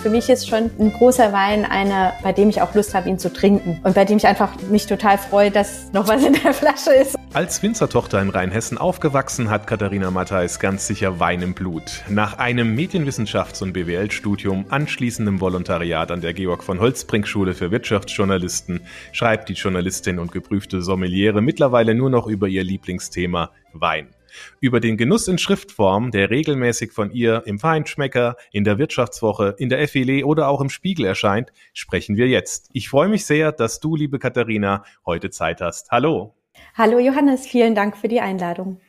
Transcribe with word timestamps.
Für 0.00 0.10
mich 0.10 0.28
ist 0.28 0.48
schon 0.48 0.70
ein 0.78 0.92
großer 0.92 1.32
Wein 1.32 1.64
einer, 1.64 2.12
bei 2.22 2.32
dem 2.32 2.48
ich 2.48 2.62
auch 2.62 2.72
Lust 2.74 2.94
habe, 2.94 3.08
ihn 3.08 3.18
zu 3.18 3.32
trinken. 3.32 3.80
Und 3.82 3.96
bei 3.96 4.04
dem 4.04 4.18
ich 4.18 4.26
einfach 4.28 4.50
mich 4.70 4.86
total 4.86 5.18
freue, 5.18 5.50
dass 5.50 5.92
noch 5.92 6.06
was 6.06 6.24
in 6.24 6.34
der 6.34 6.52
Flasche 6.54 6.92
ist. 6.92 7.16
Als 7.34 7.62
Winzertochter 7.62 8.22
in 8.22 8.30
Rheinhessen 8.30 8.78
aufgewachsen, 8.78 9.50
hat 9.50 9.66
Katharina 9.66 10.12
Matthijs 10.12 10.60
ganz 10.60 10.86
sicher 10.86 11.18
Wein 11.18 11.42
im 11.42 11.52
Blut. 11.52 12.04
Nach 12.08 12.38
einem 12.38 12.76
Medienwissenschafts- 12.76 13.62
und 13.62 13.72
BWL-Studium, 13.72 14.66
anschließendem 14.68 15.40
Volontariat 15.40 16.12
an 16.12 16.20
der 16.20 16.32
Georg 16.32 16.62
von 16.62 16.78
Holzbrink 16.78 17.26
Schule 17.26 17.54
für 17.54 17.72
Wirtschaftsjournalisten, 17.72 18.80
schreibt 19.12 19.48
die 19.48 19.54
Journalistin 19.54 20.20
und 20.20 20.30
geprüfte 20.30 20.80
Sommeliere 20.80 21.42
mittlerweile 21.42 21.94
nur 21.94 22.08
noch 22.08 22.28
über 22.28 22.46
ihr 22.46 22.62
Lieblingsthema 22.62 23.50
Wein. 23.72 24.08
Über 24.60 24.80
den 24.80 24.96
Genuss 24.96 25.28
in 25.28 25.38
Schriftform, 25.38 26.10
der 26.10 26.30
regelmäßig 26.30 26.92
von 26.92 27.10
ihr 27.10 27.42
im 27.46 27.58
Feinschmecker, 27.58 28.36
in 28.52 28.64
der 28.64 28.78
Wirtschaftswoche, 28.78 29.54
in 29.58 29.68
der 29.68 29.86
FILE 29.86 30.24
oder 30.24 30.48
auch 30.48 30.60
im 30.60 30.70
Spiegel 30.70 31.06
erscheint, 31.06 31.52
sprechen 31.72 32.16
wir 32.16 32.28
jetzt. 32.28 32.70
Ich 32.72 32.88
freue 32.88 33.08
mich 33.08 33.26
sehr, 33.26 33.52
dass 33.52 33.80
du, 33.80 33.96
liebe 33.96 34.18
Katharina, 34.18 34.84
heute 35.06 35.30
Zeit 35.30 35.60
hast. 35.60 35.90
Hallo. 35.90 36.34
Hallo 36.74 36.98
Johannes, 36.98 37.46
vielen 37.46 37.74
Dank 37.74 37.96
für 37.96 38.08
die 38.08 38.20
Einladung. 38.20 38.80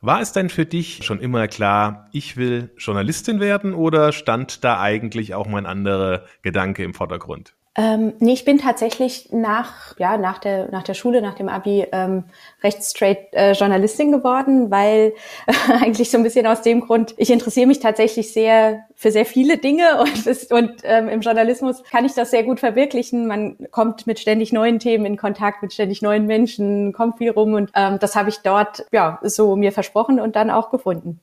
War 0.00 0.20
es 0.20 0.32
denn 0.32 0.50
für 0.50 0.66
dich 0.66 1.04
schon 1.04 1.20
immer 1.20 1.48
klar, 1.48 2.08
ich 2.12 2.36
will 2.36 2.70
Journalistin 2.76 3.40
werden 3.40 3.74
oder 3.74 4.12
stand 4.12 4.62
da 4.62 4.80
eigentlich 4.80 5.34
auch 5.34 5.48
mein 5.48 5.66
anderer 5.66 6.26
Gedanke 6.42 6.84
im 6.84 6.94
Vordergrund? 6.94 7.55
Ähm, 7.78 8.14
nee, 8.20 8.32
ich 8.32 8.46
bin 8.46 8.56
tatsächlich 8.56 9.28
nach, 9.32 9.98
ja, 9.98 10.16
nach 10.16 10.38
der, 10.38 10.70
nach 10.70 10.82
der 10.82 10.94
Schule, 10.94 11.20
nach 11.20 11.34
dem 11.34 11.50
Abi 11.50 11.86
ähm, 11.92 12.24
recht 12.62 12.82
straight 12.82 13.18
äh, 13.32 13.52
Journalistin 13.52 14.12
geworden, 14.12 14.70
weil 14.70 15.12
äh, 15.46 15.52
eigentlich 15.82 16.10
so 16.10 16.16
ein 16.16 16.22
bisschen 16.22 16.46
aus 16.46 16.62
dem 16.62 16.80
Grund, 16.80 17.12
ich 17.18 17.30
interessiere 17.30 17.66
mich 17.66 17.80
tatsächlich 17.80 18.32
sehr 18.32 18.86
für 18.94 19.12
sehr 19.12 19.26
viele 19.26 19.58
Dinge 19.58 20.00
und, 20.00 20.26
es, 20.26 20.44
und 20.44 20.72
ähm, 20.84 21.10
im 21.10 21.20
Journalismus 21.20 21.82
kann 21.84 22.06
ich 22.06 22.14
das 22.14 22.30
sehr 22.30 22.44
gut 22.44 22.60
verwirklichen. 22.60 23.26
Man 23.26 23.58
kommt 23.70 24.06
mit 24.06 24.20
ständig 24.20 24.54
neuen 24.54 24.78
Themen 24.78 25.04
in 25.04 25.18
Kontakt, 25.18 25.62
mit 25.62 25.74
ständig 25.74 26.00
neuen 26.00 26.26
Menschen, 26.26 26.94
kommt 26.94 27.18
viel 27.18 27.30
rum 27.30 27.52
und 27.52 27.70
ähm, 27.74 27.98
das 28.00 28.16
habe 28.16 28.30
ich 28.30 28.38
dort 28.38 28.86
ja 28.90 29.18
so 29.22 29.54
mir 29.54 29.72
versprochen 29.72 30.18
und 30.18 30.34
dann 30.34 30.50
auch 30.50 30.70
gefunden. 30.70 31.20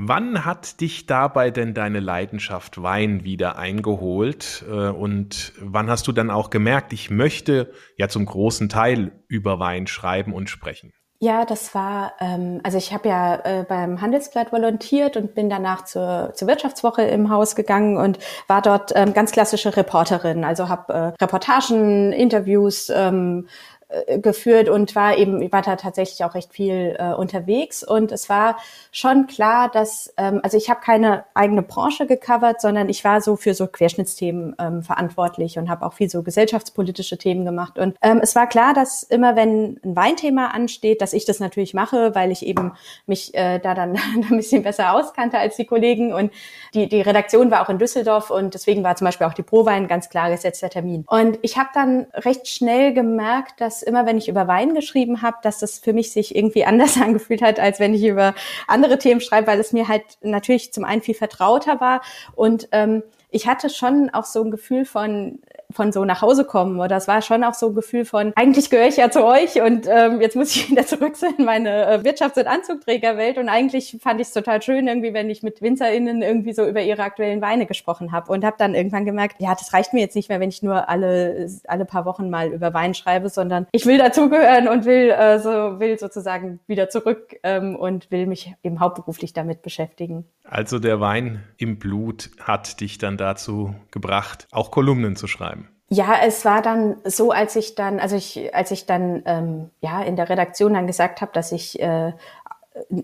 Wann 0.00 0.44
hat 0.44 0.80
dich 0.80 1.06
dabei 1.06 1.50
denn 1.50 1.74
deine 1.74 1.98
Leidenschaft 1.98 2.80
Wein 2.80 3.24
wieder 3.24 3.58
eingeholt? 3.58 4.64
Äh, 4.70 4.90
und 4.90 5.52
wann 5.60 5.90
hast 5.90 6.06
du 6.06 6.12
dann 6.12 6.30
auch 6.30 6.50
gemerkt, 6.50 6.92
ich 6.92 7.10
möchte 7.10 7.72
ja 7.96 8.08
zum 8.08 8.24
großen 8.24 8.68
Teil 8.68 9.10
über 9.26 9.58
Wein 9.58 9.88
schreiben 9.88 10.32
und 10.34 10.48
sprechen? 10.50 10.92
Ja, 11.20 11.44
das 11.44 11.74
war, 11.74 12.12
ähm, 12.20 12.60
also 12.62 12.78
ich 12.78 12.92
habe 12.92 13.08
ja 13.08 13.34
äh, 13.44 13.64
beim 13.68 14.00
Handelsblatt 14.00 14.52
volontiert 14.52 15.16
und 15.16 15.34
bin 15.34 15.50
danach 15.50 15.84
zur, 15.84 16.30
zur 16.32 16.46
Wirtschaftswoche 16.46 17.02
im 17.02 17.28
Haus 17.28 17.56
gegangen 17.56 17.96
und 17.96 18.20
war 18.46 18.62
dort 18.62 18.92
ähm, 18.94 19.14
ganz 19.14 19.32
klassische 19.32 19.76
Reporterin. 19.76 20.44
Also 20.44 20.68
habe 20.68 20.92
äh, 20.92 21.12
Reportagen, 21.20 22.12
Interviews 22.12 22.88
ähm, 22.94 23.48
äh, 23.77 23.77
geführt 24.18 24.68
und 24.68 24.94
war 24.94 25.16
eben, 25.16 25.40
ich 25.40 25.50
war 25.50 25.62
da 25.62 25.76
tatsächlich 25.76 26.22
auch 26.24 26.34
recht 26.34 26.52
viel 26.52 26.96
äh, 26.98 27.14
unterwegs. 27.14 27.82
Und 27.82 28.12
es 28.12 28.28
war 28.28 28.58
schon 28.92 29.26
klar, 29.26 29.70
dass, 29.70 30.12
ähm, 30.16 30.40
also 30.42 30.56
ich 30.58 30.68
habe 30.68 30.80
keine 30.80 31.24
eigene 31.32 31.62
Branche 31.62 32.06
gecovert, 32.06 32.60
sondern 32.60 32.88
ich 32.88 33.02
war 33.04 33.20
so 33.20 33.36
für 33.36 33.54
so 33.54 33.66
Querschnittsthemen 33.66 34.56
ähm, 34.58 34.82
verantwortlich 34.82 35.58
und 35.58 35.70
habe 35.70 35.86
auch 35.86 35.94
viel 35.94 36.10
so 36.10 36.22
gesellschaftspolitische 36.22 37.16
Themen 37.16 37.44
gemacht. 37.44 37.78
Und 37.78 37.96
ähm, 38.02 38.20
es 38.22 38.34
war 38.34 38.46
klar, 38.46 38.74
dass 38.74 39.02
immer 39.02 39.36
wenn 39.36 39.80
ein 39.82 39.96
Weinthema 39.96 40.48
ansteht, 40.48 41.00
dass 41.00 41.14
ich 41.14 41.24
das 41.24 41.40
natürlich 41.40 41.72
mache, 41.72 42.14
weil 42.14 42.30
ich 42.30 42.44
eben 42.44 42.72
mich 43.06 43.34
äh, 43.34 43.58
da 43.58 43.74
dann 43.74 43.96
ein 44.30 44.36
bisschen 44.36 44.62
besser 44.62 44.92
auskannte 44.92 45.38
als 45.38 45.56
die 45.56 45.64
Kollegen. 45.64 46.12
Und 46.12 46.30
die, 46.74 46.88
die 46.88 47.00
Redaktion 47.00 47.50
war 47.50 47.62
auch 47.62 47.70
in 47.70 47.78
Düsseldorf 47.78 48.30
und 48.30 48.52
deswegen 48.52 48.84
war 48.84 48.96
zum 48.96 49.06
Beispiel 49.06 49.26
auch 49.26 49.34
die 49.34 49.42
Prowein 49.42 49.88
ganz 49.88 50.10
klar 50.10 50.30
gesetzter 50.30 50.68
Termin. 50.68 51.04
Und 51.06 51.38
ich 51.42 51.56
habe 51.56 51.70
dann 51.72 52.06
recht 52.14 52.48
schnell 52.48 52.92
gemerkt, 52.92 53.60
dass 53.60 53.77
immer, 53.82 54.06
wenn 54.06 54.18
ich 54.18 54.28
über 54.28 54.46
Wein 54.48 54.74
geschrieben 54.74 55.22
habe, 55.22 55.38
dass 55.42 55.58
das 55.58 55.78
für 55.78 55.92
mich 55.92 56.12
sich 56.12 56.34
irgendwie 56.36 56.64
anders 56.66 57.00
angefühlt 57.00 57.42
hat, 57.42 57.58
als 57.60 57.80
wenn 57.80 57.94
ich 57.94 58.04
über 58.04 58.34
andere 58.66 58.98
Themen 58.98 59.20
schreibe, 59.20 59.46
weil 59.46 59.60
es 59.60 59.72
mir 59.72 59.88
halt 59.88 60.04
natürlich 60.22 60.72
zum 60.72 60.84
einen 60.84 61.02
viel 61.02 61.14
vertrauter 61.14 61.80
war. 61.80 62.02
Und 62.34 62.68
ähm, 62.72 63.02
ich 63.30 63.46
hatte 63.46 63.70
schon 63.70 64.10
auch 64.10 64.24
so 64.24 64.42
ein 64.42 64.50
Gefühl 64.50 64.84
von 64.84 65.40
von 65.72 65.92
so 65.92 66.04
nach 66.04 66.22
Hause 66.22 66.44
kommen. 66.44 66.80
Oder 66.80 66.96
es 66.96 67.08
war 67.08 67.20
schon 67.22 67.44
auch 67.44 67.54
so 67.54 67.68
ein 67.68 67.74
Gefühl 67.74 68.04
von, 68.04 68.32
eigentlich 68.36 68.70
gehöre 68.70 68.88
ich 68.88 68.96
ja 68.96 69.10
zu 69.10 69.24
euch 69.24 69.60
und 69.60 69.86
ähm, 69.86 70.20
jetzt 70.20 70.34
muss 70.34 70.54
ich 70.54 70.70
wieder 70.70 70.86
zurück 70.86 71.14
in 71.38 71.44
meine 71.44 71.86
äh, 71.86 71.98
Wirtschafts- 71.98 72.38
und 72.38 72.46
Anzugträgerwelt. 72.46 73.38
Und 73.38 73.48
eigentlich 73.48 73.98
fand 74.00 74.20
ich 74.20 74.28
es 74.28 74.32
total 74.32 74.62
schön, 74.62 74.88
irgendwie, 74.88 75.12
wenn 75.12 75.28
ich 75.28 75.42
mit 75.42 75.60
WinzerInnen 75.60 76.22
irgendwie 76.22 76.52
so 76.52 76.66
über 76.66 76.82
ihre 76.82 77.02
aktuellen 77.02 77.40
Weine 77.40 77.66
gesprochen 77.66 78.12
habe. 78.12 78.32
Und 78.32 78.44
habe 78.44 78.56
dann 78.58 78.74
irgendwann 78.74 79.04
gemerkt, 79.04 79.36
ja, 79.40 79.54
das 79.54 79.72
reicht 79.72 79.92
mir 79.92 80.00
jetzt 80.00 80.16
nicht 80.16 80.28
mehr, 80.28 80.40
wenn 80.40 80.48
ich 80.48 80.62
nur 80.62 80.88
alle, 80.88 81.48
alle 81.66 81.84
paar 81.84 82.04
Wochen 82.04 82.30
mal 82.30 82.48
über 82.48 82.72
Wein 82.72 82.94
schreibe, 82.94 83.28
sondern 83.28 83.66
ich 83.72 83.84
will 83.86 83.98
dazugehören 83.98 84.68
und 84.68 84.84
will, 84.84 85.10
äh, 85.10 85.38
so, 85.38 85.80
will 85.80 85.98
sozusagen 85.98 86.60
wieder 86.66 86.88
zurück 86.88 87.36
ähm, 87.42 87.76
und 87.76 88.10
will 88.10 88.26
mich 88.26 88.54
eben 88.62 88.80
hauptberuflich 88.80 89.32
damit 89.32 89.62
beschäftigen. 89.62 90.24
Also 90.44 90.78
der 90.78 91.00
Wein 91.00 91.42
im 91.58 91.78
Blut 91.78 92.30
hat 92.40 92.80
dich 92.80 92.96
dann 92.98 93.18
dazu 93.18 93.74
gebracht, 93.90 94.48
auch 94.50 94.70
Kolumnen 94.70 95.14
zu 95.14 95.26
schreiben. 95.26 95.67
Ja, 95.90 96.16
es 96.22 96.44
war 96.44 96.60
dann 96.60 96.96
so, 97.04 97.30
als 97.30 97.56
ich 97.56 97.74
dann, 97.74 97.98
also 97.98 98.14
ich, 98.14 98.54
als 98.54 98.70
ich 98.70 98.84
dann 98.84 99.22
ähm, 99.24 99.70
ja 99.80 100.02
in 100.02 100.16
der 100.16 100.28
Redaktion 100.28 100.74
dann 100.74 100.86
gesagt 100.86 101.22
habe, 101.22 101.32
dass 101.32 101.50
ich 101.50 101.80
äh, 101.80 102.12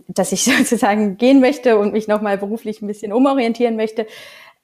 dass 0.09 0.33
ich 0.33 0.45
sozusagen 0.59 1.17
gehen 1.17 1.41
möchte 1.41 1.79
und 1.79 1.93
mich 1.93 2.09
nochmal 2.09 2.39
beruflich 2.39 2.83
ein 2.83 2.87
bisschen 2.87 3.13
umorientieren 3.13 3.77
möchte, 3.77 4.07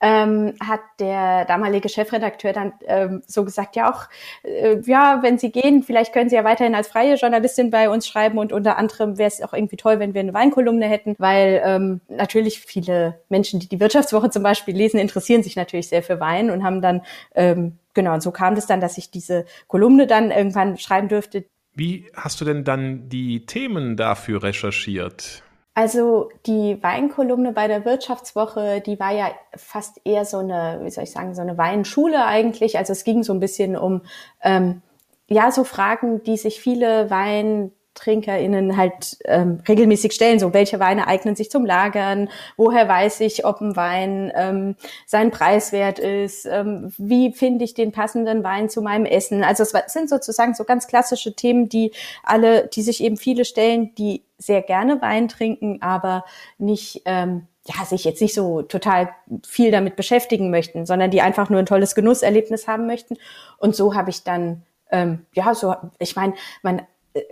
ähm, 0.03 0.54
hat 0.66 0.81
der 0.98 1.44
damalige 1.44 1.91
Chefredakteur 1.91 2.54
dann 2.54 2.72
ähm, 2.86 3.22
so 3.26 3.44
gesagt, 3.44 3.76
ja 3.76 3.91
auch, 3.92 4.04
äh, 4.42 4.78
ja, 4.87 5.19
wenn 5.22 5.38
Sie 5.38 5.50
gehen, 5.52 5.82
vielleicht 5.82 6.14
können 6.14 6.31
Sie 6.31 6.37
ja 6.37 6.44
weiterhin 6.44 6.75
als 6.75 6.88
freie 6.88 7.16
Journalistin 7.16 7.70
bei 7.70 7.91
uns 7.91 8.08
schreiben 8.08 8.38
und 8.38 8.50
unter 8.52 8.78
anderem 8.78 9.19
wäre 9.19 9.28
es 9.28 9.42
auch 9.42 9.52
irgendwie 9.52 9.76
toll, 9.76 9.98
wenn 9.98 10.14
wir 10.14 10.22
eine 10.22 10.32
Weinkolumne 10.32 10.87
hätten, 10.87 11.16
weil 11.19 11.60
ähm, 11.64 12.00
natürlich 12.08 12.60
viele 12.60 13.20
Menschen, 13.28 13.60
die 13.60 13.69
die 13.69 13.78
Wirtschaftswoche 13.81 14.31
zum 14.31 14.42
Beispiel 14.42 14.75
lesen, 14.75 14.98
interessieren 14.98 15.42
sich 15.42 15.56
natürlich 15.56 15.88
sehr 15.91 16.02
für 16.02 16.19
Wein 16.19 16.50
und 16.50 16.64
haben 16.64 16.81
dann, 16.81 17.02
ähm, 17.34 17.78
genau, 17.94 18.14
und 18.14 18.22
so 18.22 18.30
kam 18.30 18.54
es 18.54 18.66
dann, 18.66 18.80
dass 18.80 18.98
ich 18.98 19.10
diese 19.10 19.44
Kolumne 19.66 20.06
dann 20.06 20.30
irgendwann 20.30 20.76
schreiben 20.78 21.08
dürfte. 21.08 21.44
Wie 21.74 22.10
hast 22.14 22.40
du 22.40 22.44
denn 22.44 22.64
dann 22.64 23.08
die 23.08 23.46
Themen 23.46 23.96
dafür 23.96 24.42
recherchiert? 24.42 25.42
Also 25.74 26.28
die 26.46 26.82
Weinkolumne 26.82 27.52
bei 27.52 27.68
der 27.68 27.84
Wirtschaftswoche, 27.84 28.80
die 28.80 28.98
war 28.98 29.12
ja 29.12 29.30
fast 29.56 30.00
eher 30.04 30.24
so 30.24 30.38
eine, 30.38 30.80
wie 30.82 30.90
soll 30.90 31.04
ich 31.04 31.12
sagen, 31.12 31.34
so 31.34 31.42
eine 31.42 31.56
Weinschule 31.58 32.26
eigentlich. 32.26 32.76
Also 32.76 32.92
es 32.92 33.04
ging 33.04 33.22
so 33.22 33.32
ein 33.32 33.40
bisschen 33.40 33.76
um 33.76 34.02
ähm, 34.42 34.82
ja 35.28 35.52
so 35.52 35.64
Fragen, 35.64 36.22
die 36.24 36.36
sich 36.36 36.60
viele 36.60 37.08
Wein 37.08 37.70
TrinkerInnen 37.94 38.76
halt 38.76 39.18
ähm, 39.24 39.60
regelmäßig 39.66 40.12
stellen. 40.12 40.38
So, 40.38 40.54
welche 40.54 40.80
Weine 40.80 41.06
eignen 41.06 41.36
sich 41.36 41.50
zum 41.50 41.66
Lagern? 41.66 42.28
Woher 42.56 42.88
weiß 42.88 43.20
ich, 43.20 43.44
ob 43.44 43.60
ein 43.60 43.76
Wein 43.76 44.32
ähm, 44.34 44.76
sein 45.06 45.30
Preiswert 45.30 45.98
ist? 45.98 46.46
Ähm, 46.46 46.92
wie 46.98 47.32
finde 47.32 47.64
ich 47.64 47.74
den 47.74 47.92
passenden 47.92 48.44
Wein 48.44 48.68
zu 48.68 48.80
meinem 48.82 49.06
Essen? 49.06 49.42
Also 49.44 49.62
es 49.64 49.92
sind 49.92 50.08
sozusagen 50.08 50.54
so 50.54 50.64
ganz 50.64 50.86
klassische 50.86 51.34
Themen, 51.34 51.68
die 51.68 51.92
alle, 52.22 52.68
die 52.68 52.82
sich 52.82 53.02
eben 53.02 53.16
viele 53.16 53.44
stellen, 53.44 53.94
die 53.96 54.24
sehr 54.38 54.62
gerne 54.62 55.02
Wein 55.02 55.28
trinken, 55.28 55.82
aber 55.82 56.24
nicht 56.58 57.02
ähm, 57.04 57.46
ja, 57.66 57.84
sich 57.84 58.04
jetzt 58.04 58.22
nicht 58.22 58.34
so 58.34 58.62
total 58.62 59.10
viel 59.46 59.70
damit 59.70 59.96
beschäftigen 59.96 60.50
möchten, 60.50 60.86
sondern 60.86 61.10
die 61.10 61.20
einfach 61.20 61.50
nur 61.50 61.58
ein 61.58 61.66
tolles 61.66 61.94
Genusserlebnis 61.94 62.66
haben 62.66 62.86
möchten. 62.86 63.16
Und 63.58 63.76
so 63.76 63.94
habe 63.94 64.10
ich 64.10 64.24
dann 64.24 64.62
ähm, 64.90 65.26
ja, 65.34 65.54
so, 65.54 65.74
ich 65.98 66.16
meine, 66.16 66.34
man 66.62 66.82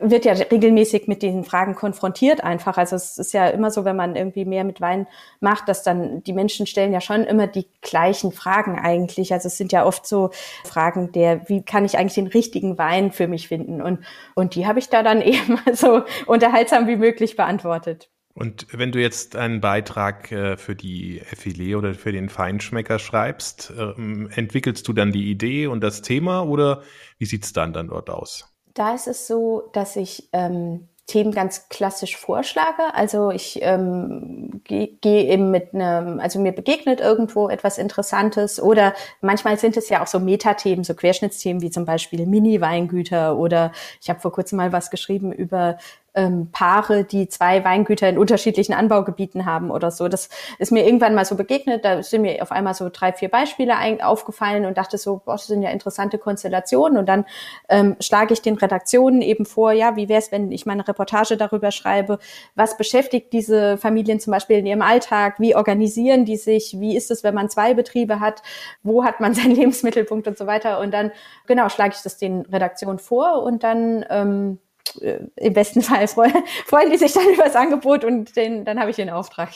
wird 0.01 0.25
ja 0.25 0.33
regelmäßig 0.33 1.07
mit 1.07 1.23
diesen 1.23 1.45
Fragen 1.45 1.77
konfrontiert 1.77 2.43
einfach. 2.43 2.79
Also 2.79 2.97
es 2.97 3.17
ist 3.17 3.33
ja 3.33 3.47
immer 3.49 3.71
so, 3.71 3.85
wenn 3.85 3.95
man 3.95 4.17
irgendwie 4.17 4.45
mehr 4.45 4.65
mit 4.65 4.81
Wein 4.81 5.07
macht, 5.41 5.69
dass 5.69 5.85
dann 5.85 6.23
die 6.25 6.33
Menschen 6.33 6.67
stellen 6.67 6.93
ja 6.93 7.01
schon 7.01 7.23
immer 7.23 7.47
die 7.47 7.67
gleichen 7.81 8.33
Fragen 8.33 8.79
eigentlich. 8.79 9.33
Also 9.33 9.47
es 9.47 9.57
sind 9.57 9.71
ja 9.71 9.85
oft 9.85 10.07
so 10.07 10.31
Fragen 10.65 11.13
der, 11.13 11.49
wie 11.49 11.63
kann 11.63 11.85
ich 11.85 11.97
eigentlich 11.97 12.15
den 12.15 12.27
richtigen 12.27 12.77
Wein 12.77 13.13
für 13.13 13.29
mich 13.29 13.47
finden? 13.47 13.81
Und, 13.81 14.01
und 14.35 14.57
die 14.57 14.67
habe 14.67 14.81
ich 14.81 14.89
da 14.89 15.05
dann 15.05 15.23
eben 15.23 15.61
so 15.73 16.03
unterhaltsam 16.27 16.89
wie 16.89 16.97
möglich 16.97 17.37
beantwortet. 17.37 18.11
Und 18.35 18.67
wenn 18.71 18.93
du 18.93 19.01
jetzt 19.01 19.35
einen 19.35 19.61
Beitrag 19.61 20.31
äh, 20.31 20.57
für 20.57 20.77
die 20.77 21.21
Filet 21.25 21.75
oder 21.75 21.95
für 21.95 22.13
den 22.13 22.29
Feinschmecker 22.29 22.99
schreibst, 22.99 23.73
ähm, 23.77 24.29
entwickelst 24.33 24.87
du 24.87 24.93
dann 24.93 25.11
die 25.11 25.31
Idee 25.31 25.67
und 25.67 25.83
das 25.83 26.03
Thema 26.03 26.43
oder 26.43 26.83
wie 27.19 27.27
sieht's 27.27 27.53
dann 27.53 27.73
dann 27.73 27.89
dort 27.89 28.11
aus? 28.11 28.58
Da 28.79 28.95
ist 28.95 29.09
es 29.09 29.27
so, 29.27 29.71
dass 29.73 29.97
ich 29.97 30.29
ähm, 30.33 30.87
Themen 31.09 31.33
ganz 31.33 31.69
klassisch 31.69 32.17
vorschlage. 32.17 32.95
Also 32.95 33.33
ich 33.33 33.59
ähm, 33.63 34.61
gehe 34.63 34.91
geh 35.01 35.23
eben 35.23 35.51
mit 35.51 35.75
einem, 35.75 36.21
also 36.21 36.39
mir 36.39 36.53
begegnet 36.53 37.01
irgendwo 37.01 37.49
etwas 37.49 37.77
Interessantes 37.77 38.63
oder 38.63 38.95
manchmal 39.21 39.59
sind 39.59 39.77
es 39.77 39.89
ja 39.89 40.01
auch 40.01 40.07
so 40.07 40.21
Metathemen, 40.21 40.85
so 40.85 40.95
Querschnittsthemen 40.95 41.61
wie 41.61 41.71
zum 41.71 41.87
Beispiel 41.87 42.25
Mini-Weingüter 42.25 43.37
oder 43.37 43.73
ich 44.01 44.11
habe 44.11 44.21
vor 44.21 44.31
kurzem 44.31 44.59
mal 44.59 44.71
was 44.71 44.93
geschrieben 44.93 45.33
über 45.33 45.79
ähm, 46.19 46.49
Paare, 46.51 47.05
die 47.05 47.29
zwei 47.29 47.65
Weingüter 47.65 48.09
in 48.09 48.19
unterschiedlichen 48.19 48.75
Anbaugebieten 48.75 49.47
haben 49.47 49.71
oder 49.71 49.93
so. 49.93 50.09
Das 50.09 50.29
ist 50.59 50.73
mir 50.73 50.85
irgendwann 50.85 51.15
mal 51.15 51.25
so 51.25 51.37
begegnet. 51.37 51.85
Da 51.85 52.03
sind 52.03 52.23
mir 52.23 52.43
auf 52.43 52.51
einmal 52.51 52.75
so 52.75 52.91
drei, 52.93 53.13
vier 53.13 53.29
Beispiele 53.29 53.75
aufgefallen 54.03 54.65
und 54.65 54.77
dachte 54.77 54.99
so, 54.99 55.23
boah, 55.25 55.35
das 55.35 55.47
sind 55.47 55.63
ja 55.63 55.71
interessante 55.71 56.19
Konstellationen. 56.19 56.99
Und 56.99 57.09
dann 57.09 57.25
ähm, 57.69 57.95
schlage 58.01 58.35
ich 58.35 58.43
den 58.43 58.57
Redaktionen 58.57 59.23
eben 59.23 59.47
vor, 59.47 59.71
ja, 59.71 59.95
wie 59.95 60.09
wäre 60.09 60.19
es, 60.19 60.33
wenn 60.33 60.51
ich 60.51 60.67
meine 60.67 60.87
Reportage 60.89 61.37
darüber 61.37 61.71
schreibe, 61.71 62.19
was 62.57 62.77
beschäftigt 62.77 63.33
diese 63.33 63.79
Familien 63.79 64.19
zum 64.19 64.33
Beispiel 64.33 64.59
in 64.59 64.67
ihrem 64.67 64.83
Alltag, 64.83 65.37
wie 65.39 65.55
organisieren 65.55 66.25
die 66.25 66.37
sich, 66.37 66.81
wie 66.81 66.97
ist 66.97 67.13
es, 67.13 67.23
wenn 67.23 67.35
man 67.35 67.49
zwei 67.49 67.75
Betriebe 67.75 68.19
hat, 68.19 68.43
wo 68.83 69.05
hat 69.05 69.21
man 69.21 69.35
seinen 69.39 69.55
Lebensmittelpunkt 69.55 70.27
und 70.27 70.37
so 70.37 70.49
weiter. 70.49 70.81
Und 70.81 70.93
dann, 70.93 71.13
genau, 71.47 71.69
schlage 71.69 71.95
ich 71.97 72.03
das 72.03 72.19
den 72.19 72.41
Redaktionen 72.41 72.99
vor 72.99 73.45
und 73.45 73.63
dann 73.63 74.05
ähm, 74.11 74.59
äh, 74.59 74.68
im 74.97 75.53
besten 75.53 75.83
Fall 75.83 76.09
freuen, 76.09 76.33
freuen 76.67 76.91
die 76.91 76.97
sich 76.97 77.13
dann 77.13 77.29
über 77.33 77.45
das 77.45 77.57
Angebot 77.57 78.05
und 78.05 78.37
den, 78.37 78.65
dann 78.65 78.79
habe 78.79 78.91
ich 78.91 78.97
den 78.97 79.11
Auftrag. 79.11 79.51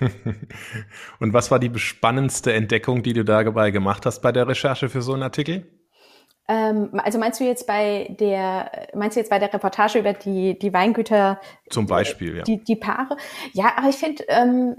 und 1.20 1.32
was 1.32 1.50
war 1.50 1.58
die 1.58 1.76
spannendste 1.78 2.52
Entdeckung, 2.52 3.02
die 3.02 3.12
du 3.12 3.24
dabei 3.24 3.70
gemacht 3.70 4.06
hast 4.06 4.20
bei 4.20 4.32
der 4.32 4.48
Recherche 4.48 4.88
für 4.88 5.02
so 5.02 5.12
einen 5.14 5.22
Artikel? 5.22 5.66
Ähm, 6.48 6.90
also 7.04 7.18
meinst 7.18 7.40
du 7.40 7.44
jetzt 7.44 7.66
bei 7.66 8.16
der, 8.18 8.88
meinst 8.94 9.16
du 9.16 9.20
jetzt 9.20 9.30
bei 9.30 9.38
der 9.38 9.52
Reportage 9.52 9.98
über 9.98 10.14
die, 10.14 10.58
die 10.58 10.72
Weingüter? 10.72 11.40
Zum 11.68 11.86
Beispiel, 11.86 12.38
ja. 12.38 12.42
Die, 12.42 12.64
die 12.64 12.76
Paare? 12.76 13.16
Ja, 13.52 13.74
aber 13.76 13.88
ich 13.90 13.96
finde, 13.96 14.24
ähm, 14.28 14.76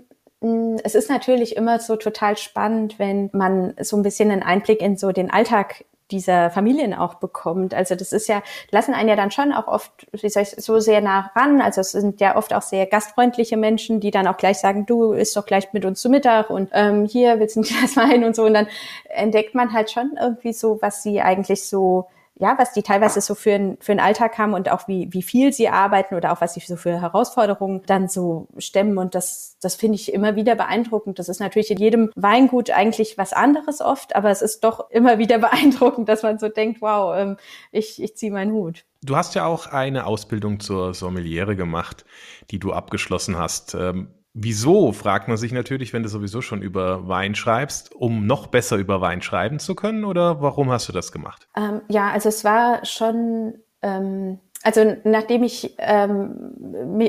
es 0.84 0.96
ist 0.96 1.10
natürlich 1.10 1.56
immer 1.56 1.80
so 1.80 1.96
total 1.96 2.38
spannend, 2.38 2.98
wenn 2.98 3.30
man 3.34 3.76
so 3.82 3.98
ein 3.98 4.04
bisschen 4.04 4.32
einen 4.32 4.42
Einblick 4.42 4.82
in 4.82 4.98
so 4.98 5.12
den 5.12 5.30
Alltag 5.30 5.86
dieser 6.12 6.50
Familien 6.50 6.94
auch 6.94 7.16
bekommt. 7.16 7.74
Also 7.74 7.96
das 7.96 8.12
ist 8.12 8.28
ja, 8.28 8.42
lassen 8.72 8.94
einen 8.94 9.10
ja 9.10 9.16
dann 9.16 9.32
schon 9.32 9.54
auch 9.54 9.68
oft, 9.68 10.08
wie 10.12 10.30
soll 10.30 10.44
ich, 10.44 10.50
so 10.50 10.80
sehr 10.80 11.02
nah 11.02 11.32
ran. 11.36 11.62
Also 11.62 11.82
es 11.82 11.92
sind 11.92 12.20
ja 12.20 12.36
oft 12.36 12.54
auch 12.54 12.62
sehr 12.62 12.86
gastfreundliche 12.86 13.58
Menschen, 13.58 14.00
die 14.00 14.12
dann 14.12 14.28
auch 14.28 14.38
gleich 14.38 14.60
sagen, 14.60 14.86
du 14.86 15.14
isst 15.14 15.36
doch 15.36 15.46
gleich 15.46 15.72
mit 15.74 15.86
uns 15.86 16.02
zu 16.02 16.10
Mittag 16.10 16.50
und 16.50 16.70
ähm, 16.74 17.06
hier 17.06 17.40
willst 17.40 17.56
du 17.56 17.62
ein 17.62 17.64
Glas 17.64 17.96
Wein 17.96 18.24
und 18.24 18.36
so. 18.36 18.44
Und 18.44 18.54
dann 18.54 18.68
entdeckt 19.10 19.56
man 19.56 19.74
halt 19.74 19.92
schon 19.92 20.18
irgendwie 20.20 20.54
so, 20.54 20.80
was 20.82 21.04
sie 21.04 21.22
eigentlich 21.22 21.68
so 21.68 22.08
ja, 22.40 22.56
was 22.58 22.72
die 22.72 22.84
teilweise 22.84 23.20
so 23.20 23.36
für, 23.36 23.52
ein, 23.52 23.78
für 23.82 23.92
einen 23.92 24.00
Alltag 24.00 24.38
haben 24.38 24.54
und 24.54 24.72
auch 24.72 24.88
wie, 24.88 25.12
wie 25.12 25.22
viel 25.22 25.52
sie 25.52 25.68
arbeiten 25.68 26.16
oder 26.16 26.32
auch 26.32 26.40
was 26.40 26.54
sie 26.54 26.62
so 26.62 26.78
für 26.78 27.02
Herausforderungen 27.02 27.82
dann 27.86 28.08
so 28.08 28.48
stemmen. 28.58 28.98
Und 28.98 29.14
das, 29.14 29.58
das 29.62 29.76
finde 29.76 29.96
ich 29.96 30.14
immer 30.14 30.38
wieder 30.38 30.56
beeindruckend. 30.56 31.20
Das 31.20 31.28
ist 31.28 31.42
natürlich 31.42 31.70
in 31.70 31.78
jedem 31.78 32.12
Weingut 32.16 32.72
eigentlich 32.72 33.18
was 33.18 33.34
anderes 33.34 33.82
oft, 33.82 34.16
aber 34.16 34.30
es 34.30 34.42
ist 34.42 34.64
doch 34.64 34.90
immer 34.90 35.18
wieder 35.18 35.38
beeindruckend, 35.40 36.08
dass 36.08 36.24
man 36.24 36.40
so 36.40 36.48
denkt, 36.48 36.82
wow, 36.82 37.14
ähm, 37.18 37.38
ich, 37.74 38.02
ich 38.02 38.16
ziehe 38.16 38.32
meinen 38.32 38.54
Hut. 38.54 38.86
Du 39.02 39.18
hast 39.18 39.36
ja 39.36 39.46
auch 39.46 39.68
eine 39.68 40.06
Ausbildung 40.06 40.62
zur 40.62 40.94
Sommeliere 40.94 41.58
gemacht, 41.58 42.06
die 42.52 42.60
du 42.60 42.72
abgeschlossen 42.72 43.38
hast. 43.38 43.76
Ähm, 43.76 44.14
Wieso, 44.34 44.92
fragt 44.92 45.28
man 45.28 45.38
sich 45.38 45.52
natürlich, 45.52 45.92
wenn 45.92 46.04
du 46.04 46.10
sowieso 46.10 46.42
schon 46.42 46.62
über 46.62 47.08
Wein 47.08 47.34
schreibst, 47.34 47.94
um 47.94 48.28
noch 48.28 48.48
besser 48.48 48.78
über 48.78 49.02
Wein 49.02 49.22
schreiben 49.22 49.60
zu 49.60 49.76
können 49.76 50.06
oder 50.06 50.42
warum 50.42 50.72
hast 50.72 50.88
du 50.88 50.94
das 50.94 51.12
gemacht? 51.12 51.48
Ähm, 51.58 51.82
ja, 51.90 52.12
also 52.12 52.30
es 52.30 52.44
war 52.44 52.86
schon, 52.86 53.56
ähm, 53.82 54.40
also 54.62 54.96
nachdem 55.04 55.44
ich 55.44 55.76
ähm, 55.80 56.54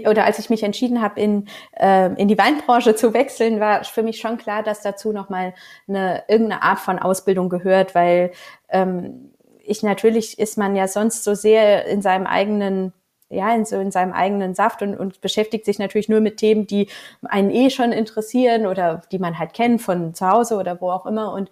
oder 0.08 0.24
als 0.24 0.38
ich 0.38 0.48
mich 0.48 0.62
entschieden 0.62 1.02
habe, 1.02 1.20
in, 1.20 1.46
äh, 1.76 2.10
in 2.14 2.28
die 2.28 2.38
Weinbranche 2.38 2.94
zu 2.94 3.12
wechseln, 3.12 3.60
war 3.60 3.84
für 3.84 4.02
mich 4.02 4.18
schon 4.18 4.38
klar, 4.38 4.62
dass 4.62 4.80
dazu 4.80 5.12
nochmal 5.12 5.52
eine 5.88 6.24
irgendeine 6.26 6.62
Art 6.62 6.78
von 6.78 6.98
Ausbildung 6.98 7.50
gehört, 7.50 7.94
weil 7.94 8.32
ähm, 8.70 9.32
ich 9.62 9.82
natürlich 9.82 10.38
ist 10.38 10.56
man 10.56 10.74
ja 10.74 10.88
sonst 10.88 11.22
so 11.22 11.34
sehr 11.34 11.84
in 11.86 12.00
seinem 12.00 12.26
eigenen 12.26 12.94
ja, 13.30 13.54
in, 13.54 13.64
so 13.64 13.76
in 13.76 13.92
seinem 13.92 14.12
eigenen 14.12 14.54
Saft 14.54 14.82
und, 14.82 14.96
und 14.96 15.20
beschäftigt 15.20 15.64
sich 15.64 15.78
natürlich 15.78 16.08
nur 16.08 16.20
mit 16.20 16.36
Themen, 16.36 16.66
die 16.66 16.88
einen 17.22 17.50
eh 17.50 17.70
schon 17.70 17.92
interessieren 17.92 18.66
oder 18.66 19.02
die 19.12 19.20
man 19.20 19.38
halt 19.38 19.54
kennt 19.54 19.80
von 19.80 20.14
zu 20.14 20.28
Hause 20.28 20.56
oder 20.56 20.80
wo 20.80 20.90
auch 20.90 21.06
immer. 21.06 21.32
Und 21.32 21.50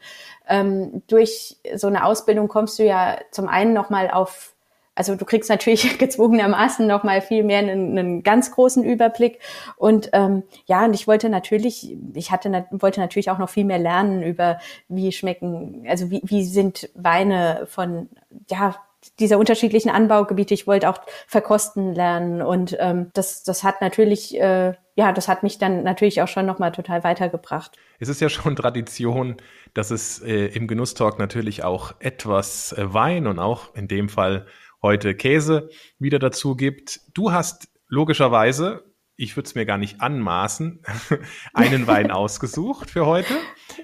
ähm, 0.48 1.02
durch 1.06 1.56
so 1.76 1.86
eine 1.86 2.04
Ausbildung 2.04 2.48
kommst 2.48 2.78
du 2.78 2.84
ja 2.84 3.16
zum 3.30 3.48
einen 3.48 3.72
nochmal 3.72 4.10
auf 4.10 4.54
also 4.98 5.14
du 5.14 5.24
kriegst 5.24 5.48
natürlich 5.48 5.96
gezwungenermaßen 5.98 6.84
noch 6.84 7.04
mal 7.04 7.20
viel 7.22 7.44
mehr 7.44 7.60
einen, 7.60 7.96
einen 7.96 8.22
ganz 8.24 8.50
großen 8.50 8.82
Überblick 8.82 9.38
und 9.76 10.10
ähm, 10.12 10.42
ja 10.66 10.84
und 10.84 10.92
ich 10.92 11.06
wollte 11.06 11.28
natürlich 11.28 11.96
ich 12.14 12.32
hatte 12.32 12.66
wollte 12.72 12.98
natürlich 12.98 13.30
auch 13.30 13.38
noch 13.38 13.48
viel 13.48 13.64
mehr 13.64 13.78
lernen 13.78 14.24
über 14.24 14.58
wie 14.88 15.12
schmecken 15.12 15.86
also 15.88 16.10
wie, 16.10 16.20
wie 16.24 16.44
sind 16.44 16.90
Weine 16.94 17.68
von 17.68 18.08
ja 18.50 18.74
dieser 19.16 19.38
unterschiedlichen 19.38 19.90
Anbaugebiete. 19.90 20.54
Ich 20.54 20.66
wollte 20.66 20.88
auch 20.88 21.00
verkosten 21.26 21.94
lernen 21.94 22.42
und 22.42 22.76
ähm, 22.78 23.10
das, 23.14 23.42
das 23.42 23.64
hat 23.64 23.80
natürlich, 23.80 24.38
äh, 24.40 24.74
ja, 24.94 25.12
das 25.12 25.28
hat 25.28 25.42
mich 25.42 25.58
dann 25.58 25.82
natürlich 25.82 26.22
auch 26.22 26.28
schon 26.28 26.46
nochmal 26.46 26.72
total 26.72 27.04
weitergebracht. 27.04 27.76
Es 27.98 28.08
ist 28.08 28.20
ja 28.20 28.28
schon 28.28 28.56
Tradition, 28.56 29.36
dass 29.74 29.90
es 29.90 30.20
äh, 30.20 30.46
im 30.46 30.66
Genusstalk 30.66 31.18
natürlich 31.18 31.64
auch 31.64 31.94
etwas 32.00 32.72
äh, 32.72 32.92
Wein 32.92 33.26
und 33.26 33.38
auch 33.38 33.74
in 33.74 33.88
dem 33.88 34.08
Fall 34.08 34.46
heute 34.82 35.14
Käse 35.14 35.70
wieder 35.98 36.18
dazu 36.18 36.54
gibt. 36.54 37.00
Du 37.14 37.32
hast 37.32 37.68
logischerweise, 37.88 38.84
ich 39.16 39.36
würde 39.36 39.48
es 39.48 39.54
mir 39.54 39.66
gar 39.66 39.78
nicht 39.78 40.00
anmaßen, 40.00 40.82
einen 41.54 41.86
Wein 41.86 42.10
ausgesucht 42.12 42.90
für 42.90 43.06
heute. 43.06 43.34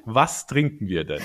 Was 0.05 0.47
trinken 0.47 0.87
wir 0.87 1.05
denn? 1.05 1.23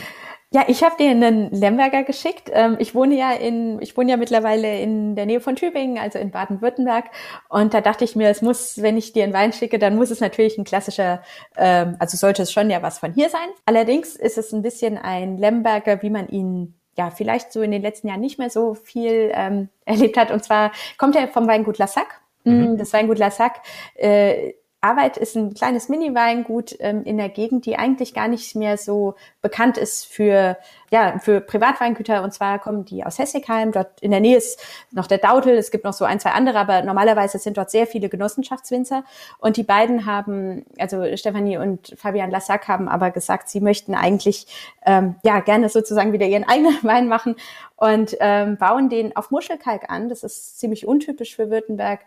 Ja, 0.52 0.64
ich 0.68 0.84
habe 0.84 0.96
dir 0.98 1.12
einen 1.12 1.52
Lemberger 1.52 2.04
geschickt. 2.04 2.50
Ähm, 2.52 2.78
ich 2.80 2.96
wohne 2.96 3.16
ja 3.16 3.34
in, 3.34 3.80
ich 3.84 3.96
wohne 3.96 4.10
ja 4.10 4.18
mittlerweile 4.18 4.80
in 4.80 5.16
der 5.16 5.28
Nähe 5.28 5.42
von 5.42 5.56
Tübingen, 5.56 6.00
also 6.00 6.18
in 6.18 6.32
Baden-Württemberg. 6.32 7.06
Und 7.50 7.76
da 7.76 7.82
dachte 7.82 8.04
ich 8.04 8.16
mir, 8.16 8.30
es 8.30 8.42
muss, 8.42 8.82
wenn 8.82 8.98
ich 8.98 9.14
dir 9.14 9.26
einen 9.26 9.34
Wein 9.34 9.54
schicke, 9.54 9.78
dann 9.78 9.96
muss 9.96 10.10
es 10.10 10.22
natürlich 10.22 10.58
ein 10.58 10.64
klassischer, 10.64 11.22
ähm, 11.56 11.98
also 12.00 12.18
sollte 12.18 12.42
es 12.42 12.52
schon 12.52 12.72
ja 12.72 12.82
was 12.82 12.98
von 12.98 13.14
hier 13.14 13.30
sein. 13.30 13.48
Allerdings 13.66 14.16
ist 14.16 14.40
es 14.40 14.52
ein 14.52 14.64
bisschen 14.64 14.98
ein 14.98 15.38
Lemberger, 15.38 16.02
wie 16.02 16.10
man 16.10 16.28
ihn 16.30 16.74
ja 16.98 17.12
vielleicht 17.12 17.54
so 17.54 17.62
in 17.62 17.70
den 17.70 17.84
letzten 17.84 18.08
Jahren 18.08 18.22
nicht 18.22 18.40
mehr 18.40 18.50
so 18.50 18.74
viel 18.74 19.32
ähm, 19.36 19.70
erlebt 19.86 20.18
hat. 20.18 20.32
Und 20.32 20.44
zwar 20.44 20.72
kommt 20.98 21.16
er 21.16 21.28
vom 21.28 21.48
Weingut 21.48 21.78
Lassac. 21.78 22.22
Mhm. 22.44 22.76
Das 22.78 22.92
Weingut 22.94 23.20
Lassac 23.20 23.62
äh, 23.94 24.54
Arbeit 24.82 25.18
ist 25.18 25.36
ein 25.36 25.54
kleines 25.54 25.90
Mini-Weingut 25.90 26.78
ähm, 26.80 27.04
in 27.04 27.18
der 27.18 27.28
Gegend, 27.28 27.66
die 27.66 27.76
eigentlich 27.76 28.14
gar 28.14 28.30
nicht 28.30 28.56
mehr 28.56 28.78
so 28.78 29.16
bekannt 29.42 29.78
ist 29.78 30.06
für, 30.06 30.58
ja, 30.90 31.20
für 31.20 31.42
Privatweingüter. 31.42 32.24
Und 32.24 32.34
zwar 32.34 32.60
kommen 32.60 32.86
die 32.86 33.04
aus 33.06 33.20
Hessigheim. 33.20 33.74
Dort 33.74 34.00
in 34.00 34.12
der 34.12 34.22
Nähe 34.22 34.38
ist 34.38 34.62
noch 34.92 35.08
der 35.08 35.18
Dautel. 35.18 35.58
Es 35.58 35.72
gibt 35.72 35.84
noch 35.84 35.92
so 35.92 36.06
ein, 36.06 36.22
zwei 36.22 36.32
andere, 36.32 36.60
aber 36.60 36.82
normalerweise 36.84 37.40
sind 37.40 37.58
dort 37.58 37.72
sehr 37.72 37.88
viele 37.88 38.08
Genossenschaftswinzer. 38.08 39.04
Und 39.40 39.58
die 39.58 39.64
beiden 39.64 40.06
haben, 40.06 40.66
also 40.78 41.04
Stefanie 41.18 41.58
und 41.58 41.94
Fabian 41.98 42.32
Lassac 42.32 42.70
haben 42.70 42.88
aber 42.88 43.12
gesagt, 43.12 43.50
sie 43.50 43.60
möchten 43.60 43.96
eigentlich, 43.96 44.48
ähm, 44.86 45.16
ja, 45.24 45.42
gerne 45.42 45.68
sozusagen 45.68 46.14
wieder 46.14 46.26
ihren 46.26 46.44
eigenen 46.48 46.78
Wein 46.84 47.10
machen 47.10 47.36
und 47.76 48.16
ähm, 48.22 48.56
bauen 48.56 48.88
den 48.88 49.14
auf 49.18 49.30
Muschelkalk 49.30 49.90
an. 49.90 50.08
Das 50.08 50.24
ist 50.24 50.58
ziemlich 50.58 50.88
untypisch 50.88 51.36
für 51.36 51.50
Württemberg. 51.50 52.00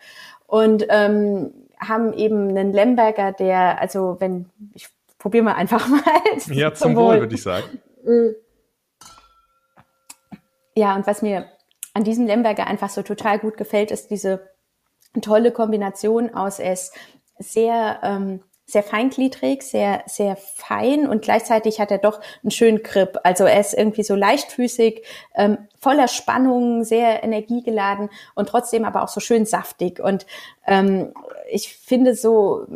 Und 0.47 0.87
ähm, 0.89 1.53
haben 1.87 2.13
eben 2.13 2.49
einen 2.51 2.73
Lemberger, 2.73 3.33
der, 3.33 3.81
also 3.81 4.17
wenn, 4.19 4.51
ich 4.75 4.89
probiere 5.19 5.45
mal 5.45 5.55
einfach 5.55 5.87
mal. 5.89 6.03
Ja, 6.49 6.73
zum, 6.75 6.97
Wohl, 6.97 7.21
würde 7.21 7.35
ich 7.35 7.43
sagen. 7.43 7.81
Mm. 8.05 8.31
Ja, 10.75 10.97
und 10.97 11.07
was 11.07 11.23
mir 11.23 11.47
an 11.95 12.05
diesem 12.05 12.27
Lemberger 12.27 12.67
einfach 12.67 12.89
so 12.89 13.03
total 13.03 13.39
gut 13.39 13.57
gefällt, 13.57 13.91
ist 13.91 14.11
diese 14.11 14.49
tolle 15.21 15.53
Kombination 15.53 16.35
aus, 16.35 16.59
es 16.59 16.93
sehr, 17.39 18.01
ähm, 18.03 18.43
sehr 18.73 18.83
feingliedrig, 18.83 19.63
sehr, 19.63 20.03
sehr 20.07 20.37
fein 20.37 21.07
und 21.07 21.23
gleichzeitig 21.23 21.79
hat 21.81 21.91
er 21.91 21.99
doch 21.99 22.21
einen 22.43 22.51
schönen 22.51 22.83
Grip. 22.83 23.19
Also 23.23 23.45
er 23.45 23.61
ist 23.61 23.75
irgendwie 23.75 24.03
so 24.03 24.15
leichtfüßig, 24.15 25.05
ähm, 25.35 25.59
voller 25.79 26.09
Spannung, 26.09 26.85
sehr 26.85 27.23
energiegeladen 27.23 28.09
und 28.35 28.49
trotzdem 28.49 28.85
aber 28.85 29.03
auch 29.03 29.09
so 29.09 29.21
schön 29.21 29.45
saftig. 29.45 30.01
Und 30.01 30.27
ähm, 30.67 31.13
ich 31.51 31.77
finde 31.77 32.15
so, 32.15 32.67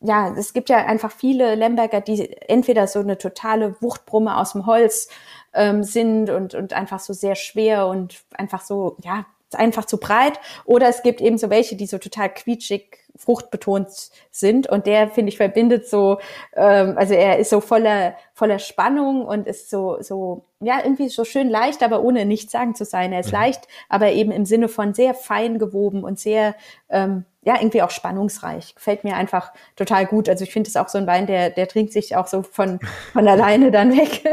ja, 0.00 0.34
es 0.36 0.52
gibt 0.52 0.68
ja 0.68 0.78
einfach 0.78 1.12
viele 1.12 1.54
Lemberger, 1.54 2.00
die 2.00 2.30
entweder 2.48 2.86
so 2.86 2.98
eine 2.98 3.18
totale 3.18 3.76
Wuchtbrumme 3.80 4.36
aus 4.36 4.52
dem 4.52 4.66
Holz 4.66 5.08
ähm, 5.52 5.84
sind 5.84 6.30
und, 6.30 6.54
und 6.54 6.72
einfach 6.72 6.98
so 6.98 7.12
sehr 7.12 7.34
schwer 7.34 7.86
und 7.86 8.16
einfach 8.36 8.62
so, 8.62 8.96
ja, 9.04 9.26
einfach 9.54 9.84
zu 9.84 9.98
breit. 9.98 10.40
Oder 10.64 10.88
es 10.88 11.02
gibt 11.02 11.20
eben 11.20 11.38
so 11.38 11.50
welche, 11.50 11.76
die 11.76 11.86
so 11.86 11.98
total 11.98 12.32
quietschig, 12.32 12.98
fruchtbetont 13.16 14.10
sind. 14.30 14.68
Und 14.68 14.86
der, 14.86 15.08
finde 15.08 15.30
ich, 15.30 15.36
verbindet 15.36 15.88
so, 15.88 16.18
ähm, 16.54 16.94
also 16.96 17.14
er 17.14 17.38
ist 17.38 17.50
so 17.50 17.60
voller, 17.60 18.14
voller 18.42 18.58
Spannung 18.58 19.24
und 19.24 19.46
ist 19.46 19.70
so, 19.70 19.98
so, 20.00 20.46
ja, 20.58 20.80
irgendwie 20.82 21.08
so 21.08 21.24
schön 21.24 21.48
leicht, 21.48 21.80
aber 21.84 22.02
ohne 22.02 22.26
nichts 22.26 22.50
sagen 22.50 22.74
zu 22.74 22.84
sein. 22.84 23.12
Er 23.12 23.20
ist 23.20 23.28
mhm. 23.28 23.38
leicht, 23.38 23.68
aber 23.88 24.10
eben 24.10 24.32
im 24.32 24.46
Sinne 24.46 24.66
von 24.66 24.94
sehr 24.94 25.14
fein 25.14 25.60
gewoben 25.60 26.02
und 26.02 26.18
sehr, 26.18 26.56
ähm, 26.88 27.24
ja, 27.44 27.56
irgendwie 27.58 27.82
auch 27.82 27.90
spannungsreich. 27.90 28.74
Gefällt 28.76 29.02
mir 29.02 29.16
einfach 29.16 29.52
total 29.74 30.06
gut. 30.06 30.28
Also 30.28 30.44
ich 30.44 30.52
finde 30.52 30.68
es 30.68 30.76
auch 30.76 30.88
so 30.88 30.98
ein 30.98 31.08
Wein, 31.08 31.26
der, 31.26 31.50
der 31.50 31.66
trinkt 31.66 31.92
sich 31.92 32.14
auch 32.14 32.28
so 32.28 32.42
von, 32.42 32.78
von 33.12 33.28
alleine 33.28 33.70
dann 33.70 33.92
weg. 33.92 34.24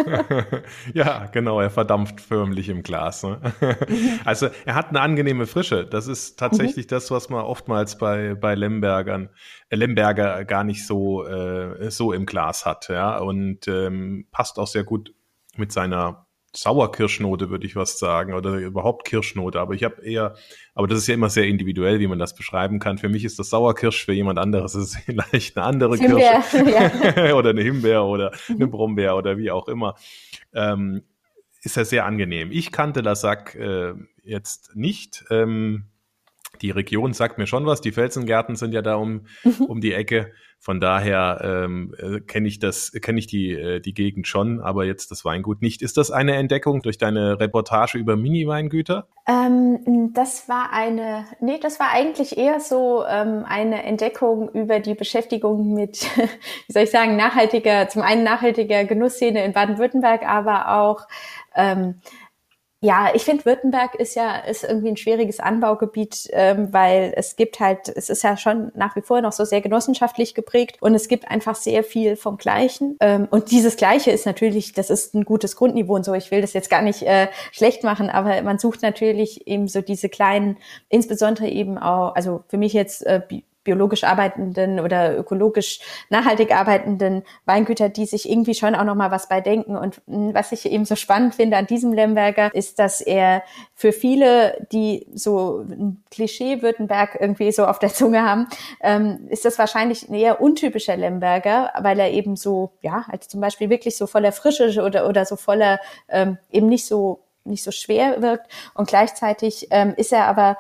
ja, 0.94 1.26
genau, 1.32 1.60
er 1.60 1.72
verdampft 1.72 2.22
förmlich 2.22 2.70
im 2.70 2.84
Glas. 2.84 3.24
Ne? 3.24 3.40
Mhm. 3.62 4.20
Also 4.26 4.50
er 4.66 4.76
hat 4.76 4.90
eine 4.90 5.02
angenehme 5.02 5.48
Frische. 5.48 5.86
Das 5.86 6.08
ist 6.08 6.38
tatsächlich 6.38 6.86
mhm. 6.86 6.90
das, 6.90 7.10
was 7.10 7.30
man 7.30 7.44
oftmals 7.44 7.98
bei, 7.98 8.36
bei 8.36 8.54
Lembergern, 8.54 9.30
äh, 9.70 9.76
Lemberger 9.76 10.46
gar 10.46 10.64
nicht 10.64 10.86
so, 10.86 11.26
äh, 11.26 11.90
so 11.90 12.14
im 12.14 12.28
Glas 12.28 12.68
hat. 12.68 12.90
Ja, 12.90 13.18
und 13.18 13.68
ähm, 13.68 13.99
passt 14.32 14.60
auch 14.60 14.68
sehr 14.68 14.84
gut 14.84 15.14
mit 15.56 15.72
seiner 15.72 16.28
Sauerkirschnote, 16.56 17.50
würde 17.50 17.68
ich 17.68 17.76
was 17.76 18.00
sagen, 18.00 18.34
oder 18.34 18.56
überhaupt 18.58 19.06
Kirschnote. 19.06 19.60
Aber 19.60 19.74
ich 19.74 19.84
habe 19.84 20.02
eher, 20.02 20.36
aber 20.74 20.88
das 20.88 21.00
ist 21.00 21.08
ja 21.08 21.14
immer 21.14 21.30
sehr 21.30 21.46
individuell, 21.46 22.00
wie 22.00 22.08
man 22.08 22.18
das 22.18 22.36
beschreiben 22.36 22.80
kann. 22.80 22.98
Für 22.98 23.10
mich 23.10 23.24
ist 23.24 23.38
das 23.38 23.50
Sauerkirsch, 23.50 24.06
für 24.06 24.14
jemand 24.14 24.40
anderes 24.40 24.76
ist 24.76 24.96
es 24.96 24.98
vielleicht 25.06 25.58
eine 25.58 25.66
andere 25.66 25.98
Himbeer, 25.98 26.44
Kirsche 26.50 27.16
ja. 27.28 27.36
oder 27.36 27.52
eine 27.52 27.62
Himbeer 27.62 28.04
oder 28.04 28.32
mhm. 28.48 28.56
eine 28.56 28.68
Brombeer 28.68 29.16
oder 29.16 29.38
wie 29.38 29.52
auch 29.52 29.68
immer. 29.68 29.96
Ähm, 30.54 31.04
ist 31.62 31.76
ja 31.76 31.86
sehr 31.86 32.06
angenehm. 32.06 32.52
Ich 32.52 32.72
kannte 32.72 33.02
das 33.02 33.22
Sack 33.22 33.56
äh, 33.56 33.94
jetzt 34.24 34.76
nicht. 34.76 35.26
Ähm, 35.30 35.86
die 36.62 36.72
Region 36.72 37.14
sagt 37.14 37.38
mir 37.38 37.48
schon 37.48 37.66
was. 37.66 37.82
Die 37.82 37.92
Felsengärten 37.92 38.56
sind 38.56 38.74
ja 38.74 38.82
da 38.82 38.96
um, 38.96 39.26
mhm. 39.44 39.66
um 39.68 39.82
die 39.82 39.94
Ecke. 39.94 40.32
Von 40.62 40.82
daher 40.82 41.40
ähm, 41.42 41.96
äh, 41.98 42.20
kenne 42.20 42.50
ich 42.50 42.60
das, 42.60 42.92
kenne 42.92 43.18
ich 43.20 43.28
die, 43.28 43.54
äh, 43.54 43.80
die 43.80 43.94
Gegend 43.94 44.28
schon, 44.28 44.60
aber 44.60 44.84
jetzt 44.84 45.10
das 45.10 45.24
Weingut 45.24 45.62
nicht. 45.62 45.82
Ist 45.82 45.96
das 45.96 46.12
eine 46.12 46.36
Entdeckung 46.36 46.82
durch 46.82 46.98
deine 46.98 47.40
Reportage 47.40 47.98
über 47.98 48.18
Mini-Weingüter? 48.18 49.08
Ähm, 49.26 50.12
das 50.14 50.50
war 50.50 50.74
eine, 50.74 51.26
nee, 51.40 51.60
das 51.62 51.80
war 51.80 51.92
eigentlich 51.94 52.38
eher 52.38 52.60
so 52.60 53.06
ähm, 53.08 53.46
eine 53.48 53.84
Entdeckung 53.84 54.50
über 54.50 54.82
die 54.82 54.96
Beschäftigung 54.96 55.74
mit, 55.74 56.02
wie 56.68 56.74
soll 56.74 56.84
ich 56.84 56.92
sagen, 56.92 57.16
nachhaltiger, 57.16 57.88
zum 57.88 58.02
einen 58.02 58.26
nachhaltiger 58.26 58.84
Genussszene 58.84 59.46
in 59.46 59.54
Baden-Württemberg, 59.54 60.28
aber 60.28 60.78
auch 60.78 61.08
ähm, 61.56 62.02
ja, 62.82 63.10
ich 63.14 63.24
finde, 63.24 63.44
Württemberg 63.44 63.96
ist 63.96 64.16
ja 64.16 64.38
ist 64.38 64.64
irgendwie 64.64 64.88
ein 64.88 64.96
schwieriges 64.96 65.42
Anbaugebiet, 65.42 66.30
ähm, 66.32 66.72
weil 66.72 67.12
es 67.18 67.36
gibt 67.36 67.60
halt, 67.60 67.90
es 67.90 68.10
ist 68.10 68.24
ja 68.24 68.38
schon 68.38 68.72
nach 68.74 68.96
wie 68.96 69.02
vor 69.02 69.20
noch 69.20 69.34
so 69.34 69.44
sehr 69.44 69.60
genossenschaftlich 69.60 70.34
geprägt 70.34 70.78
und 70.80 70.96
es 70.96 71.10
gibt 71.10 71.30
einfach 71.30 71.56
sehr 71.56 71.84
viel 71.84 72.16
vom 72.16 72.38
Gleichen. 72.38 72.96
Ähm, 73.02 73.28
und 73.32 73.52
dieses 73.52 73.76
Gleiche 73.76 74.12
ist 74.12 74.26
natürlich, 74.26 74.72
das 74.72 74.90
ist 74.90 75.14
ein 75.14 75.26
gutes 75.26 75.58
Grundniveau 75.58 75.96
und 75.96 76.06
so. 76.06 76.14
Ich 76.14 76.32
will 76.32 76.40
das 76.40 76.54
jetzt 76.54 76.70
gar 76.70 76.82
nicht 76.82 77.04
äh, 77.04 77.28
schlecht 77.52 77.84
machen, 77.84 78.10
aber 78.10 78.42
man 78.44 78.60
sucht 78.60 78.82
natürlich 78.82 79.46
eben 79.46 79.68
so 79.68 79.82
diese 79.82 80.08
kleinen, 80.08 80.58
insbesondere 80.88 81.50
eben 81.50 81.78
auch, 81.78 82.16
also 82.16 82.46
für 82.48 82.58
mich 82.58 82.72
jetzt 82.72 83.06
äh, 83.06 83.22
biologisch 83.64 84.04
arbeitenden 84.04 84.80
oder 84.80 85.18
ökologisch 85.18 85.80
nachhaltig 86.10 86.56
arbeitenden 86.56 87.24
Weingüter, 87.46 87.90
die 87.90 88.06
sich 88.06 88.30
irgendwie 88.30 88.54
schon 88.54 88.76
auch 88.76 88.84
noch 88.84 88.96
mal 88.96 89.12
was 89.12 89.28
bei 89.28 89.42
denken. 89.42 89.76
Und 89.76 90.02
hm, 90.08 90.34
was 90.34 90.52
ich 90.52 90.66
eben 90.66 90.86
so 90.86 90.96
spannend 90.96 91.36
finde 91.36 91.58
an 91.58 91.68
diesem 91.68 91.94
Lemberger, 91.94 92.54
ist, 92.54 92.80
dass 92.80 93.02
er 93.02 93.44
für 93.76 93.92
viele, 93.92 94.68
die 94.72 95.08
so 95.14 95.66
ein 95.70 96.04
Klischee 96.10 96.62
Württemberg 96.62 97.18
irgendwie 97.20 97.52
so 97.52 97.66
auf 97.66 97.80
der 97.80 97.94
Zunge 97.94 98.24
haben, 98.24 98.48
ähm, 98.82 99.28
ist 99.30 99.46
das 99.46 99.60
wahrscheinlich 99.60 100.08
ein 100.10 100.14
eher 100.14 100.42
untypischer 100.42 100.98
Lemberger, 100.98 101.72
weil 101.82 102.00
er 102.00 102.12
eben 102.12 102.36
so, 102.36 102.72
ja, 102.82 103.06
halt 103.08 103.24
zum 103.24 103.42
Beispiel 103.42 103.70
wirklich 103.70 103.98
so 103.98 104.08
voller 104.08 104.32
Frische 104.32 104.82
oder, 104.82 105.08
oder 105.08 105.26
so 105.26 105.36
voller, 105.36 105.80
ähm, 106.08 106.38
eben 106.52 106.68
nicht 106.68 106.86
so 106.86 107.20
nicht 107.46 107.64
so 107.64 107.72
schwer 107.72 108.22
wirkt 108.22 108.52
und 108.76 108.88
gleichzeitig 108.88 109.68
ähm, 109.72 109.94
ist 109.98 110.14
er 110.14 110.26
aber 110.26 110.58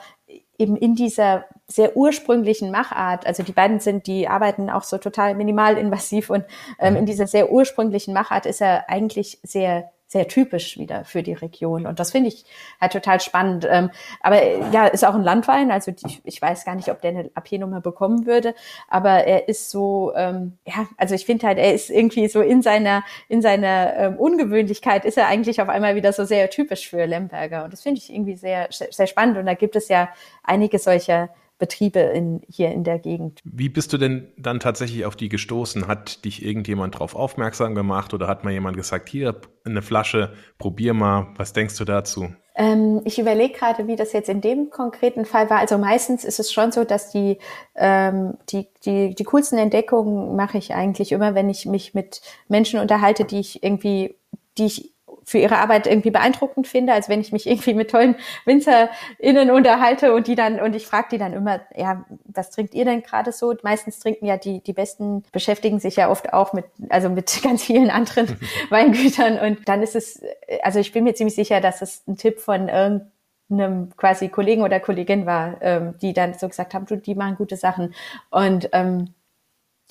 eben 0.57 0.75
in 0.75 0.95
dieser 0.95 1.45
sehr 1.69 1.95
ursprünglichen 1.95 2.71
Machart, 2.71 3.25
also 3.25 3.43
die 3.43 3.51
beiden 3.51 3.79
sind, 3.79 4.07
die 4.07 4.27
arbeiten 4.27 4.69
auch 4.69 4.83
so 4.83 4.97
total 4.97 5.35
minimalinvasiv 5.35 6.29
und 6.29 6.43
ähm, 6.79 6.95
in 6.95 7.05
dieser 7.05 7.27
sehr 7.27 7.51
ursprünglichen 7.51 8.13
Machart 8.13 8.45
ist 8.45 8.61
er 8.61 8.89
eigentlich 8.89 9.39
sehr 9.43 9.91
sehr 10.09 10.27
typisch 10.27 10.79
wieder 10.79 11.05
für 11.05 11.21
die 11.21 11.33
Region. 11.33 11.85
Und 11.85 11.99
das 11.99 12.11
finde 12.11 12.29
ich 12.29 12.43
halt 12.81 12.93
total 12.93 13.21
spannend. 13.21 13.67
Ähm, 13.69 13.91
aber 14.21 14.43
ja, 14.71 14.87
ist 14.87 15.05
auch 15.05 15.13
ein 15.13 15.21
Landwein. 15.21 15.69
Also 15.69 15.91
die, 15.91 16.19
ich 16.23 16.41
weiß 16.41 16.65
gar 16.65 16.73
nicht, 16.73 16.89
ob 16.89 16.99
der 17.01 17.11
eine 17.11 17.29
AP-Nummer 17.35 17.79
bekommen 17.79 18.25
würde. 18.25 18.55
Aber 18.87 19.23
er 19.25 19.47
ist 19.47 19.69
so, 19.69 20.11
ähm, 20.15 20.57
ja, 20.65 20.87
also 20.97 21.13
ich 21.13 21.27
finde 21.27 21.45
halt, 21.45 21.59
er 21.59 21.75
ist 21.75 21.91
irgendwie 21.91 22.27
so 22.27 22.41
in 22.41 22.63
seiner, 22.63 23.03
in 23.27 23.43
seiner 23.43 23.95
ähm, 23.97 24.15
Ungewöhnlichkeit 24.17 25.05
ist 25.05 25.19
er 25.19 25.27
eigentlich 25.27 25.61
auf 25.61 25.69
einmal 25.69 25.95
wieder 25.95 26.11
so 26.11 26.25
sehr 26.25 26.49
typisch 26.49 26.89
für 26.89 27.05
Lemberger. 27.05 27.63
Und 27.63 27.71
das 27.71 27.83
finde 27.83 28.01
ich 28.01 28.11
irgendwie 28.11 28.35
sehr, 28.35 28.67
sehr 28.71 29.05
spannend. 29.05 29.37
Und 29.37 29.45
da 29.45 29.53
gibt 29.53 29.75
es 29.75 29.89
ja 29.89 30.09
einige 30.43 30.79
solcher 30.79 31.29
Betriebe 31.59 31.99
in, 31.99 32.41
hier 32.47 32.71
in 32.71 32.83
der 32.83 32.97
Gegend. 32.97 33.41
Wie 33.43 33.69
bist 33.69 33.93
du 33.93 33.97
denn 33.97 34.31
dann 34.37 34.59
tatsächlich 34.59 35.05
auf 35.05 35.15
die 35.15 35.29
gestoßen? 35.29 35.87
Hat 35.87 36.25
dich 36.25 36.43
irgendjemand 36.43 36.95
darauf 36.95 37.15
aufmerksam 37.15 37.75
gemacht 37.75 38.13
oder 38.13 38.27
hat 38.27 38.43
mal 38.43 38.51
jemand 38.51 38.77
gesagt, 38.77 39.09
hier 39.09 39.39
eine 39.65 39.81
Flasche, 39.81 40.33
probier 40.57 40.93
mal, 40.93 41.27
was 41.35 41.53
denkst 41.53 41.77
du 41.77 41.85
dazu? 41.85 42.29
Ähm, 42.55 43.01
ich 43.05 43.19
überlege 43.19 43.53
gerade, 43.53 43.87
wie 43.87 43.95
das 43.95 44.11
jetzt 44.13 44.29
in 44.29 44.41
dem 44.41 44.69
konkreten 44.69 45.25
Fall 45.25 45.49
war. 45.49 45.59
Also 45.59 45.77
meistens 45.77 46.23
ist 46.23 46.39
es 46.39 46.51
schon 46.51 46.71
so, 46.71 46.83
dass 46.83 47.11
die, 47.11 47.37
ähm, 47.75 48.37
die, 48.49 48.67
die, 48.85 49.15
die 49.15 49.23
coolsten 49.23 49.57
Entdeckungen 49.57 50.35
mache 50.35 50.57
ich 50.57 50.73
eigentlich 50.73 51.11
immer, 51.11 51.35
wenn 51.35 51.49
ich 51.49 51.65
mich 51.65 51.93
mit 51.93 52.21
Menschen 52.47 52.79
unterhalte, 52.79 53.25
die 53.25 53.39
ich 53.39 53.63
irgendwie, 53.63 54.17
die 54.57 54.65
ich 54.65 54.93
für 55.29 55.37
ihre 55.37 55.59
Arbeit 55.59 55.85
irgendwie 55.85 56.09
beeindruckend 56.09 56.67
finde, 56.67 56.91
als 56.91 57.07
wenn 57.07 57.21
ich 57.21 57.31
mich 57.31 57.45
irgendwie 57.45 57.75
mit 57.75 57.91
tollen 57.91 58.15
WinzerInnen 58.45 59.51
unterhalte 59.51 60.15
und 60.15 60.25
die 60.25 60.33
dann, 60.33 60.59
und 60.59 60.75
ich 60.75 60.87
frage 60.87 61.09
die 61.11 61.17
dann 61.19 61.33
immer, 61.33 61.61
ja, 61.75 62.03
was 62.25 62.49
trinkt 62.49 62.73
ihr 62.73 62.83
denn 62.83 63.03
gerade 63.03 63.31
so? 63.31 63.53
Meistens 63.61 63.99
trinken 63.99 64.25
ja 64.25 64.37
die, 64.37 64.63
die 64.63 64.73
Besten, 64.73 65.23
beschäftigen 65.31 65.79
sich 65.79 65.97
ja 65.97 66.09
oft 66.09 66.33
auch 66.33 66.53
mit, 66.53 66.65
also 66.89 67.09
mit 67.09 67.41
ganz 67.43 67.63
vielen 67.63 67.91
anderen 67.91 68.39
Weingütern 68.71 69.37
und 69.37 69.69
dann 69.69 69.83
ist 69.83 69.95
es, 69.95 70.19
also 70.63 70.79
ich 70.79 70.91
bin 70.91 71.03
mir 71.03 71.13
ziemlich 71.13 71.35
sicher, 71.35 71.61
dass 71.61 71.83
es 71.83 72.01
ein 72.07 72.17
Tipp 72.17 72.39
von 72.39 72.67
irgendeinem 72.67 73.95
quasi 73.97 74.29
Kollegen 74.29 74.63
oder 74.63 74.79
Kollegin 74.79 75.27
war, 75.27 75.61
ähm, 75.61 75.93
die 76.01 76.13
dann 76.13 76.33
so 76.33 76.47
gesagt 76.47 76.73
haben, 76.73 76.87
du, 76.87 76.97
die 76.97 77.13
machen 77.13 77.35
gute 77.35 77.55
Sachen. 77.55 77.93
Und 78.31 78.69
ähm, 78.71 79.13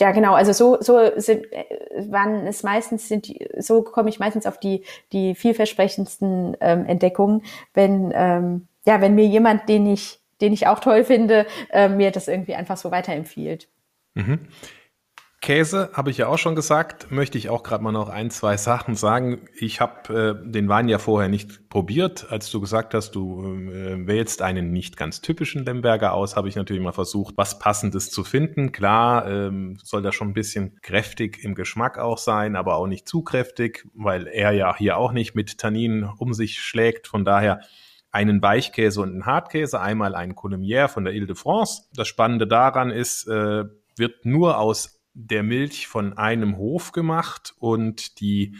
ja, 0.00 0.12
genau. 0.12 0.34
Also 0.34 0.52
so, 0.52 0.80
so 0.80 0.98
sind, 1.20 1.52
äh, 1.52 1.64
waren 2.10 2.46
es 2.46 2.62
meistens 2.62 3.08
sind 3.08 3.26
so 3.58 3.82
komme 3.82 4.08
ich 4.08 4.18
meistens 4.18 4.46
auf 4.46 4.58
die 4.58 4.84
die 5.12 5.34
vielversprechendsten 5.34 6.56
ähm, 6.60 6.86
Entdeckungen, 6.86 7.42
wenn 7.74 8.12
ähm, 8.14 8.68
ja, 8.86 9.00
wenn 9.00 9.14
mir 9.14 9.26
jemand, 9.26 9.68
den 9.68 9.86
ich 9.86 10.20
den 10.40 10.52
ich 10.52 10.68
auch 10.68 10.78
toll 10.78 11.04
finde, 11.04 11.46
äh, 11.70 11.88
mir 11.88 12.12
das 12.12 12.28
irgendwie 12.28 12.54
einfach 12.54 12.76
so 12.76 12.90
weiterempfiehlt. 12.90 13.68
Mhm. 14.14 14.38
Käse, 15.40 15.90
habe 15.92 16.10
ich 16.10 16.18
ja 16.18 16.26
auch 16.26 16.36
schon 16.36 16.56
gesagt, 16.56 17.12
möchte 17.12 17.38
ich 17.38 17.48
auch 17.48 17.62
gerade 17.62 17.82
mal 17.84 17.92
noch 17.92 18.08
ein, 18.08 18.28
zwei 18.30 18.56
Sachen 18.56 18.96
sagen. 18.96 19.42
Ich 19.54 19.80
habe 19.80 20.36
äh, 20.44 20.50
den 20.50 20.68
Wein 20.68 20.88
ja 20.88 20.98
vorher 20.98 21.28
nicht 21.28 21.68
probiert. 21.68 22.26
Als 22.30 22.50
du 22.50 22.60
gesagt 22.60 22.92
hast, 22.92 23.12
du 23.12 23.44
äh, 23.44 24.04
wählst 24.04 24.42
einen 24.42 24.72
nicht 24.72 24.96
ganz 24.96 25.20
typischen 25.20 25.64
Lemberger 25.64 26.12
aus, 26.12 26.34
habe 26.34 26.48
ich 26.48 26.56
natürlich 26.56 26.82
mal 26.82 26.92
versucht, 26.92 27.34
was 27.36 27.60
Passendes 27.60 28.10
zu 28.10 28.24
finden. 28.24 28.72
Klar, 28.72 29.30
ähm, 29.30 29.78
soll 29.84 30.02
da 30.02 30.10
schon 30.10 30.30
ein 30.30 30.34
bisschen 30.34 30.76
kräftig 30.82 31.44
im 31.44 31.54
Geschmack 31.54 31.98
auch 31.98 32.18
sein, 32.18 32.56
aber 32.56 32.74
auch 32.74 32.88
nicht 32.88 33.06
zu 33.06 33.22
kräftig, 33.22 33.86
weil 33.94 34.26
er 34.26 34.50
ja 34.50 34.76
hier 34.76 34.96
auch 34.96 35.12
nicht 35.12 35.36
mit 35.36 35.58
Tanninen 35.58 36.02
um 36.18 36.34
sich 36.34 36.60
schlägt. 36.60 37.06
Von 37.06 37.24
daher 37.24 37.60
einen 38.10 38.42
Weichkäse 38.42 39.00
und 39.02 39.10
einen 39.10 39.26
Hartkäse, 39.26 39.80
einmal 39.80 40.16
einen 40.16 40.34
Colombier 40.34 40.88
von 40.88 41.04
der 41.04 41.14
Ile-de-France. 41.14 41.84
Das 41.94 42.08
Spannende 42.08 42.48
daran 42.48 42.90
ist, 42.90 43.28
äh, 43.28 43.64
wird 43.96 44.24
nur 44.24 44.58
aus 44.58 44.97
der 45.18 45.42
Milch 45.42 45.88
von 45.88 46.16
einem 46.16 46.56
Hof 46.58 46.92
gemacht 46.92 47.54
und 47.58 48.20
die 48.20 48.56